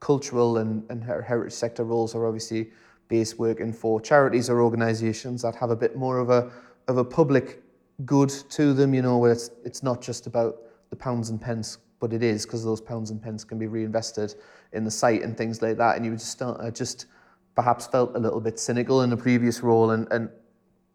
cultural 0.00 0.58
and, 0.58 0.84
and 0.90 1.04
heritage 1.04 1.52
sector 1.52 1.84
roles 1.84 2.14
are 2.14 2.26
obviously 2.26 2.70
based 3.08 3.38
working 3.38 3.72
for 3.72 4.00
charities 4.00 4.48
or 4.48 4.62
organisations 4.62 5.42
that 5.42 5.54
have 5.56 5.70
a 5.70 5.76
bit 5.76 5.96
more 5.96 6.18
of 6.18 6.30
a 6.30 6.50
of 6.88 6.96
a 6.96 7.04
public 7.04 7.62
good 8.04 8.30
to 8.30 8.72
them. 8.72 8.94
You 8.94 9.02
know, 9.02 9.18
where 9.18 9.32
it's 9.32 9.50
it's 9.64 9.82
not 9.82 10.00
just 10.00 10.26
about 10.26 10.58
the 10.88 10.96
pounds 10.96 11.30
and 11.30 11.40
pence, 11.40 11.78
but 12.00 12.12
it 12.12 12.22
is 12.22 12.44
because 12.44 12.64
those 12.64 12.80
pounds 12.80 13.10
and 13.10 13.22
pence 13.22 13.44
can 13.44 13.58
be 13.58 13.66
reinvested 13.66 14.34
in 14.72 14.84
the 14.84 14.90
site 14.90 15.22
and 15.22 15.36
things 15.36 15.62
like 15.62 15.76
that. 15.76 15.96
And 15.96 16.04
you 16.04 16.12
just 16.12 16.30
start, 16.30 16.60
I 16.60 16.70
just 16.70 17.06
perhaps 17.54 17.86
felt 17.86 18.16
a 18.16 18.18
little 18.18 18.40
bit 18.40 18.58
cynical 18.58 19.02
in 19.02 19.10
the 19.10 19.16
previous 19.16 19.60
role 19.60 19.90
and, 19.90 20.10
and 20.10 20.30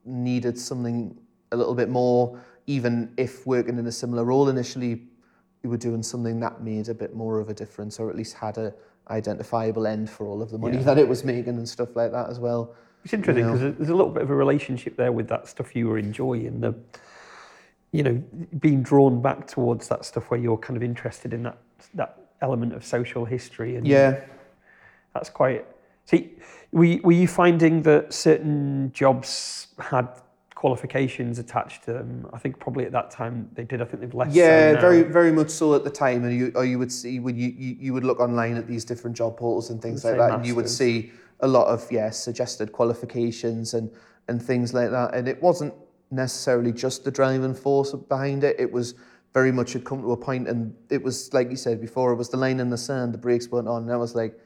needed 0.04 0.58
something 0.58 1.16
a 1.52 1.56
little 1.56 1.76
bit 1.76 1.90
more, 1.90 2.40
even 2.68 3.14
if 3.18 3.46
working 3.46 3.78
in 3.78 3.86
a 3.86 3.92
similar 3.92 4.26
role 4.26 4.50
initially, 4.50 5.04
you 5.64 5.70
were 5.70 5.78
doing 5.78 6.04
something 6.04 6.40
that 6.40 6.62
made 6.64 6.90
a 6.90 6.94
bit 6.94 7.16
more 7.16 7.40
of 7.40 7.50
a 7.50 7.54
difference 7.54 8.00
or 8.00 8.10
at 8.10 8.16
least 8.16 8.34
had 8.34 8.58
a 8.58 8.74
identifiable 9.10 9.86
end 9.86 10.10
for 10.10 10.26
all 10.26 10.42
of 10.42 10.50
the 10.50 10.58
money 10.58 10.78
yeah. 10.78 10.84
that 10.84 10.98
it 10.98 11.08
was 11.08 11.24
making 11.24 11.58
and 11.58 11.70
stuff 11.70 11.96
like 11.96 12.12
that 12.12 12.30
as 12.30 12.40
well. 12.40 12.74
It's 13.04 13.14
interesting 13.14 13.46
because 13.46 13.62
you 13.62 13.68
know. 13.68 13.76
there's 13.78 13.90
a 13.90 13.96
little 13.96 14.12
bit 14.12 14.24
of 14.24 14.32
a 14.32 14.36
relationship 14.36 14.96
there 14.98 15.12
with 15.12 15.28
that 15.28 15.48
stuff 15.48 15.76
you 15.76 15.88
were 15.88 16.00
enjoying, 16.00 16.60
the 16.60 16.74
you 17.96 18.04
know, 18.04 18.24
being 18.60 18.84
drawn 18.84 19.22
back 19.22 19.48
towards 19.48 19.88
that 19.88 20.06
stuff 20.06 20.30
where 20.30 20.40
you're 20.40 20.58
kind 20.58 20.78
of 20.78 20.84
interested 20.84 21.34
in 21.34 21.44
that 21.44 21.58
that 21.94 22.18
element 22.42 22.74
of 22.74 22.84
social 22.84 23.26
history 23.26 23.76
and 23.76 23.88
yeah, 23.88 24.22
that's 25.14 25.30
quite 25.30 25.66
See, 26.06 26.34
were, 26.72 26.98
were 27.04 27.12
you 27.12 27.28
finding 27.28 27.82
that 27.84 28.14
certain 28.14 28.92
jobs 28.94 29.68
had 29.80 30.08
qualifications 30.54 31.40
attached 31.40 31.84
to 31.86 31.94
them? 31.94 32.28
I 32.32 32.38
think 32.38 32.60
probably 32.60 32.86
at 32.86 32.92
that 32.92 33.10
time 33.10 33.50
they 33.54 33.64
did. 33.64 33.82
I 33.82 33.86
think 33.86 34.02
they've 34.02 34.14
less. 34.14 34.34
Yeah, 34.34 34.74
so 34.74 34.82
very 34.82 35.02
very 35.02 35.32
much 35.32 35.50
so 35.50 35.74
at 35.74 35.84
the 35.84 35.90
time, 35.90 36.24
and 36.24 36.38
you 36.38 36.52
or 36.56 36.64
you 36.64 36.78
would 36.78 36.92
see 36.92 37.20
when 37.20 37.38
you, 37.38 37.50
you, 37.58 37.76
you 37.80 37.94
would 37.94 38.04
look 38.04 38.20
online 38.20 38.56
at 38.56 38.68
these 38.68 38.86
different 38.86 39.18
job 39.18 39.38
portals 39.38 39.72
and 39.72 39.82
things 39.82 40.06
like 40.06 40.14
that, 40.14 40.20
masters. 40.20 40.38
and 40.38 40.46
you 40.46 40.56
would 40.56 40.70
see 40.70 41.12
a 41.42 41.48
lot 41.48 41.68
of 41.68 41.86
yes 41.92 42.18
suggested 42.24 42.72
qualifications 42.72 43.74
and 43.74 43.90
and 44.28 44.42
things 44.42 44.74
like 44.74 44.92
that, 44.92 45.16
and 45.16 45.28
it 45.28 45.42
wasn't 45.42 45.74
necessarily 46.12 46.72
just 46.72 47.04
the 47.04 47.12
driving 47.12 47.54
force 47.54 47.94
behind 47.94 48.44
it. 48.44 48.56
It 48.60 48.72
was 48.72 48.96
very 49.34 49.52
much 49.52 49.74
had 49.74 49.84
come 49.84 50.02
to 50.02 50.12
a 50.12 50.18
point, 50.18 50.48
and 50.48 50.74
it 50.90 51.04
was 51.04 51.34
like 51.34 51.50
you 51.50 51.58
said 51.58 51.82
before, 51.82 52.12
it 52.14 52.16
was 52.16 52.30
the 52.30 52.38
line 52.38 52.60
in 52.60 52.70
the 52.70 52.78
sand. 52.78 53.14
The 53.14 53.18
brakes 53.18 53.50
weren't 53.50 53.68
on, 53.68 53.84
and 53.84 53.92
I 53.92 53.98
was 53.98 54.16
like 54.16 54.40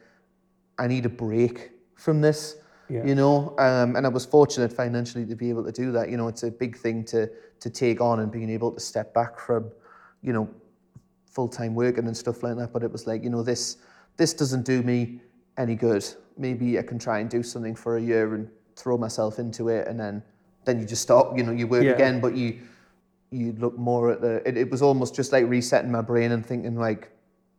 I 0.80 0.88
need 0.88 1.06
a 1.06 1.10
break 1.10 1.72
from 1.96 2.22
this. 2.22 2.56
Yeah. 2.90 3.06
You 3.06 3.14
know, 3.14 3.54
um, 3.60 3.96
and 3.96 4.06
I 4.08 4.10
was 4.10 4.26
fortunate 4.26 4.74
financially 4.74 5.24
to 5.28 5.36
be 5.36 5.50
able 5.50 5.64
to 5.64 5.72
do 5.72 5.92
that. 5.92 6.10
You 6.10 6.18
know, 6.18 6.28
it's 6.28 6.42
a 6.42 6.50
big 6.50 6.76
thing 6.76 7.04
to 7.06 7.30
to 7.60 7.70
take 7.70 8.02
on 8.02 8.20
and 8.22 8.32
being 8.32 8.50
able 8.50 8.72
to 8.72 8.80
step 8.80 9.14
back 9.14 9.38
from, 9.38 9.72
you 10.24 10.34
know, 10.34 10.50
full 11.26 11.48
time 11.48 11.76
working 11.76 12.08
and 12.08 12.18
stuff 12.18 12.42
like 12.42 12.58
that. 12.58 12.74
But 12.74 12.84
it 12.84 12.92
was 12.92 13.06
like, 13.06 13.24
you 13.24 13.30
know, 13.30 13.44
this 13.44 13.78
this 14.18 14.34
doesn't 14.34 14.66
do 14.66 14.82
me 14.82 15.22
any 15.58 15.76
good. 15.76 16.04
Maybe 16.36 16.80
I 16.80 16.82
can 16.82 16.98
try 16.98 17.20
and 17.20 17.30
do 17.30 17.44
something 17.44 17.76
for 17.76 17.98
a 17.98 18.02
year 18.02 18.34
and 18.34 18.50
throw 18.76 18.98
myself 18.98 19.38
into 19.38 19.68
it, 19.68 19.88
and 19.88 20.00
then 20.00 20.24
then 20.66 20.80
you 20.80 20.86
just 20.86 21.02
stop. 21.02 21.38
You 21.38 21.44
know, 21.44 21.52
you 21.52 21.68
work 21.68 21.84
yeah. 21.84 21.92
again, 21.92 22.20
but 22.20 22.36
you 22.36 22.60
you 23.32 23.54
look 23.54 23.78
more 23.78 24.12
at 24.12 24.22
the. 24.22 24.48
It, 24.48 24.58
it 24.58 24.72
was 24.72 24.82
almost 24.82 25.16
just 25.16 25.32
like 25.32 25.46
resetting 25.48 25.92
my 25.92 26.02
brain 26.02 26.32
and 26.32 26.46
thinking 26.46 26.76
like, 26.76 27.12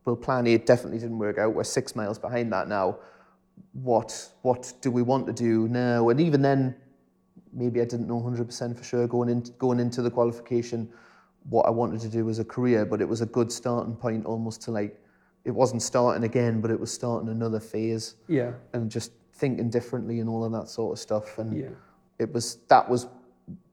well, 0.05 0.17
plan 0.17 0.47
A 0.47 0.59
definitely 0.59 0.99
didn't 0.99 1.19
work 1.19 1.39
out. 1.39 1.55
We're 1.55 1.65
six 1.65 1.95
miles 1.95 2.19
behind 2.19 2.53
that 2.53 2.69
now. 2.69 2.99
What 3.73 4.31
what 4.43 4.73
do 4.81 4.91
we 4.91 5.03
want 5.03 5.27
to 5.27 5.33
do 5.33 5.69
now? 5.69 6.09
And 6.09 6.21
even 6.21 6.43
then, 6.43 6.75
maybe 7.53 7.81
I 7.81 7.85
didn't 7.85 8.09
know 8.09 8.21
100% 8.21 8.77
for 8.77 8.85
sure 8.85 9.07
going 9.07 9.29
in, 9.29 9.43
going 9.59 9.81
into 9.81 10.03
the 10.03 10.11
qualification 10.11 10.89
what 11.49 11.67
I 11.67 11.71
wanted 11.71 12.01
to 12.01 12.09
do 12.09 12.29
as 12.29 12.39
a 12.39 12.45
career, 12.45 12.85
but 12.85 13.01
it 13.01 13.09
was 13.09 13.21
a 13.21 13.27
good 13.27 13.51
starting 13.51 13.97
point 13.97 14.27
almost 14.27 14.63
to 14.63 14.71
like, 14.71 15.01
it 15.45 15.51
wasn't 15.51 15.83
starting 15.83 16.25
again, 16.25 16.61
but 16.61 16.71
it 16.71 16.79
was 16.79 16.93
starting 16.93 17.29
another 17.31 17.61
phase. 17.61 18.17
Yeah. 18.29 18.53
And 18.73 18.91
just 18.91 19.13
thinking 19.33 19.71
differently 19.71 20.21
and 20.21 20.29
all 20.29 20.45
of 20.45 20.53
that 20.53 20.69
sort 20.69 20.93
of 20.93 20.99
stuff. 20.99 21.39
And 21.39 21.57
yeah. 21.57 21.69
It 22.21 22.33
was, 22.33 22.59
that 22.69 22.89
was 22.89 23.09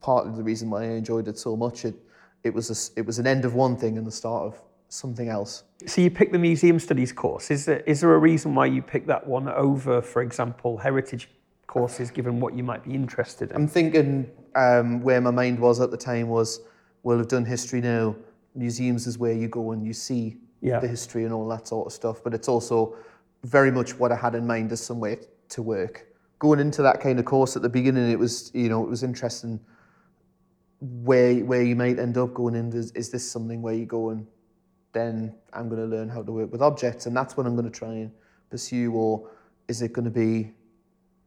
part 0.02 0.26
of 0.26 0.38
the 0.38 0.44
reason 0.44 0.70
why 0.70 0.84
I 0.84 0.92
enjoyed 0.92 1.28
it 1.28 1.38
so 1.38 1.56
much. 1.56 1.86
It, 1.86 1.96
it 2.44 2.54
was 2.54 2.70
a, 2.72 3.00
it 3.00 3.06
was 3.06 3.20
an 3.20 3.28
end 3.28 3.46
of 3.46 3.54
one 3.54 3.76
thing 3.76 3.98
and 3.98 4.08
the 4.08 4.12
start 4.12 4.44
of 4.44 4.62
something 4.90 5.28
else. 5.28 5.64
So 5.86 6.02
you 6.02 6.10
picked 6.10 6.32
the 6.32 6.40
museum 6.40 6.80
studies 6.80 7.12
course. 7.12 7.52
Is 7.52 7.66
there, 7.66 7.82
is 7.82 8.02
there 8.02 8.14
a 8.14 8.18
reason 8.18 8.56
why 8.56 8.68
you 8.68 8.82
picked 8.82 9.08
that 9.08 9.28
one 9.28 9.50
over, 9.50 10.02
for 10.02 10.22
example, 10.22 10.78
heritage 10.78 11.30
courses, 11.68 12.10
given 12.10 12.40
what 12.40 12.54
you 12.54 12.64
might 12.64 12.86
be 12.86 12.94
interested 12.96 13.52
in? 13.52 13.58
I'm 13.58 13.68
thinking 13.68 14.32
um, 14.56 15.02
where 15.02 15.20
my 15.20 15.32
mind 15.32 15.60
was 15.60 15.82
at 15.82 15.92
the 15.92 15.98
time 15.98 16.30
was, 16.30 16.62
well, 17.04 17.20
I've 17.20 17.28
done 17.28 17.46
history 17.46 17.82
now. 17.82 18.16
Museums 18.56 19.06
is 19.08 19.18
where 19.18 19.34
you 19.34 19.50
go 19.50 19.72
and 19.74 19.86
you 19.86 19.94
see 19.94 20.38
yeah. 20.62 20.80
the 20.80 20.88
history 20.88 21.26
and 21.26 21.34
all 21.34 21.48
that 21.50 21.68
sort 21.68 21.86
of 21.86 21.94
stuff. 21.94 22.24
But 22.24 22.34
it's 22.34 22.48
also 22.48 22.96
very 23.44 23.72
much 23.72 24.00
what 24.00 24.12
I 24.12 24.16
had 24.16 24.36
in 24.36 24.48
mind 24.48 24.72
as 24.72 24.82
somewhere 24.82 25.18
to 25.50 25.62
work. 25.62 26.07
Going 26.40 26.60
into 26.60 26.82
that 26.84 27.02
kind 27.02 27.20
of 27.20 27.26
course 27.26 27.56
at 27.56 27.62
the 27.62 27.70
beginning, 27.70 28.12
it 28.12 28.20
was, 28.20 28.52
you 28.54 28.70
know, 28.70 28.84
it 28.84 28.90
was 28.90 29.04
interesting 29.04 29.60
where 30.80 31.36
where 31.40 31.64
you 31.64 31.76
might 31.76 31.98
end 31.98 32.18
up 32.18 32.34
going 32.34 32.56
in 32.56 32.72
is, 32.72 32.92
is 32.92 33.10
this 33.10 33.30
something 33.30 33.62
where 33.62 33.74
you 33.74 33.86
go 33.86 34.10
and 34.10 34.28
then 34.94 35.34
I'm 35.54 35.70
going 35.70 35.82
to 35.82 35.88
learn 35.88 36.10
how 36.10 36.22
to 36.22 36.32
work 36.32 36.52
with 36.52 36.62
objects 36.62 37.08
and 37.08 37.16
that's 37.18 37.36
what 37.36 37.48
I'm 37.48 37.56
going 37.56 37.70
to 37.70 37.78
try 37.78 37.94
and 37.94 38.12
pursue 38.50 38.92
or 38.94 39.30
is 39.68 39.82
it 39.82 39.94
going 39.94 40.06
to 40.06 40.12
be 40.12 40.52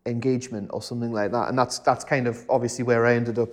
engagement 0.07 0.71
or 0.73 0.83
something 0.83 1.13
like 1.13 1.33
that? 1.33 1.49
And 1.49 1.59
that's 1.59 1.81
that's 1.81 2.05
kind 2.05 2.29
of 2.29 2.45
obviously 2.49 2.85
where 2.85 3.07
I 3.07 3.15
ended 3.15 3.39
up 3.39 3.51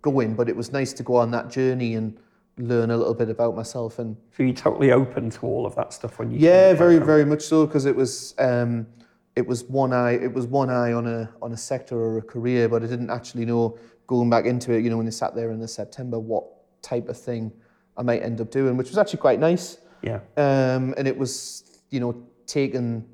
going 0.00 0.34
but 0.34 0.48
it 0.48 0.56
was 0.56 0.72
nice 0.72 0.92
to 0.94 1.02
go 1.02 1.16
on 1.16 1.30
that 1.32 1.50
journey 1.50 1.94
and 1.94 2.16
learn 2.58 2.90
a 2.90 2.96
little 2.96 3.14
bit 3.14 3.30
about 3.30 3.56
myself 3.56 3.98
and 3.98 4.16
So 4.36 4.42
you're 4.42 4.54
totally 4.54 4.92
open 4.92 5.30
to 5.30 5.46
all 5.46 5.64
of 5.64 5.74
that 5.76 5.92
stuff 5.92 6.18
when 6.18 6.30
you 6.30 6.38
yeah 6.38 6.74
very 6.74 6.98
very 6.98 7.24
much 7.24 7.42
so 7.42 7.66
because 7.66 7.86
it 7.86 7.96
was 7.96 8.34
um 8.38 8.86
it 9.36 9.46
was 9.46 9.64
one 9.64 9.92
eye 9.92 10.12
it 10.12 10.32
was 10.32 10.46
one 10.46 10.70
eye 10.70 10.92
on 10.92 11.06
a 11.06 11.30
on 11.40 11.52
a 11.52 11.56
sector 11.56 11.96
or 11.96 12.18
a 12.18 12.22
career 12.22 12.68
but 12.68 12.82
I 12.82 12.86
didn't 12.86 13.10
actually 13.10 13.44
know 13.44 13.78
going 14.06 14.28
back 14.28 14.44
into 14.44 14.72
it 14.72 14.82
you 14.82 14.90
know 14.90 14.98
when 14.98 15.06
I 15.06 15.10
sat 15.10 15.34
there 15.34 15.50
in 15.50 15.60
the 15.60 15.68
September 15.68 16.18
what 16.18 16.44
type 16.82 17.08
of 17.08 17.18
thing 17.18 17.52
I 17.96 18.02
might 18.02 18.22
end 18.22 18.40
up 18.40 18.50
doing 18.50 18.76
which 18.76 18.88
was 18.88 18.98
actually 18.98 19.20
quite 19.20 19.38
nice 19.38 19.78
yeah 20.02 20.20
um 20.36 20.94
and 20.96 21.06
it 21.08 21.16
was 21.16 21.80
you 21.90 22.00
know 22.00 22.22
taking 22.46 23.06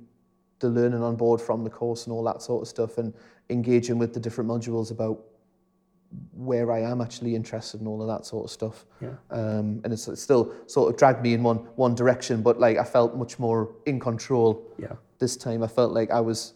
the 0.61 0.69
learning 0.69 1.03
on 1.03 1.15
board 1.15 1.41
from 1.41 1.63
the 1.63 1.71
course 1.71 2.07
and 2.07 2.13
all 2.13 2.25
that 2.25 2.43
sort 2.43 2.63
of 2.63 2.69
stuff 2.69 2.99
and 2.99 3.15
engaging 3.51 3.99
with 3.99 4.13
the 4.13 4.21
different 4.21 4.51
modules 4.51 4.91
about 4.91 5.21
where 6.33 6.73
I 6.73 6.81
am 6.81 7.01
actually 7.01 7.37
interested 7.37 7.81
in 7.81 7.87
all 7.87 8.01
of 8.01 8.09
that 8.09 8.25
sort 8.25 8.47
of 8.47 8.51
stuff. 8.51 8.87
Yeah. 8.99 9.11
Um, 9.31 9.83
and 9.85 9.93
it's, 9.93 10.09
it's 10.09 10.23
still 10.23 10.55
sort 10.67 10.91
of 10.91 10.99
dragged 10.99 11.23
me 11.23 11.35
in 11.35 11.43
one 11.43 11.59
one 11.77 11.95
direction, 11.95 12.41
but 12.41 12.59
like 12.59 12.79
I 12.79 12.85
felt 12.85 13.15
much 13.15 13.39
more 13.39 13.75
in 13.85 14.01
control 14.01 14.67
yeah 14.79 14.95
this 15.19 15.37
time. 15.37 15.63
I 15.63 15.67
felt 15.67 15.93
like 15.93 16.11
I 16.11 16.21
was 16.21 16.55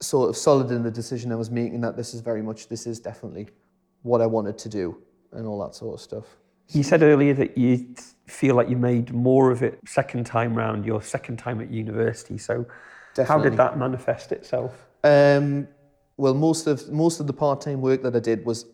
sort 0.00 0.30
of 0.30 0.36
solid 0.36 0.70
in 0.70 0.82
the 0.82 0.90
decision 0.90 1.30
I 1.30 1.36
was 1.36 1.50
making 1.50 1.82
that 1.82 1.96
this 1.96 2.14
is 2.14 2.20
very 2.20 2.42
much 2.42 2.68
this 2.68 2.86
is 2.86 3.00
definitely 3.00 3.48
what 4.02 4.20
I 4.20 4.26
wanted 4.26 4.56
to 4.58 4.68
do 4.68 4.96
and 5.32 5.46
all 5.46 5.62
that 5.64 5.74
sort 5.74 5.94
of 5.94 6.00
stuff. 6.00 6.24
You 6.68 6.82
said 6.82 7.02
earlier 7.02 7.34
that 7.34 7.58
you 7.58 7.94
feel 8.26 8.54
like 8.54 8.68
you 8.68 8.76
made 8.76 9.12
more 9.12 9.50
of 9.50 9.62
it 9.62 9.78
second 9.86 10.24
time 10.24 10.54
round, 10.54 10.86
your 10.86 11.02
second 11.02 11.38
time 11.38 11.60
at 11.60 11.70
university. 11.70 12.38
So 12.38 12.64
how 13.26 13.38
did 13.38 13.56
that 13.56 13.76
manifest 13.76 14.32
itself? 14.32 14.86
Um, 15.02 15.68
well, 16.16 16.34
most 16.34 16.66
of 16.66 16.88
most 16.90 17.20
of 17.20 17.26
the 17.26 17.32
part 17.32 17.60
time 17.60 17.80
work 17.80 18.02
that 18.02 18.14
I 18.14 18.20
did 18.20 18.44
was 18.44 18.66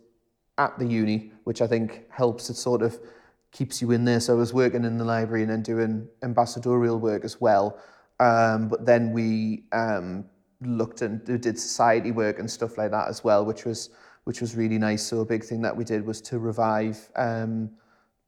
at 0.59 0.79
the 0.79 0.87
uni, 0.87 1.33
which 1.45 1.63
I 1.63 1.67
think 1.67 2.05
helps. 2.11 2.51
It 2.51 2.55
sort 2.55 2.83
of 2.83 2.99
keeps 3.53 3.81
you 3.81 3.93
in 3.93 4.05
there. 4.05 4.21
So 4.21 4.35
I 4.35 4.37
was 4.37 4.53
working 4.53 4.85
in 4.85 4.99
the 4.99 5.05
library 5.05 5.43
and 5.43 5.51
then 5.51 5.63
doing 5.63 6.09
ambassadorial 6.23 6.99
work 6.99 7.25
as 7.25 7.41
well. 7.41 7.79
Um, 8.21 8.69
but 8.69 8.87
then 8.87 9.13
we 9.13 9.65
um, 9.73 10.25
looked 10.61 11.03
and 11.03 11.25
did 11.25 11.59
society 11.59 12.13
work 12.13 12.39
and 12.39 12.51
stuff 12.51 12.79
like 12.79 12.91
that 12.91 13.09
as 13.09 13.23
well, 13.23 13.45
which 13.45 13.65
was 13.65 13.91
which 14.25 14.41
was 14.41 14.57
really 14.57 14.79
nice. 14.79 15.05
So 15.07 15.21
a 15.21 15.25
big 15.25 15.45
thing 15.45 15.63
that 15.63 15.77
we 15.77 15.85
did 15.85 16.05
was 16.05 16.21
to 16.23 16.41
revive 16.41 16.99
um, 17.15 17.71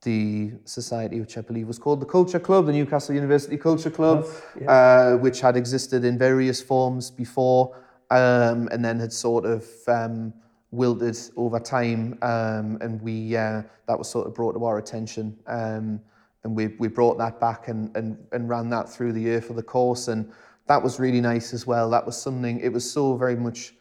the 0.03 0.51
society, 0.63 1.19
which 1.19 1.37
I 1.37 1.41
believe 1.41 1.67
was 1.67 1.77
called 1.77 1.99
the 1.99 2.05
Culture 2.05 2.39
Club, 2.39 2.67
the 2.67 2.71
Newcastle 2.71 3.13
University 3.15 3.57
Culture 3.57 3.89
Club, 3.89 4.25
uh, 4.67 5.17
which 5.17 5.41
had 5.41 5.57
existed 5.57 6.05
in 6.05 6.17
various 6.17 6.61
forms 6.61 7.11
before, 7.11 7.75
um, 8.11 8.69
and 8.71 8.83
then 8.83 8.97
had 8.97 9.11
sort 9.11 9.45
of 9.45 9.65
um, 9.87 10.33
wilted 10.71 11.17
over 11.35 11.59
time. 11.59 12.17
Um, 12.21 12.77
and 12.79 13.01
we 13.01 13.35
uh, 13.35 13.63
that 13.87 13.97
was 13.97 14.09
sort 14.09 14.25
of 14.25 14.33
brought 14.33 14.53
to 14.53 14.63
our 14.63 14.77
attention, 14.77 15.37
um, 15.47 15.99
and 16.43 16.55
we 16.55 16.67
we 16.79 16.87
brought 16.87 17.17
that 17.17 17.39
back 17.39 17.67
and, 17.67 17.95
and 17.95 18.17
and 18.31 18.49
ran 18.49 18.69
that 18.69 18.89
through 18.89 19.13
the 19.13 19.21
year 19.21 19.41
for 19.41 19.53
the 19.53 19.63
course, 19.63 20.07
and 20.07 20.31
that 20.67 20.81
was 20.81 20.99
really 20.99 21.21
nice 21.21 21.53
as 21.53 21.65
well. 21.67 21.89
That 21.89 22.05
was 22.05 22.21
something. 22.21 22.59
It 22.59 22.71
was 22.71 22.89
so 22.89 23.15
very 23.17 23.35
much 23.35 23.73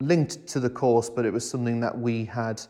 linked 0.00 0.46
to 0.48 0.60
the 0.60 0.70
course, 0.70 1.10
but 1.10 1.24
it 1.24 1.32
was 1.32 1.48
something 1.48 1.80
that 1.80 1.96
we 1.96 2.24
had 2.24 2.60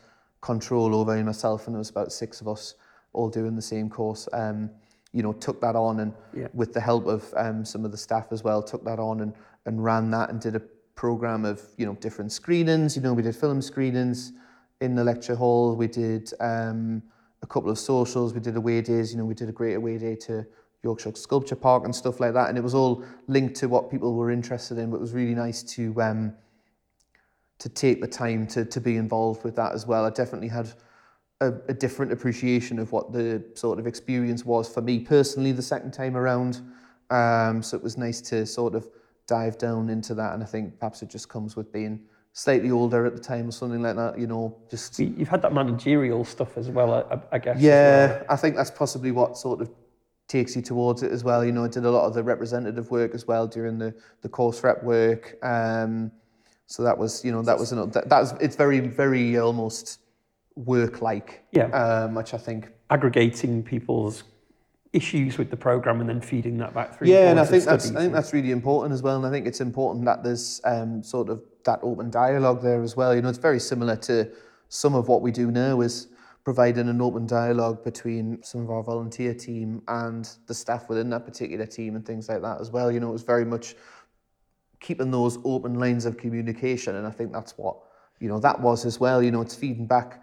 control 0.40 0.94
over. 0.94 1.14
And 1.14 1.26
myself 1.26 1.66
and 1.66 1.74
there 1.74 1.78
was 1.78 1.90
about 1.90 2.12
six 2.12 2.40
of 2.40 2.48
us 2.48 2.74
all 3.12 3.28
doing 3.28 3.54
the 3.56 3.62
same 3.62 3.88
course. 3.90 4.28
Um, 4.32 4.70
you 5.12 5.22
know, 5.22 5.32
took 5.32 5.60
that 5.62 5.74
on 5.74 6.00
and 6.00 6.12
Yeah. 6.34 6.48
with 6.52 6.72
the 6.74 6.80
help 6.80 7.06
of 7.06 7.32
um, 7.36 7.64
some 7.64 7.84
of 7.84 7.90
the 7.90 7.96
staff 7.96 8.26
as 8.30 8.44
well, 8.44 8.62
took 8.62 8.84
that 8.84 8.98
on 8.98 9.20
and 9.20 9.32
and 9.66 9.82
ran 9.84 10.10
that 10.10 10.30
and 10.30 10.40
did 10.40 10.54
a 10.56 10.60
program 10.94 11.44
of 11.44 11.62
you 11.76 11.86
know 11.86 11.94
different 11.94 12.32
screenings. 12.32 12.96
You 12.96 13.02
know, 13.02 13.14
we 13.14 13.22
did 13.22 13.36
film 13.36 13.62
screenings 13.62 14.32
in 14.80 14.94
the 14.94 15.04
lecture 15.04 15.34
hall. 15.34 15.74
We 15.76 15.86
did 15.88 16.32
um, 16.40 17.02
a 17.42 17.46
couple 17.46 17.70
of 17.70 17.78
socials. 17.78 18.34
We 18.34 18.40
did 18.40 18.56
away 18.56 18.80
days. 18.80 19.12
You 19.12 19.18
know, 19.18 19.24
we 19.24 19.34
did 19.34 19.48
a 19.48 19.52
great 19.52 19.74
away 19.74 19.98
day 19.98 20.16
to 20.16 20.46
Yorkshire 20.82 21.14
Sculpture 21.14 21.56
Park 21.56 21.84
and 21.84 21.94
stuff 21.94 22.20
like 22.20 22.34
that. 22.34 22.48
And 22.48 22.58
it 22.58 22.64
was 22.64 22.74
all 22.74 23.04
linked 23.26 23.56
to 23.56 23.68
what 23.68 23.90
people 23.90 24.14
were 24.14 24.30
interested 24.30 24.78
in. 24.78 24.90
But 24.90 24.96
it 24.96 25.00
was 25.00 25.12
really 25.12 25.34
nice 25.34 25.62
to 25.74 26.00
um, 26.02 26.34
to 27.58 27.68
take 27.68 28.00
the 28.00 28.08
time 28.08 28.46
to 28.48 28.64
to 28.64 28.80
be 28.80 28.96
involved 28.96 29.44
with 29.44 29.56
that 29.56 29.72
as 29.72 29.86
well. 29.86 30.04
I 30.04 30.10
definitely 30.10 30.48
had 30.48 30.72
a, 31.40 31.52
a 31.68 31.74
different 31.74 32.12
appreciation 32.12 32.78
of 32.78 32.92
what 32.92 33.12
the 33.12 33.44
sort 33.54 33.78
of 33.78 33.86
experience 33.86 34.44
was 34.44 34.68
for 34.68 34.80
me 34.80 34.98
personally 35.00 35.52
the 35.52 35.62
second 35.62 35.92
time 35.92 36.16
around. 36.16 36.60
Um, 37.10 37.62
so 37.62 37.76
it 37.76 37.82
was 37.82 37.96
nice 37.96 38.20
to 38.22 38.44
sort 38.44 38.74
of 38.74 38.88
dive 39.26 39.58
down 39.58 39.88
into 39.88 40.14
that, 40.14 40.34
and 40.34 40.42
I 40.42 40.46
think 40.46 40.78
perhaps 40.78 41.02
it 41.02 41.10
just 41.10 41.28
comes 41.28 41.56
with 41.56 41.72
being 41.72 42.00
slightly 42.32 42.70
older 42.70 43.04
at 43.06 43.14
the 43.14 43.20
time 43.20 43.48
or 43.48 43.52
something 43.52 43.82
like 43.82 43.96
that. 43.96 44.18
You 44.18 44.26
know, 44.26 44.56
just 44.70 44.98
You- 44.98 45.14
You've 45.16 45.28
had 45.28 45.42
that 45.42 45.52
managerial 45.52 46.24
stuff 46.24 46.56
as 46.56 46.68
well, 46.70 46.92
I, 46.94 47.36
I 47.36 47.38
guess. 47.38 47.60
yeah, 47.60 48.06
well. 48.08 48.24
I 48.30 48.36
think 48.36 48.56
that's 48.56 48.70
possibly 48.70 49.10
what 49.10 49.36
sort 49.36 49.60
of 49.60 49.70
takes 50.28 50.54
you 50.54 50.62
towards 50.62 51.02
it 51.02 51.10
as 51.10 51.24
well. 51.24 51.44
You 51.44 51.52
know, 51.52 51.64
I 51.64 51.68
did 51.68 51.84
a 51.84 51.90
lot 51.90 52.06
of 52.06 52.14
the 52.14 52.22
representative 52.22 52.90
work 52.90 53.14
as 53.14 53.26
well 53.26 53.46
during 53.46 53.78
the 53.78 53.94
the 54.22 54.28
course 54.28 54.62
rep 54.62 54.82
work. 54.84 55.36
Um, 55.42 56.12
so 56.66 56.82
that 56.82 56.98
was, 56.98 57.24
you 57.24 57.32
know, 57.32 57.40
that 57.42 57.58
was 57.58 57.72
an, 57.72 57.90
that, 57.92 58.08
that 58.10 58.20
was 58.20 58.32
it's 58.40 58.54
very 58.56 58.80
very 58.80 59.38
almost 59.38 60.00
work 60.54 61.00
like. 61.00 61.44
Yeah. 61.52 61.66
Um, 61.68 62.14
which 62.14 62.34
I 62.34 62.38
think 62.38 62.68
Aggregating 62.90 63.62
people's 63.62 64.24
issues 64.94 65.36
with 65.36 65.50
the 65.50 65.56
program 65.56 66.00
and 66.00 66.08
then 66.08 66.20
feeding 66.20 66.56
that 66.58 66.72
back 66.72 66.96
through. 66.96 67.08
Yeah, 67.08 67.30
and 67.30 67.38
I 67.38 67.44
think 67.44 67.64
that's 67.64 67.90
I 67.90 68.00
think 68.00 68.12
that's 68.14 68.32
really 68.32 68.50
important 68.50 68.94
as 68.94 69.02
well. 69.02 69.16
And 69.16 69.26
I 69.26 69.30
think 69.30 69.46
it's 69.46 69.60
important 69.60 70.04
that 70.06 70.22
there's 70.24 70.60
um, 70.64 71.02
sort 71.02 71.28
of 71.28 71.42
that 71.68 71.80
open 71.82 72.10
dialogue 72.10 72.62
there 72.62 72.82
as 72.82 72.96
well. 72.96 73.14
You 73.14 73.20
know, 73.20 73.28
it's 73.28 73.38
very 73.38 73.60
similar 73.60 73.94
to 73.96 74.30
some 74.70 74.94
of 74.94 75.08
what 75.08 75.20
we 75.20 75.30
do 75.30 75.50
now 75.50 75.82
is 75.82 76.08
providing 76.44 76.88
an 76.88 77.02
open 77.02 77.26
dialogue 77.26 77.84
between 77.84 78.42
some 78.42 78.62
of 78.62 78.70
our 78.70 78.82
volunteer 78.82 79.34
team 79.34 79.82
and 79.86 80.30
the 80.46 80.54
staff 80.54 80.88
within 80.88 81.10
that 81.10 81.26
particular 81.26 81.66
team 81.66 81.94
and 81.94 82.06
things 82.06 82.26
like 82.26 82.40
that 82.40 82.58
as 82.58 82.70
well. 82.70 82.90
You 82.90 83.00
know, 83.00 83.10
it 83.10 83.12
was 83.12 83.22
very 83.22 83.44
much 83.44 83.76
keeping 84.80 85.10
those 85.10 85.38
open 85.44 85.74
lines 85.78 86.06
of 86.06 86.16
communication, 86.16 86.96
and 86.96 87.06
I 87.06 87.10
think 87.10 87.32
that's 87.32 87.58
what 87.58 87.76
you 88.18 88.28
know 88.28 88.40
that 88.40 88.60
was 88.60 88.86
as 88.86 88.98
well. 88.98 89.22
You 89.22 89.30
know, 89.30 89.42
it's 89.42 89.54
feeding 89.54 89.86
back 89.86 90.22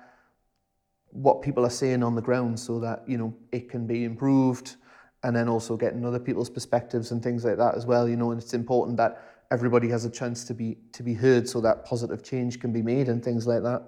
what 1.12 1.44
people 1.44 1.64
are 1.64 1.78
saying 1.84 2.02
on 2.02 2.16
the 2.16 2.22
ground 2.22 2.60
so 2.60 2.80
that 2.80 3.04
you 3.08 3.18
know 3.20 3.36
it 3.52 3.70
can 3.70 3.86
be 3.86 4.04
improved 4.04 4.78
and 5.24 5.36
then 5.36 5.48
also 5.48 5.78
getting 5.78 6.04
other 6.06 6.20
people's 6.20 6.50
perspectives 6.50 7.12
and 7.12 7.24
things 7.24 7.46
like 7.46 7.58
that 7.58 7.74
as 7.74 7.86
well 7.86 8.08
you 8.10 8.18
know 8.18 8.32
and 8.32 8.42
it's 8.42 8.54
important 8.54 8.98
that 8.98 9.35
everybody 9.52 9.90
has 9.90 10.06
a 10.06 10.10
chance 10.10 10.44
to 10.46 10.54
be 10.54 10.78
to 10.92 11.04
be 11.04 11.14
heard 11.14 11.48
so 11.48 11.62
that 11.62 11.86
positive 11.86 12.24
change 12.24 12.60
can 12.60 12.72
be 12.72 12.82
made 12.82 13.08
and 13.10 13.24
things 13.24 13.46
like 13.48 13.64
that 13.64 13.84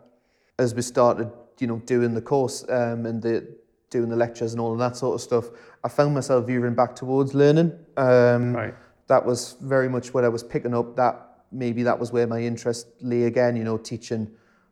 as 0.59 0.73
we 0.75 0.81
started 0.81 1.31
you 1.59 1.67
know 1.67 1.79
doing 1.85 2.13
the 2.13 2.21
course 2.21 2.63
um, 2.69 3.05
and 3.05 3.21
the 3.21 3.47
doing 3.89 4.09
the 4.09 4.15
lectures 4.15 4.51
and 4.53 4.61
all 4.61 4.73
of 4.73 4.79
that 4.79 4.95
sort 4.97 5.15
of 5.15 5.21
stuff 5.21 5.45
I 5.83 5.89
found 5.89 6.13
myself 6.13 6.45
veering 6.45 6.75
back 6.75 6.95
towards 6.95 7.33
learning 7.33 7.71
um, 7.97 8.53
Right. 8.53 8.75
that 9.07 9.25
was 9.25 9.55
very 9.61 9.89
much 9.89 10.13
what 10.13 10.23
I 10.23 10.29
was 10.29 10.43
picking 10.43 10.73
up 10.73 10.95
that 10.97 11.15
maybe 11.51 11.83
that 11.83 11.97
was 11.97 12.11
where 12.11 12.27
my 12.27 12.41
interest 12.41 12.87
lay 13.01 13.23
again 13.23 13.55
you 13.55 13.63
know 13.63 13.77
teaching 13.77 14.29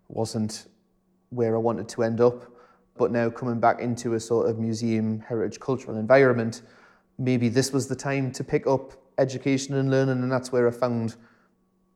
wasn't 0.10 0.68
where 1.30 1.56
I 1.56 1.60
wanted 1.60 1.90
to 1.90 2.04
end 2.04 2.22
up. 2.22 2.46
But 2.98 3.12
now 3.12 3.30
coming 3.30 3.60
back 3.60 3.82
into 3.82 4.14
a 4.14 4.20
sort 4.20 4.50
of 4.50 4.58
museum, 4.58 5.20
heritage, 5.20 5.60
cultural 5.60 5.98
environment, 5.98 6.62
maybe 7.18 7.50
this 7.50 7.74
was 7.74 7.88
the 7.88 7.96
time 7.96 8.32
to 8.34 8.44
pick 8.44 8.68
up 8.68 8.94
education 9.18 9.76
and 9.76 9.89
learning, 9.89 10.22
and 10.24 10.32
that's 10.32 10.51
where 10.51 10.68
I 10.68 10.72
found 10.72 11.16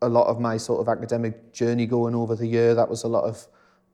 a 0.02 0.10
lot 0.10 0.28
of 0.28 0.40
my 0.40 0.58
sort 0.58 0.80
of 0.80 0.88
academic 0.88 1.54
journey 1.54 1.86
going 1.86 2.16
over 2.16 2.36
the 2.36 2.48
year. 2.48 2.74
That 2.74 2.90
was 2.90 3.04
a 3.04 3.08
lot 3.08 3.24
of 3.26 3.48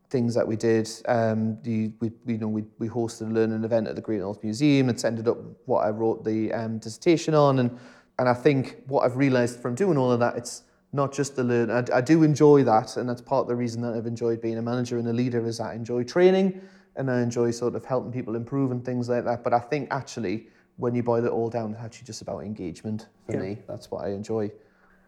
things 0.09 0.36
that 0.36 0.47
we 0.47 0.55
did. 0.55 0.89
Um, 1.07 1.57
the, 1.63 1.91
we, 1.99 2.11
you 2.28 2.38
know, 2.38 2.47
we, 2.47 2.63
we 2.78 2.88
hosted 2.88 3.30
a 3.30 3.34
learning 3.34 3.63
event 3.63 3.88
at 3.88 3.95
the 3.95 4.01
Great 4.01 4.19
North 4.19 4.43
Museum. 4.43 4.89
It's 4.89 5.03
ended 5.03 5.28
up 5.28 5.38
what 5.65 5.86
I 5.86 5.89
wrote 5.89 6.23
the 6.23 6.53
um, 6.53 6.78
dissertation 6.78 7.34
on, 7.34 7.59
and 7.59 7.78
and 8.17 8.30
I 8.30 8.34
think 8.34 8.78
what 8.88 9.03
I've 9.03 9.17
realised 9.17 9.59
from 9.59 9.76
doing 9.76 9.97
all 9.97 10.11
of 10.11 10.19
that, 10.19 10.38
it's 10.38 10.63
not 10.93 11.13
just 11.13 11.36
the 11.36 11.43
learn. 11.43 11.69
I, 11.69 11.84
I 11.93 12.01
do 12.01 12.23
enjoy 12.23 12.63
that, 12.63 12.97
and 12.97 13.09
that's 13.09 13.21
part 13.21 13.41
of 13.41 13.47
the 13.47 13.55
reason 13.55 13.82
that 13.82 13.93
I've 13.93 14.05
enjoyed 14.05 14.41
being 14.41 14.57
a 14.57 14.61
manager 14.61 14.97
and 14.97 15.07
a 15.07 15.13
leader 15.13 15.45
is 15.45 15.57
that 15.57 15.67
I 15.67 15.73
enjoy 15.73 16.03
training 16.03 16.61
and 16.95 17.11
I 17.11 17.21
enjoy 17.21 17.51
sort 17.51 17.76
of 17.76 17.84
helping 17.84 18.11
people 18.11 18.36
improve 18.36 18.71
and 18.71 18.86
things 18.86 19.09
like 19.09 19.26
that. 19.26 19.43
But 19.43 19.53
I 19.53 19.59
think 19.59 19.89
actually, 19.91 20.47
when 20.78 20.93
you 20.95 21.03
boil 21.03 21.23
it 21.26 21.32
all 21.32 21.49
down, 21.49 21.71
it's 21.73 21.82
actually 21.82 22.05
just 22.05 22.21
about 22.21 22.39
engagement 22.43 23.07
for 23.26 23.34
Yeah. 23.34 23.41
me. 23.41 23.57
That's 23.67 23.89
what 23.91 24.05
I 24.05 24.09
enjoy 24.09 24.51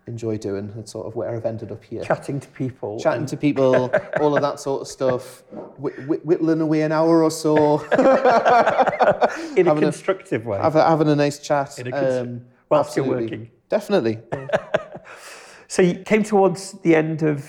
enjoy 0.07 0.37
doing. 0.37 0.71
That's 0.73 0.93
sort 0.93 1.05
of 1.05 1.17
where 1.17 1.29
I've 1.35 1.45
ended 1.45 1.69
up 1.69 1.83
here. 1.83 2.01
Chatting 2.01 2.39
to 2.39 2.47
people. 2.49 2.97
Chatting 2.97 3.25
to 3.25 3.35
people, 3.35 3.91
all 4.21 4.37
of 4.37 4.41
that 4.41 4.57
sort 4.57 4.81
of 4.83 4.87
stuff, 4.87 5.43
wh- 5.83 5.91
wh- 6.07 6.25
whittling 6.25 6.61
away 6.61 6.83
an 6.83 6.93
hour 6.93 7.21
or 7.23 7.29
so, 7.29 7.81
in 7.91 7.97
a 7.99 9.69
having 9.69 9.83
a- 9.83 9.87
constructive 9.87 10.45
way. 10.45 10.57
having, 10.59 10.81
having 10.81 11.09
a 11.09 11.15
nice 11.15 11.39
chat. 11.39 11.77
In 11.77 11.93
a 11.93 12.21
Um, 12.21 12.45
whilst 12.69 12.95
you're 12.95 13.05
working. 13.05 13.49
Definitely. 13.69 14.19
So 15.69 15.81
you 15.81 15.95
came 15.95 16.23
towards 16.23 16.71
the 16.83 16.95
end 16.95 17.23
of 17.23 17.45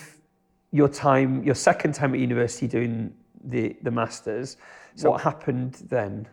your 0.72 0.88
time, 0.88 1.44
your 1.44 1.54
second 1.54 1.94
time 1.94 2.12
at 2.14 2.18
university 2.18 2.66
doing 2.66 3.14
the 3.44 3.76
the 3.84 3.92
masters. 3.92 4.56
So 4.96 5.10
what 5.12 5.20
happened 5.20 5.74
then? 5.88 6.26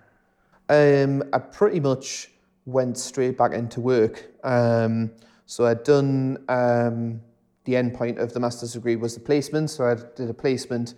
Um, 0.69 1.23
I 1.33 1.39
pretty 1.39 1.79
much 1.79 2.31
went 2.65 2.97
straight 2.97 3.37
back 3.37 3.53
into 3.53 3.79
work. 3.79 4.31
Um, 4.43 5.11
so 5.45 5.65
I'd 5.65 5.83
done 5.83 6.43
um, 6.49 7.21
the 7.65 7.75
end 7.75 7.93
point 7.93 8.19
of 8.19 8.33
the 8.33 8.39
master's 8.39 8.73
degree 8.73 8.95
was 8.95 9.13
the 9.13 9.21
placement. 9.21 9.69
So 9.69 9.85
I 9.85 9.95
did 10.15 10.29
a 10.29 10.33
placement 10.33 10.95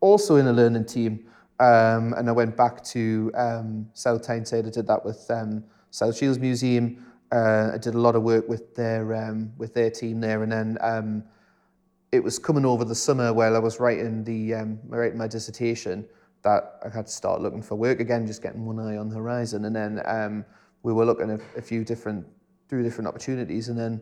also 0.00 0.36
in 0.36 0.46
a 0.46 0.52
learning 0.52 0.86
team. 0.86 1.26
Um, 1.58 2.12
and 2.14 2.28
I 2.28 2.32
went 2.32 2.56
back 2.56 2.84
to 2.84 3.30
um, 3.34 3.88
South 3.94 4.22
Tyneside. 4.22 4.66
I 4.66 4.70
did 4.70 4.86
that 4.88 5.04
with 5.04 5.30
um, 5.30 5.64
South 5.90 6.16
Shields 6.16 6.38
Museum. 6.38 7.04
Uh, 7.32 7.70
I 7.74 7.78
did 7.78 7.94
a 7.94 7.98
lot 7.98 8.14
of 8.14 8.22
work 8.22 8.48
with 8.48 8.74
their 8.74 9.14
um, 9.14 9.52
with 9.56 9.74
their 9.74 9.90
team 9.90 10.20
there, 10.20 10.44
and 10.44 10.52
then 10.52 10.78
um, 10.80 11.24
it 12.12 12.22
was 12.22 12.38
coming 12.38 12.64
over 12.64 12.84
the 12.84 12.94
summer 12.94 13.32
while 13.32 13.56
I 13.56 13.58
was 13.58 13.80
writing 13.80 14.22
the 14.22 14.54
um, 14.54 14.78
writing 14.86 15.18
my 15.18 15.26
dissertation 15.26 16.06
that 16.46 16.78
I 16.84 16.88
had 16.96 17.06
to 17.06 17.12
start 17.12 17.40
looking 17.40 17.60
for 17.60 17.74
work 17.74 17.98
again, 17.98 18.24
just 18.24 18.40
getting 18.40 18.64
one 18.64 18.78
eye 18.78 18.96
on 18.96 19.08
the 19.08 19.16
horizon, 19.16 19.64
and 19.64 19.74
then 19.74 20.00
um, 20.06 20.44
we 20.84 20.92
were 20.92 21.04
looking 21.04 21.28
at 21.30 21.40
a 21.56 21.60
few 21.60 21.84
different 21.84 22.24
through 22.68 22.84
different 22.84 23.08
opportunities, 23.08 23.68
and 23.68 23.76
then 23.78 24.00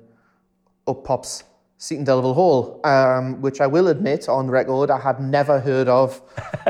up 0.86 1.02
pops 1.04 1.44
Seaton 1.78 2.04
Delaval 2.04 2.34
Hall, 2.34 2.80
um, 2.84 3.40
which 3.40 3.62
I 3.62 3.66
will 3.66 3.88
admit 3.88 4.28
on 4.28 4.48
record 4.48 4.90
I 4.90 5.00
had 5.00 5.20
never 5.20 5.58
heard 5.58 5.88
of 5.88 6.20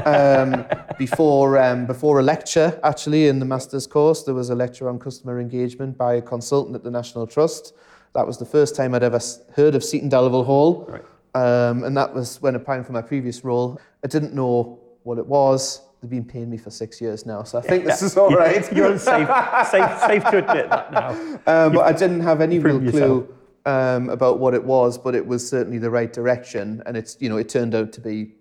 um, 0.07 0.64
before 0.99 1.59
um, 1.59 1.87
before 1.87 2.20
a 2.20 2.22
lecture. 2.22 2.79
Actually, 2.85 3.27
in 3.27 3.41
the 3.41 3.45
master's 3.45 3.87
course, 3.89 4.22
there 4.22 4.35
was 4.35 4.51
a 4.51 4.55
lecture 4.55 4.89
on 4.89 5.01
customer 5.01 5.41
engagement 5.41 5.99
by 5.99 6.14
a 6.14 6.22
consultant 6.22 6.77
at 6.77 6.85
the 6.85 6.91
National 6.91 7.27
Trust. 7.27 7.75
That 8.14 8.27
was 8.29 8.39
the 8.39 8.47
first 8.47 8.77
time 8.77 8.95
I'd 8.95 9.03
ever 9.03 9.18
heard 9.57 9.75
of 9.75 9.83
Seaton 9.83 10.09
Delaval 10.09 10.47
Hall, 10.47 10.87
Right. 10.89 11.03
um, 11.35 11.83
and 11.83 11.97
that 11.97 12.14
was 12.14 12.41
when 12.41 12.55
applying 12.55 12.85
for 12.85 12.93
my 12.93 13.03
previous 13.03 13.43
role. 13.43 13.81
I 14.05 14.07
didn't 14.07 14.35
know 14.35 14.79
what 15.05 15.18
it 15.18 15.26
was. 15.26 15.82
They've 16.00 16.11
been 16.11 16.24
paying 16.24 16.50
me 16.50 16.59
for 16.59 16.70
six 16.70 17.00
years 17.00 17.24
now, 17.24 17.44
so 17.44 17.59
I 17.59 17.62
think 17.62 17.84
this 17.84 18.02
is 18.02 18.16
all 18.16 18.30
Yeah, 18.30 18.36
right. 18.36 18.72
You're 18.76 18.98
safe, 18.98 19.28
safe, 19.70 19.98
safe 20.00 20.24
to 20.24 20.38
admit 20.38 20.68
that 20.68 20.92
now. 20.92 21.11
Um, 21.46 21.72
but 21.72 21.86
I 21.86 21.92
didn't 21.92 22.20
have 22.20 22.40
any 22.40 22.59
real 22.59 22.80
clue 22.80 23.34
um, 23.66 24.09
about 24.09 24.38
what 24.38 24.55
it 24.55 24.64
was, 24.64 24.98
but 24.98 25.14
it 25.14 25.26
was 25.26 25.46
certainly 25.48 25.78
the 25.78 25.90
right 25.90 26.12
direction, 26.12 26.82
and 26.86 26.96
it's 26.96 27.16
you 27.20 27.28
know 27.28 27.36
it 27.36 27.48
turned 27.48 27.74
out 27.74 27.92
to 27.92 28.00
be 28.00 28.32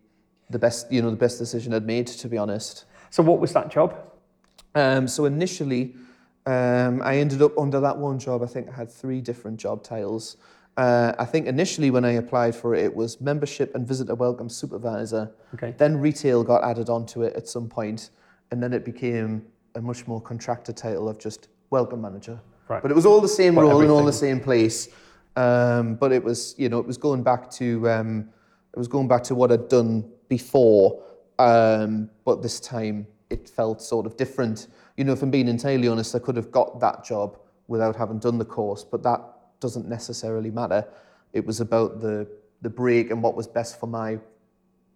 the 0.50 0.60
best 0.60 0.92
you 0.92 1.02
know 1.02 1.10
the 1.10 1.18
best 1.18 1.38
decision 1.38 1.74
I'd 1.74 1.86
made 1.86 2.08
to 2.08 2.28
be 2.28 2.38
honest. 2.38 2.86
So 3.10 3.24
what 3.24 3.40
was 3.40 3.54
that 3.54 3.70
job? 3.70 3.96
Um, 4.76 5.08
so 5.08 5.26
initially, 5.26 5.96
um, 6.46 7.02
I 7.02 7.18
ended 7.18 7.42
up 7.42 7.58
under 7.58 7.80
that 7.80 7.98
one 7.98 8.20
job. 8.20 8.42
I 8.42 8.48
think 8.48 8.70
I 8.70 8.74
had 8.74 8.92
three 8.92 9.22
different 9.22 9.60
job 9.60 9.84
titles. 9.84 10.38
Uh, 10.76 11.14
I 11.20 11.26
think 11.26 11.46
initially 11.46 11.92
when 11.92 12.04
I 12.04 12.14
applied 12.14 12.56
for 12.56 12.74
it, 12.74 12.84
it 12.84 12.96
was 12.96 13.22
membership 13.22 13.76
and 13.76 13.88
visitor 13.88 14.16
welcome 14.16 14.50
supervisor. 14.50 15.32
Okay. 15.54 15.76
Then 15.78 15.98
retail 15.98 16.44
got 16.44 16.64
added 16.64 16.90
onto 16.90 17.22
it 17.22 17.36
at 17.36 17.48
some 17.48 17.70
point, 17.70 18.10
and 18.52 18.62
then 18.62 18.74
it 18.74 18.84
became 18.84 19.46
a 19.76 19.82
much 19.82 20.08
more 20.08 20.22
contracted 20.22 20.78
title 20.78 21.08
of 21.10 21.20
just 21.20 21.48
welcome 21.70 22.02
manager. 22.02 22.40
Right. 22.68 22.82
But 22.82 22.92
it 22.92 22.96
was 22.96 23.06
all 23.06 23.22
the 23.22 23.28
same 23.28 23.58
role 23.58 23.82
in 23.82 23.90
all 23.90 24.04
the 24.04 24.14
same 24.14 24.40
place. 24.40 24.90
Um, 25.36 25.96
but 25.96 26.12
it 26.12 26.24
was, 26.24 26.56
you 26.58 26.70
know, 26.70 26.80
it 26.80 26.86
was 26.86 26.98
going 26.98 27.24
back 27.24 27.50
to, 27.52 27.90
um, 27.90 28.30
it 28.72 28.78
was 28.78 28.88
going 28.88 29.08
back 29.08 29.24
to 29.24 29.36
what 29.36 29.52
I'd 29.52 29.68
done 29.68 30.10
before. 30.30 31.04
Um, 31.40 32.10
but 32.24 32.42
this 32.42 32.60
time 32.60 33.08
it 33.30 33.50
felt 33.50 33.82
sort 33.82 34.06
of 34.06 34.16
different. 34.16 34.68
You 34.96 35.04
know, 35.04 35.14
if 35.14 35.24
I'm 35.24 35.32
being 35.32 35.48
entirely 35.48 35.88
honest, 35.88 36.16
I 36.16 36.20
could 36.20 36.36
have 36.36 36.52
got 36.52 36.80
that 36.80 37.04
job 37.04 37.38
without 37.68 37.96
having 37.96 38.20
done 38.20 38.38
the 38.38 38.46
course, 38.46 38.84
but 38.84 39.02
that 39.04 39.22
doesn't 39.64 39.88
necessarily 39.90 40.52
matter. 40.52 40.86
It 41.32 41.44
was 41.46 41.60
about 41.68 42.00
the 42.02 42.28
the 42.62 42.70
break 42.70 43.10
and 43.12 43.22
what 43.26 43.36
was 43.36 43.48
best 43.48 43.80
for 43.80 43.88
my 43.88 44.20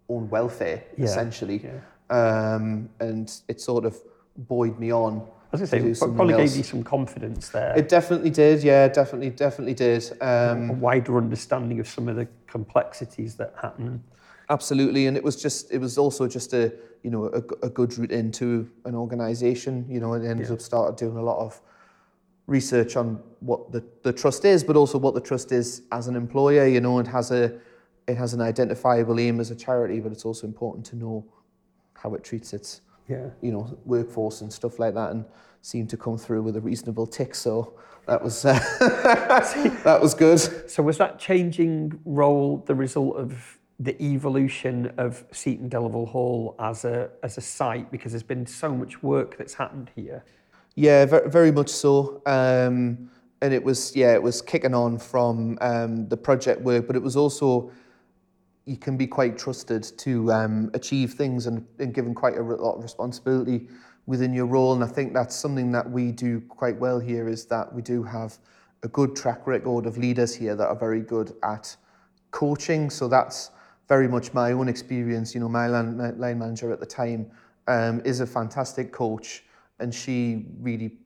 own 0.08 0.30
welfare, 0.30 0.82
Yeah, 0.96 1.04
essentially. 1.04 1.58
yeah. 1.68 1.80
Um, 2.20 2.88
and 3.00 3.26
it 3.48 3.60
sort 3.60 3.84
of 3.84 3.94
buoyed 4.36 4.78
me 4.78 4.90
on. 4.92 5.12
I 5.52 5.56
was 5.56 5.70
going 5.70 5.82
to 5.84 5.94
say, 5.94 6.06
probably 6.06 6.34
else. 6.34 6.42
gave 6.50 6.56
you 6.58 6.62
some 6.62 6.82
confidence 6.82 7.48
there, 7.50 7.74
It 7.76 7.88
definitely 7.88 8.30
did, 8.30 8.62
yeah, 8.62 8.88
definitely, 8.88 9.30
definitely 9.30 9.74
did. 9.74 10.02
Um, 10.22 10.70
a 10.70 10.72
wider 10.74 11.16
understanding 11.18 11.78
of 11.80 11.88
some 11.88 12.06
of 12.08 12.16
the 12.16 12.26
complexities 12.46 13.34
that 13.36 13.52
happen. 13.60 14.02
Absolutely, 14.50 15.06
and 15.08 15.14
it 15.16 15.24
was 15.24 15.36
just 15.46 15.70
it 15.76 15.78
was 15.86 15.98
also 15.98 16.26
just 16.26 16.54
a 16.54 16.72
you 17.02 17.10
know 17.10 17.24
a, 17.40 17.42
a 17.66 17.70
good 17.78 17.90
route 17.98 18.12
into 18.12 18.46
an 18.86 18.94
organisation. 18.94 19.84
You 19.90 20.00
know, 20.00 20.14
and 20.14 20.24
ended 20.26 20.46
Yeah. 20.48 20.54
up 20.54 20.60
started 20.62 20.96
doing 20.96 21.16
a 21.18 21.22
lot 21.22 21.38
of 21.46 21.60
research 22.48 22.96
on 22.96 23.20
what 23.40 23.70
the, 23.70 23.84
the 24.02 24.12
trust 24.12 24.44
is, 24.44 24.64
but 24.64 24.74
also 24.74 24.98
what 24.98 25.14
the 25.14 25.20
trust 25.20 25.52
is 25.52 25.82
as 25.92 26.08
an 26.08 26.16
employer. 26.16 26.66
You 26.66 26.80
know, 26.80 26.98
it 26.98 27.06
has 27.06 27.30
a 27.30 27.52
it 28.08 28.16
has 28.16 28.32
an 28.32 28.40
identifiable 28.40 29.20
aim 29.20 29.38
as 29.38 29.50
a 29.50 29.54
charity, 29.54 30.00
but 30.00 30.10
it's 30.10 30.24
also 30.24 30.46
important 30.46 30.84
to 30.86 30.96
know 30.96 31.24
how 31.94 32.14
it 32.14 32.24
treats 32.24 32.52
its 32.54 32.80
Yeah. 33.06 33.28
you 33.42 33.52
know 33.52 33.78
workforce 33.84 34.40
and 34.40 34.52
stuff 34.52 34.78
like 34.78 34.94
that, 34.94 35.12
and 35.12 35.24
seemed 35.62 35.90
to 35.90 35.96
come 35.96 36.16
through 36.16 36.42
with 36.42 36.56
a 36.56 36.60
reasonable 36.60 37.06
tick. 37.06 37.34
So 37.34 37.74
that 38.06 38.22
was 38.24 38.44
uh, 38.44 38.54
that 39.84 39.98
was 40.00 40.14
good. 40.14 40.40
So 40.70 40.82
was 40.82 40.98
that 40.98 41.18
changing 41.18 42.00
role 42.04 42.64
the 42.66 42.74
result 42.74 43.16
of 43.16 43.58
the 43.80 43.94
evolution 44.02 44.92
of 44.96 45.24
Seaton 45.30 45.68
Delaval 45.70 46.08
Hall 46.08 46.56
as 46.58 46.84
a 46.84 47.10
as 47.22 47.36
a 47.36 47.42
site 47.42 47.92
because 47.92 48.12
there's 48.12 48.22
been 48.22 48.46
so 48.46 48.74
much 48.74 49.02
work 49.02 49.36
that's 49.36 49.54
happened 49.54 49.90
here. 49.94 50.24
Yeah, 50.78 51.06
very, 51.06 51.28
very 51.28 51.50
much 51.50 51.70
so. 51.70 52.22
Um, 52.24 53.10
and 53.42 53.52
it 53.52 53.64
was, 53.64 53.96
yeah, 53.96 54.14
it 54.14 54.22
was 54.22 54.40
kicking 54.40 54.74
on 54.74 54.96
from 54.96 55.58
um, 55.60 56.08
the 56.08 56.16
project 56.16 56.62
work, 56.62 56.86
but 56.86 56.94
it 56.94 57.02
was 57.02 57.16
also, 57.16 57.72
you 58.64 58.76
can 58.76 58.96
be 58.96 59.04
quite 59.04 59.36
trusted 59.36 59.82
to 59.98 60.30
um, 60.30 60.70
achieve 60.74 61.14
things 61.14 61.48
and, 61.48 61.66
and 61.80 61.92
given 61.92 62.14
quite 62.14 62.38
a 62.38 62.42
lot 62.42 62.76
of 62.76 62.84
responsibility 62.84 63.66
within 64.06 64.32
your 64.32 64.46
role. 64.46 64.72
And 64.72 64.84
I 64.84 64.86
think 64.86 65.14
that's 65.14 65.34
something 65.34 65.72
that 65.72 65.90
we 65.90 66.12
do 66.12 66.42
quite 66.42 66.78
well 66.78 67.00
here 67.00 67.28
is 67.28 67.46
that 67.46 67.74
we 67.74 67.82
do 67.82 68.04
have 68.04 68.38
a 68.84 68.88
good 68.88 69.16
track 69.16 69.48
record 69.48 69.84
of 69.84 69.98
leaders 69.98 70.32
here 70.32 70.54
that 70.54 70.68
are 70.68 70.76
very 70.76 71.00
good 71.00 71.34
at 71.42 71.76
coaching. 72.30 72.88
So 72.88 73.08
that's 73.08 73.50
very 73.88 74.06
much 74.06 74.32
my 74.32 74.52
own 74.52 74.68
experience. 74.68 75.34
You 75.34 75.40
know, 75.40 75.48
my 75.48 75.66
line, 75.66 75.96
my 75.96 76.10
line 76.10 76.38
manager 76.38 76.72
at 76.72 76.78
the 76.78 76.86
time 76.86 77.32
um, 77.66 78.00
is 78.04 78.20
a 78.20 78.26
fantastic 78.26 78.92
coach, 78.92 79.42
and 79.80 79.94
she 79.94 80.46
really 80.60 80.98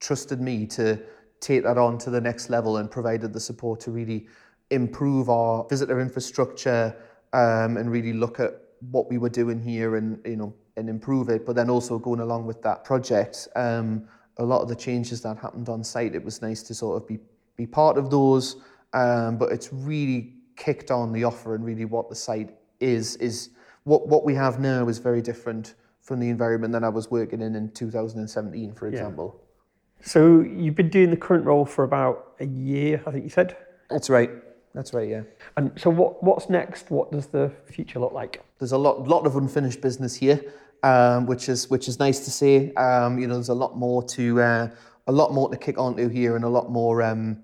trusted 0.00 0.40
me 0.40 0.66
to 0.66 1.00
take 1.40 1.62
that 1.62 1.78
on 1.78 1.98
to 1.98 2.10
the 2.10 2.20
next 2.20 2.50
level 2.50 2.78
and 2.78 2.90
provided 2.90 3.32
the 3.32 3.40
support 3.40 3.80
to 3.80 3.90
really 3.90 4.26
improve 4.70 5.28
our 5.28 5.66
visitor 5.68 6.00
infrastructure 6.00 6.96
um, 7.32 7.76
and 7.76 7.90
really 7.90 8.12
look 8.12 8.40
at 8.40 8.60
what 8.90 9.08
we 9.10 9.18
were 9.18 9.28
doing 9.28 9.60
here 9.60 9.96
and 9.96 10.20
you 10.26 10.36
know 10.36 10.54
and 10.76 10.88
improve 10.88 11.28
it. 11.28 11.46
But 11.46 11.56
then 11.56 11.70
also 11.70 11.98
going 11.98 12.20
along 12.20 12.46
with 12.46 12.62
that 12.62 12.84
project, 12.84 13.48
um, 13.56 14.08
a 14.38 14.44
lot 14.44 14.62
of 14.62 14.68
the 14.68 14.76
changes 14.76 15.20
that 15.22 15.38
happened 15.38 15.68
on 15.68 15.84
site, 15.84 16.14
it 16.14 16.24
was 16.24 16.42
nice 16.42 16.62
to 16.64 16.74
sort 16.74 17.00
of 17.00 17.08
be 17.08 17.18
be 17.56 17.66
part 17.66 17.98
of 17.98 18.10
those. 18.10 18.56
Um, 18.92 19.38
but 19.38 19.52
it's 19.52 19.72
really 19.72 20.34
kicked 20.56 20.90
on 20.90 21.12
the 21.12 21.24
offer 21.24 21.54
and 21.54 21.64
really 21.64 21.84
what 21.84 22.08
the 22.08 22.14
site 22.14 22.54
is 22.80 23.16
is 23.16 23.50
what 23.84 24.08
what 24.08 24.24
we 24.24 24.34
have 24.34 24.60
now 24.60 24.88
is 24.88 24.98
very 24.98 25.22
different 25.22 25.74
from 26.04 26.20
the 26.20 26.28
environment 26.28 26.72
that 26.74 26.84
I 26.84 26.90
was 26.90 27.10
working 27.10 27.40
in 27.40 27.56
in 27.56 27.70
2017, 27.70 28.74
for 28.74 28.86
example. 28.86 29.34
Yeah. 29.34 30.06
So 30.06 30.40
you've 30.40 30.74
been 30.74 30.90
doing 30.90 31.10
the 31.10 31.16
current 31.16 31.46
role 31.46 31.64
for 31.64 31.82
about 31.82 32.34
a 32.38 32.46
year, 32.46 33.02
I 33.06 33.10
think 33.10 33.24
you 33.24 33.30
said. 33.30 33.56
That's 33.88 34.10
right. 34.10 34.30
That's 34.74 34.92
right. 34.92 35.08
Yeah. 35.08 35.22
And 35.56 35.72
so 35.76 35.88
what 35.88 36.22
what's 36.22 36.50
next? 36.50 36.90
What 36.90 37.10
does 37.10 37.28
the 37.28 37.50
future 37.64 37.98
look 38.00 38.12
like? 38.12 38.44
There's 38.58 38.72
a 38.72 38.78
lot 38.78 39.08
lot 39.08 39.26
of 39.26 39.36
unfinished 39.36 39.80
business 39.80 40.14
here, 40.14 40.40
um, 40.82 41.26
which 41.26 41.48
is 41.48 41.70
which 41.70 41.88
is 41.88 41.98
nice 41.98 42.24
to 42.26 42.30
see. 42.30 42.74
Um, 42.74 43.18
you 43.18 43.26
know, 43.26 43.34
there's 43.34 43.48
a 43.48 43.54
lot 43.54 43.78
more 43.78 44.02
to 44.02 44.40
uh, 44.40 44.68
a 45.06 45.12
lot 45.12 45.32
more 45.32 45.48
to 45.48 45.56
kick 45.56 45.78
onto 45.78 46.08
here 46.08 46.36
and 46.36 46.44
a 46.44 46.48
lot 46.48 46.70
more 46.70 47.02
um, 47.02 47.42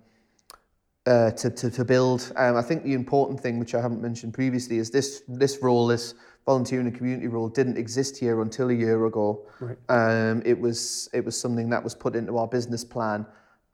uh, 1.06 1.30
to, 1.30 1.50
to 1.50 1.70
to 1.70 1.84
build. 1.84 2.32
Um, 2.36 2.56
I 2.56 2.62
think 2.62 2.82
the 2.82 2.94
important 2.94 3.40
thing, 3.40 3.58
which 3.58 3.74
I 3.74 3.80
haven't 3.80 4.02
mentioned 4.02 4.34
previously, 4.34 4.78
is 4.78 4.90
this 4.90 5.22
this 5.28 5.62
role, 5.62 5.86
this 5.86 6.14
volunteering 6.50 6.86
and 6.86 6.96
community 6.96 7.28
role, 7.28 7.48
didn't 7.48 7.78
exist 7.78 8.18
here 8.18 8.42
until 8.42 8.70
a 8.70 8.72
year 8.74 9.06
ago. 9.06 9.46
Right. 9.60 9.78
Um, 9.88 10.42
it 10.44 10.58
was 10.58 11.08
it 11.12 11.24
was 11.24 11.38
something 11.38 11.70
that 11.70 11.82
was 11.82 11.94
put 11.94 12.16
into 12.16 12.36
our 12.38 12.48
business 12.48 12.84
plan. 12.84 13.26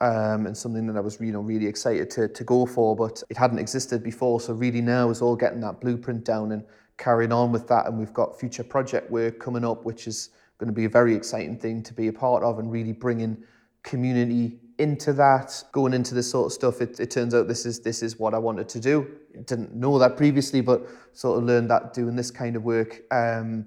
Um, 0.03 0.45
and 0.45 0.55
something 0.55 0.87
that 0.89 0.97
I 0.99 1.01
was 1.01 1.19
you 1.19 1.33
know 1.33 1.41
really 1.41 1.67
excited 1.67 2.11
to 2.17 2.29
to 2.29 2.45
go 2.45 2.67
for, 2.67 2.95
but 2.95 3.23
it 3.31 3.37
hadn't 3.39 3.59
existed 3.59 4.03
before. 4.03 4.41
So 4.43 4.53
really 4.53 4.83
now 4.83 5.09
is 5.09 5.23
all 5.23 5.37
getting 5.37 5.61
that 5.61 5.81
blueprint 5.81 6.23
down 6.23 6.53
and 6.53 6.63
carrying 6.99 7.33
on 7.33 7.51
with 7.51 7.67
that. 7.69 7.87
And 7.87 7.99
we've 7.99 8.13
got 8.13 8.39
future 8.39 8.65
project 8.65 9.11
work 9.11 9.41
coming 9.41 9.65
up, 9.65 9.87
which 9.87 10.07
is 10.07 10.19
going 10.59 10.69
to 10.69 10.79
be 10.83 10.85
a 10.85 10.89
very 11.01 11.15
exciting 11.15 11.59
thing 11.59 11.83
to 11.83 11.95
be 11.95 12.09
a 12.09 12.13
part 12.13 12.43
of 12.43 12.59
and 12.59 12.71
really 12.71 12.93
bringing 12.93 13.39
community 13.85 14.61
into 14.79 15.13
that. 15.15 15.63
Going 15.73 15.95
into 15.95 16.15
this 16.15 16.31
sort 16.31 16.47
of 16.47 16.53
stuff, 16.53 16.81
it, 16.81 17.01
it 17.01 17.11
turns 17.11 17.35
out 17.35 17.49
this 17.49 17.67
is 17.67 17.81
this 17.81 18.03
is 18.03 18.19
what 18.19 18.35
I 18.35 18.39
wanted 18.39 18.69
to 18.71 18.81
do. 18.81 19.11
Didn't 19.45 19.75
know 19.75 19.99
that 19.99 20.17
previously, 20.17 20.61
but 20.61 20.87
sort 21.13 21.39
of 21.39 21.45
learned 21.45 21.71
that 21.71 21.93
doing 21.93 22.17
this 22.17 22.31
kind 22.31 22.57
of 22.57 22.65
work 22.65 23.03
um, 23.11 23.67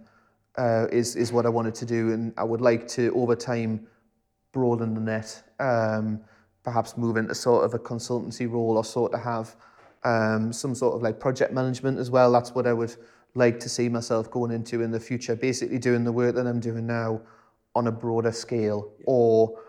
uh, 0.58 0.88
is 0.92 1.16
is 1.16 1.32
what 1.32 1.46
I 1.46 1.50
wanted 1.50 1.76
to 1.76 1.86
do, 1.86 2.12
and 2.12 2.34
I 2.38 2.44
would 2.44 2.62
like 2.62 2.88
to 2.90 3.14
over 3.16 3.36
time 3.36 3.88
broaden 4.52 4.94
the 4.94 5.02
net, 5.02 5.44
um, 5.60 6.22
perhaps 6.64 6.98
move 6.98 7.18
into 7.18 7.36
sort 7.36 7.64
of 7.66 7.74
a 7.74 7.80
consultancy 7.80 8.52
role 8.52 8.78
or 8.78 8.84
sort 8.84 9.14
of 9.14 9.22
have 9.22 9.56
um, 10.04 10.52
some 10.52 10.74
sort 10.74 10.96
of 10.96 11.02
like 11.02 11.20
project 11.20 11.54
management 11.54 12.00
as 12.00 12.10
well. 12.10 12.32
That's 12.32 12.54
what 12.54 12.68
I 12.68 12.74
would 12.74 12.96
like 13.36 13.60
to 13.60 13.70
see 13.70 13.90
myself 13.90 14.30
going 14.32 14.52
into 14.52 14.82
in 14.82 14.92
the 14.92 15.00
future. 15.00 15.36
Basically, 15.36 15.80
doing 15.80 16.04
the 16.04 16.12
work 16.12 16.36
that 16.36 16.48
I'm 16.48 16.60
doing 16.60 16.88
now 16.88 17.22
on 17.76 17.88
a 17.88 17.92
broader 17.92 18.32
scale, 18.32 18.92
or 19.06 19.60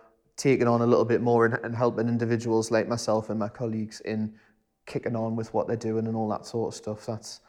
taking 0.40 0.66
on 0.66 0.80
a 0.80 0.86
little 0.86 1.04
bit 1.04 1.20
more 1.20 1.44
and, 1.44 1.54
and 1.62 1.76
helping 1.76 2.08
individuals 2.08 2.70
like 2.70 2.88
myself 2.88 3.28
and 3.28 3.38
my 3.38 3.48
colleagues 3.48 4.00
in 4.00 4.32
kicking 4.86 5.14
on 5.14 5.36
with 5.36 5.52
what 5.52 5.66
they're 5.66 5.76
doing 5.76 6.06
and 6.06 6.16
all 6.16 6.28
that 6.28 6.46
sort 6.46 6.72
of 6.72 6.76
stuff. 6.76 7.06
That's 7.06 7.40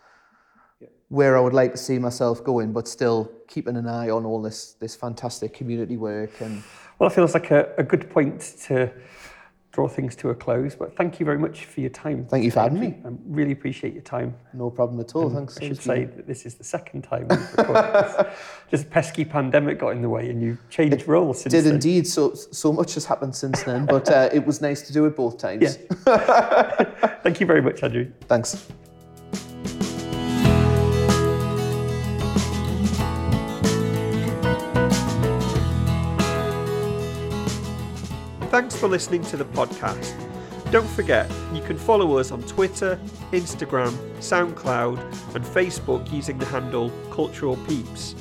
where 1.08 1.38
I 1.38 1.40
would 1.40 1.54
like 1.54 1.72
to 1.72 1.78
see 1.78 2.00
myself 2.00 2.44
going, 2.44 2.74
but 2.74 2.88
still 2.88 3.32
keeping 3.48 3.78
an 3.78 3.88
eye 3.88 4.10
on 4.10 4.26
all 4.26 4.42
this 4.42 4.74
this 4.74 4.96
fantastic 4.96 5.54
community 5.54 5.98
work 5.98 6.42
and. 6.42 6.64
Well, 7.00 7.10
it 7.10 7.14
feels 7.14 7.34
like 7.34 7.50
a, 7.50 7.74
a 7.80 7.84
good 7.84 8.12
point 8.12 8.40
to 8.68 8.94
draw 9.72 9.88
things 9.88 10.16
to 10.18 10.30
a 10.30 10.36
close. 10.36 10.76
But 10.76 10.96
thank 10.96 11.20
you 11.20 11.26
very 11.26 11.38
much 11.40 11.66
for 11.66 11.80
your 11.80 11.90
time. 11.90 12.26
Thank 12.26 12.44
you 12.44 12.52
for 12.52 12.60
having 12.60 12.80
me. 12.80 12.98
I 13.06 13.10
really 13.26 13.54
appreciate 13.54 13.94
your 13.94 14.04
time. 14.04 14.36
No 14.54 14.70
problem 14.70 15.00
at 15.00 15.16
all. 15.16 15.28
And 15.28 15.36
Thanks. 15.36 15.58
I 15.58 15.68
should 15.68 15.82
say 15.82 16.06
that 16.06 16.28
this 16.28 16.46
is 16.46 16.56
the 16.56 16.64
second 16.64 17.04
time 17.04 17.28
we've 17.30 17.58
recorded 17.58 18.28
Just 18.70 18.90
pesky 18.90 19.26
pandemic 19.26 19.80
got 19.80 19.90
in 19.90 20.02
the 20.02 20.10
way, 20.10 20.30
and 20.30 20.42
you 20.42 20.58
changed 20.70 21.02
it 21.02 21.08
roles 21.08 21.42
since 21.42 21.54
did 21.54 21.66
then. 21.66 21.76
indeed. 21.76 22.08
So 22.08 22.34
so 22.34 22.72
much 22.72 22.94
has 22.96 23.06
happened 23.06 23.36
since 23.36 23.64
then, 23.64 23.86
but 23.86 24.10
uh, 24.10 24.30
it 24.32 24.46
was 24.46 24.62
nice 24.62 24.82
to 24.84 24.94
do 24.94 25.06
it 25.06 25.16
both 25.16 25.38
times. 25.38 25.78
Yeah. 26.06 26.84
Thank 27.24 27.40
you 27.40 27.46
very 27.46 27.62
much, 27.62 27.84
Andrew. 27.84 28.12
Thanks. 28.28 28.68
Thanks 38.62 38.78
for 38.78 38.88
listening 38.88 39.24
to 39.24 39.38
the 39.38 39.46
podcast. 39.46 40.14
Don't 40.70 40.88
forget, 40.90 41.28
you 41.52 41.64
can 41.64 41.80
follow 41.80 42.20
us 42.20 42.32
on 42.32 42.44
Twitter, 42.44 43.00
Instagram, 43.32 43.92
SoundCloud, 44.20 45.00
and 45.34 45.44
Facebook 45.44 46.14
using 46.14 46.38
the 46.38 46.46
handle 46.46 46.92
Cultural 47.12 47.58
Peeps. 47.68 48.14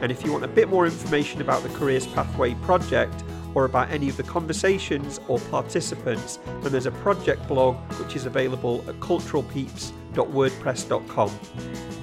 And 0.00 0.12
if 0.12 0.24
you 0.24 0.30
want 0.30 0.44
a 0.44 0.48
bit 0.48 0.68
more 0.68 0.86
information 0.86 1.40
about 1.40 1.64
the 1.64 1.70
Careers 1.70 2.06
Pathway 2.06 2.54
project 2.62 3.24
or 3.56 3.64
about 3.64 3.90
any 3.90 4.08
of 4.08 4.16
the 4.16 4.22
conversations 4.22 5.18
or 5.26 5.40
participants, 5.40 6.38
then 6.62 6.70
there's 6.70 6.86
a 6.86 6.92
project 6.92 7.48
blog 7.48 7.74
which 7.94 8.14
is 8.14 8.26
available 8.26 8.84
at 8.88 8.94
culturalpeeps.wordpress.com. 9.00 11.99